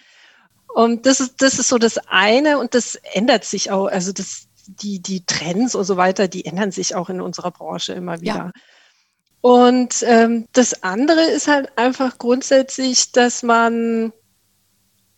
Und 0.74 1.06
das 1.06 1.20
ist, 1.20 1.42
das 1.42 1.60
ist 1.60 1.70
so 1.70 1.78
das 1.78 2.00
eine 2.08 2.58
und 2.58 2.74
das 2.74 2.96
ändert 3.14 3.46
sich 3.46 3.72
auch. 3.72 3.86
Also 3.86 4.12
das, 4.12 4.48
die, 4.68 5.02
die 5.02 5.26
Trends 5.26 5.76
und 5.76 5.84
so 5.84 5.98
weiter, 5.98 6.28
die 6.28 6.46
ändern 6.46 6.72
sich 6.72 6.96
auch 6.96 7.10
in 7.10 7.22
unserer 7.22 7.52
Branche 7.52 7.94
immer 7.94 8.22
wieder. 8.22 8.36
Ja. 8.36 8.52
Und 9.42 10.04
ähm, 10.08 10.48
das 10.54 10.84
andere 10.84 11.22
ist 11.24 11.48
halt 11.48 11.78
einfach 11.78 12.18
grundsätzlich, 12.18 13.12
dass 13.12 13.44
man 13.44 14.14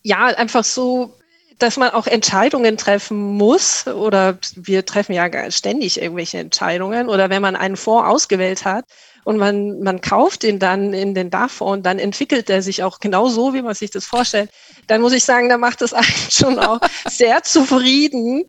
ja 0.01 0.26
einfach 0.26 0.63
so 0.63 1.13
dass 1.59 1.78
man 1.78 1.91
auch 1.91 2.07
Entscheidungen 2.07 2.78
treffen 2.78 3.17
muss 3.17 3.88
oder 3.88 4.38
wir 4.55 4.86
treffen 4.86 5.13
ja 5.13 5.30
ständig 5.51 6.01
irgendwelche 6.01 6.38
Entscheidungen 6.38 7.07
oder 7.07 7.30
wenn 7.30 7.41
man 7.41 7.55
einen 7.55 7.78
Fonds 7.78 8.09
ausgewählt 8.09 8.65
hat 8.65 8.86
und 9.24 9.38
man, 9.38 9.80
man 9.80 10.01
kauft 10.01 10.43
ihn 10.43 10.59
dann 10.59 10.93
in 10.93 11.13
den 11.13 11.30
DAF-Fonds, 11.30 11.84
dann 11.84 11.99
entwickelt 11.99 12.49
er 12.49 12.61
sich 12.61 12.84
auch 12.84 12.99
genau 12.99 13.30
so, 13.30 13.53
wie 13.53 13.61
man 13.61 13.74
sich 13.74 13.89
das 13.89 14.05
vorstellt, 14.05 14.49
dann 14.88 15.01
muss 15.01 15.13
ich 15.13 15.24
sagen, 15.24 15.49
da 15.49 15.57
macht 15.57 15.82
es 15.82 15.93
eigentlich 15.93 16.30
schon 16.34 16.59
auch 16.59 16.80
sehr 17.09 17.43
zufrieden. 17.43 18.43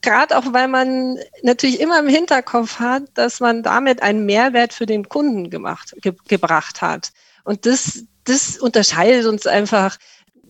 Gerade 0.00 0.38
auch, 0.38 0.52
weil 0.52 0.68
man 0.68 1.18
natürlich 1.42 1.80
immer 1.80 1.98
im 1.98 2.08
Hinterkopf 2.08 2.78
hat, 2.78 3.02
dass 3.14 3.40
man 3.40 3.62
damit 3.62 4.02
einen 4.02 4.24
Mehrwert 4.26 4.72
für 4.72 4.86
den 4.86 5.08
Kunden 5.08 5.50
gemacht, 5.50 5.94
ge 6.00 6.12
gebracht 6.28 6.82
hat. 6.82 7.10
Und 7.44 7.66
das, 7.66 8.04
das 8.24 8.58
unterscheidet 8.58 9.26
uns 9.26 9.46
einfach 9.46 9.98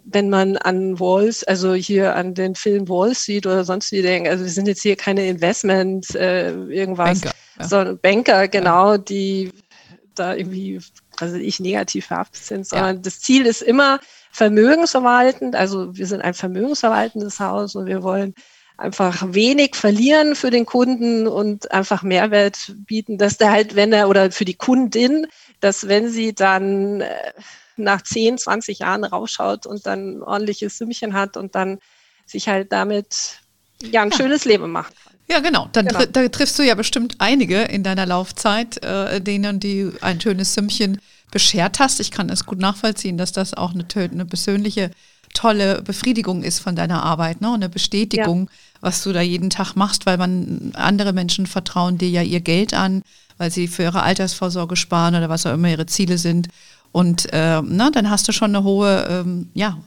wenn 0.04 0.30
man 0.30 0.56
an 0.56 0.98
Walls, 0.98 1.44
also 1.44 1.74
hier 1.74 2.16
an 2.16 2.34
den 2.34 2.54
Film 2.54 2.88
Wall 2.88 3.14
Street 3.14 3.46
oder 3.46 3.64
sonst 3.64 3.92
wie 3.92 4.02
denkt, 4.02 4.28
also 4.28 4.44
wir 4.44 4.50
sind 4.50 4.66
jetzt 4.66 4.82
hier 4.82 4.96
keine 4.96 5.26
Investment, 5.26 6.14
äh, 6.14 6.52
irgendwas, 6.52 7.20
Banker, 7.20 7.36
ja. 7.58 7.68
sondern 7.68 7.98
Banker, 7.98 8.48
genau, 8.48 8.92
ja. 8.92 8.98
die 8.98 9.52
da 10.14 10.34
irgendwie, 10.34 10.80
also 11.18 11.36
ich 11.36 11.60
negativ 11.60 12.06
verhaftet 12.06 12.42
sind, 12.42 12.66
sondern 12.66 12.96
ja. 12.96 13.02
das 13.02 13.20
Ziel 13.20 13.46
ist 13.46 13.62
immer 13.62 14.00
vermögensverwaltend, 14.32 15.54
also 15.54 15.96
wir 15.96 16.06
sind 16.06 16.22
ein 16.22 16.34
vermögensverwaltendes 16.34 17.38
Haus 17.38 17.74
und 17.76 17.86
wir 17.86 18.02
wollen 18.02 18.34
einfach 18.76 19.22
wenig 19.28 19.76
verlieren 19.76 20.34
für 20.34 20.50
den 20.50 20.66
Kunden 20.66 21.26
und 21.26 21.70
einfach 21.70 22.02
Mehrwert 22.02 22.72
bieten, 22.86 23.18
dass 23.18 23.38
der 23.38 23.50
halt, 23.50 23.76
wenn 23.76 23.92
er 23.92 24.08
oder 24.08 24.30
für 24.32 24.44
die 24.44 24.54
Kundin, 24.54 25.26
dass 25.60 25.88
wenn 25.88 26.08
sie 26.10 26.34
dann 26.34 27.00
äh, 27.02 27.32
nach 27.76 28.02
10, 28.02 28.38
20 28.38 28.80
Jahren 28.80 29.04
rausschaut 29.04 29.66
und 29.66 29.86
dann 29.86 30.18
ein 30.18 30.22
ordentliches 30.22 30.78
Sümmchen 30.78 31.14
hat 31.14 31.36
und 31.36 31.54
dann 31.54 31.78
sich 32.26 32.48
halt 32.48 32.72
damit 32.72 33.40
ja 33.82 34.02
ein 34.02 34.10
ja. 34.10 34.16
schönes 34.16 34.44
Leben 34.44 34.70
macht. 34.70 34.94
Ja, 35.28 35.40
genau. 35.40 35.68
Dann 35.72 35.86
genau. 35.86 36.04
Da 36.04 36.28
triffst 36.28 36.58
du 36.58 36.62
ja 36.62 36.74
bestimmt 36.74 37.16
einige 37.18 37.62
in 37.62 37.82
deiner 37.82 38.06
Laufzeit, 38.06 38.82
äh, 38.82 39.20
denen 39.20 39.60
die 39.60 39.90
ein 40.00 40.20
schönes 40.20 40.54
Sümmchen 40.54 41.00
beschert 41.30 41.78
hast. 41.78 42.00
Ich 42.00 42.10
kann 42.10 42.28
es 42.28 42.44
gut 42.44 42.58
nachvollziehen, 42.58 43.16
dass 43.16 43.32
das 43.32 43.54
auch 43.54 43.72
eine, 43.72 43.86
eine 43.94 44.26
persönliche 44.26 44.90
tolle 45.32 45.82
Befriedigung 45.82 46.42
ist 46.42 46.60
von 46.60 46.76
deiner 46.76 47.02
Arbeit, 47.02 47.40
ne? 47.40 47.48
Und 47.48 47.56
eine 47.56 47.68
Bestätigung, 47.68 48.48
ja. 48.50 48.78
was 48.80 49.02
du 49.02 49.12
da 49.12 49.20
jeden 49.20 49.50
Tag 49.50 49.74
machst, 49.74 50.06
weil 50.06 50.18
man 50.18 50.72
andere 50.74 51.12
Menschen 51.12 51.46
vertrauen 51.46 51.98
dir 51.98 52.08
ja 52.08 52.22
ihr 52.22 52.40
Geld 52.40 52.74
an, 52.74 53.02
weil 53.38 53.50
sie 53.50 53.68
für 53.68 53.82
ihre 53.82 54.02
Altersvorsorge 54.02 54.76
sparen 54.76 55.14
oder 55.14 55.28
was 55.28 55.46
auch 55.46 55.54
immer 55.54 55.68
ihre 55.68 55.86
Ziele 55.86 56.18
sind. 56.18 56.48
Und 56.92 57.32
äh, 57.32 57.62
na, 57.62 57.90
dann 57.90 58.10
hast 58.10 58.28
du 58.28 58.32
schon 58.32 58.54
eine 58.54 58.64
hohe 58.64 59.06
ähm, 59.08 59.48
ja, 59.54 59.78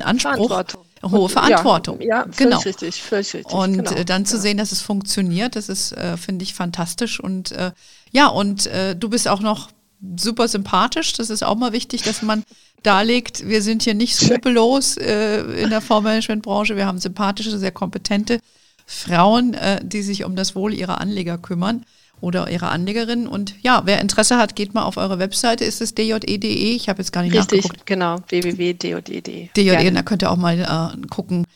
Anspruch. 0.00 0.48
Verantwortung. 0.48 0.84
Hohe 1.02 1.28
Verantwortung. 1.28 2.00
Ja, 2.00 2.06
ja 2.06 2.26
genau. 2.36 2.60
richtig, 2.60 3.02
völlig 3.02 3.34
richtig. 3.34 3.52
Und 3.52 3.78
genau. 3.78 3.90
äh, 3.90 4.04
dann 4.04 4.24
zu 4.24 4.36
ja. 4.36 4.42
sehen, 4.42 4.56
dass 4.56 4.72
es 4.72 4.80
funktioniert, 4.80 5.56
das 5.56 5.68
ist, 5.68 5.92
äh, 5.92 6.16
finde 6.16 6.44
ich, 6.44 6.54
fantastisch. 6.54 7.20
Und 7.20 7.52
äh, 7.52 7.72
ja, 8.12 8.28
und 8.28 8.66
äh, 8.68 8.94
du 8.96 9.10
bist 9.10 9.28
auch 9.28 9.40
noch 9.40 9.68
super 10.16 10.48
sympathisch. 10.48 11.12
Das 11.14 11.30
ist 11.30 11.42
auch 11.42 11.56
mal 11.56 11.72
wichtig, 11.72 12.02
dass 12.02 12.22
man 12.22 12.44
darlegt, 12.82 13.48
wir 13.48 13.62
sind 13.62 13.82
hier 13.82 13.94
nicht 13.94 14.14
skrupellos 14.14 14.96
äh, 14.96 15.40
in 15.62 15.70
der 15.70 15.80
Fondsmanagementbranche. 15.80 16.76
Wir 16.76 16.86
haben 16.86 16.98
sympathische, 16.98 17.58
sehr 17.58 17.72
kompetente 17.72 18.40
Frauen, 18.86 19.54
äh, 19.54 19.80
die 19.82 20.02
sich 20.02 20.24
um 20.24 20.36
das 20.36 20.54
Wohl 20.54 20.74
ihrer 20.74 21.00
Anleger 21.00 21.38
kümmern 21.38 21.84
oder 22.20 22.50
ihre 22.50 22.68
Anlegerin. 22.68 23.26
Und 23.26 23.54
ja, 23.62 23.82
wer 23.84 24.00
Interesse 24.00 24.36
hat, 24.36 24.54
geht 24.56 24.74
mal 24.74 24.82
auf 24.82 24.96
eure 24.96 25.18
Webseite. 25.18 25.64
Ist 25.64 25.80
es 25.80 25.94
dje.de? 25.94 26.74
Ich 26.74 26.88
habe 26.88 27.00
jetzt 27.00 27.12
gar 27.12 27.22
nicht 27.22 27.34
Richtig, 27.34 27.64
nachgeguckt. 27.64 27.86
genau, 27.86 28.18
www.dje.de. 28.28 29.48
DJE, 29.56 29.90
da 29.90 30.02
könnt 30.02 30.22
ihr 30.22 30.30
auch 30.30 30.36
mal 30.36 30.58
äh, 30.60 31.06
gucken, 31.08 31.46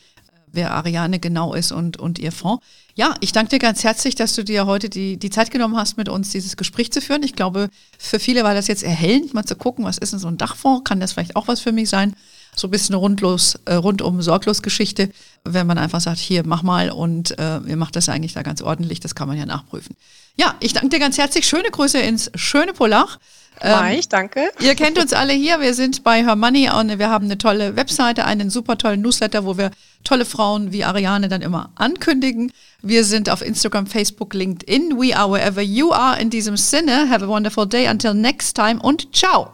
wer 0.53 0.73
Ariane 0.73 1.21
genau 1.21 1.55
ist 1.55 1.73
und, 1.73 1.99
und 1.99 2.19
ihr 2.19 2.33
Fonds. 2.33 2.65
Ja, 2.99 3.15
ich 3.21 3.31
danke 3.31 3.51
dir 3.51 3.59
ganz 3.61 3.85
herzlich, 3.85 4.17
dass 4.17 4.35
du 4.35 4.43
dir 4.43 4.67
heute 4.67 4.89
die, 4.89 5.19
die 5.19 5.31
Zeit 5.31 5.53
genommen 5.53 5.77
hast, 5.77 5.97
mit 5.97 6.09
uns 6.09 6.31
dieses 6.31 6.57
Gespräch 6.57 6.91
zu 6.91 7.01
führen. 7.01 7.23
Ich 7.23 7.37
glaube, 7.37 7.69
für 7.97 8.19
viele 8.19 8.43
war 8.43 8.55
das 8.55 8.67
jetzt 8.67 8.83
erhellend, 8.83 9.35
mal 9.35 9.45
zu 9.45 9.55
gucken, 9.55 9.85
was 9.85 9.99
ist 9.99 10.13
denn 10.13 10.19
so 10.19 10.27
ein 10.27 10.37
Dachfonds? 10.37 10.83
Kann 10.83 10.99
das 10.99 11.13
vielleicht 11.13 11.37
auch 11.37 11.47
was 11.47 11.61
für 11.61 11.71
mich 11.71 11.89
sein? 11.89 12.17
So 12.57 12.67
ein 12.67 12.73
bisschen 12.73 12.97
rundlos, 12.97 13.57
äh, 13.67 13.75
rundum 13.75 14.21
sorglos 14.21 14.63
Geschichte, 14.63 15.11
wenn 15.45 15.69
man 15.69 15.79
einfach 15.79 16.01
sagt, 16.01 16.19
hier, 16.19 16.43
mach 16.45 16.65
mal 16.65 16.91
und 16.91 17.39
äh, 17.39 17.61
ihr 17.69 17.77
macht 17.77 17.95
das 17.95 18.09
eigentlich 18.09 18.33
da 18.33 18.43
ganz 18.43 18.63
ordentlich, 18.63 18.99
das 18.99 19.15
kann 19.15 19.29
man 19.29 19.39
ja 19.39 19.47
nachprüfen. 19.47 19.95
Ja, 20.35 20.57
ich 20.59 20.73
danke 20.73 20.89
dir 20.89 20.99
ganz 20.99 21.19
herzlich. 21.19 21.47
Schöne 21.47 21.71
Grüße 21.71 22.01
ins 22.01 22.33
schöne 22.35 22.73
Polach. 22.73 23.21
Ähm, 23.61 23.97
ich 23.97 24.09
danke. 24.09 24.51
Ihr 24.61 24.75
kennt 24.75 24.99
uns 24.99 25.13
alle 25.13 25.33
hier. 25.33 25.61
Wir 25.61 25.75
sind 25.75 26.03
bei 26.03 26.25
Her 26.25 26.35
Money 26.35 26.69
und 26.71 26.99
wir 26.99 27.11
haben 27.11 27.27
eine 27.27 27.39
tolle 27.39 27.77
Webseite, 27.77 28.25
einen 28.25 28.51
super 28.51 28.77
tollen 28.77 29.03
Newsletter, 29.03 29.45
wo 29.45 29.57
wir 29.57 29.71
tolle 30.05 30.25
Frauen 30.25 30.73
wie 30.73 30.85
Ariane 30.85 31.29
dann 31.29 31.43
immer 31.43 31.71
ankündigen. 31.75 32.53
Wir 32.83 33.05
sind 33.05 33.31
auf 33.31 33.43
Instagram, 33.43 33.87
Facebook, 33.87 34.35
LinkedIn. 34.35 34.99
We 34.99 35.17
are 35.17 35.31
wherever 35.31 35.63
you 35.63 35.93
are. 35.93 36.21
In 36.21 36.31
diesem 36.31 36.57
Sinne, 36.57 37.11
have 37.11 37.25
a 37.25 37.29
wonderful 37.29 37.67
day. 37.67 37.89
Until 37.89 38.15
next 38.15 38.55
time 38.55 38.81
und 38.81 39.15
ciao. 39.15 39.53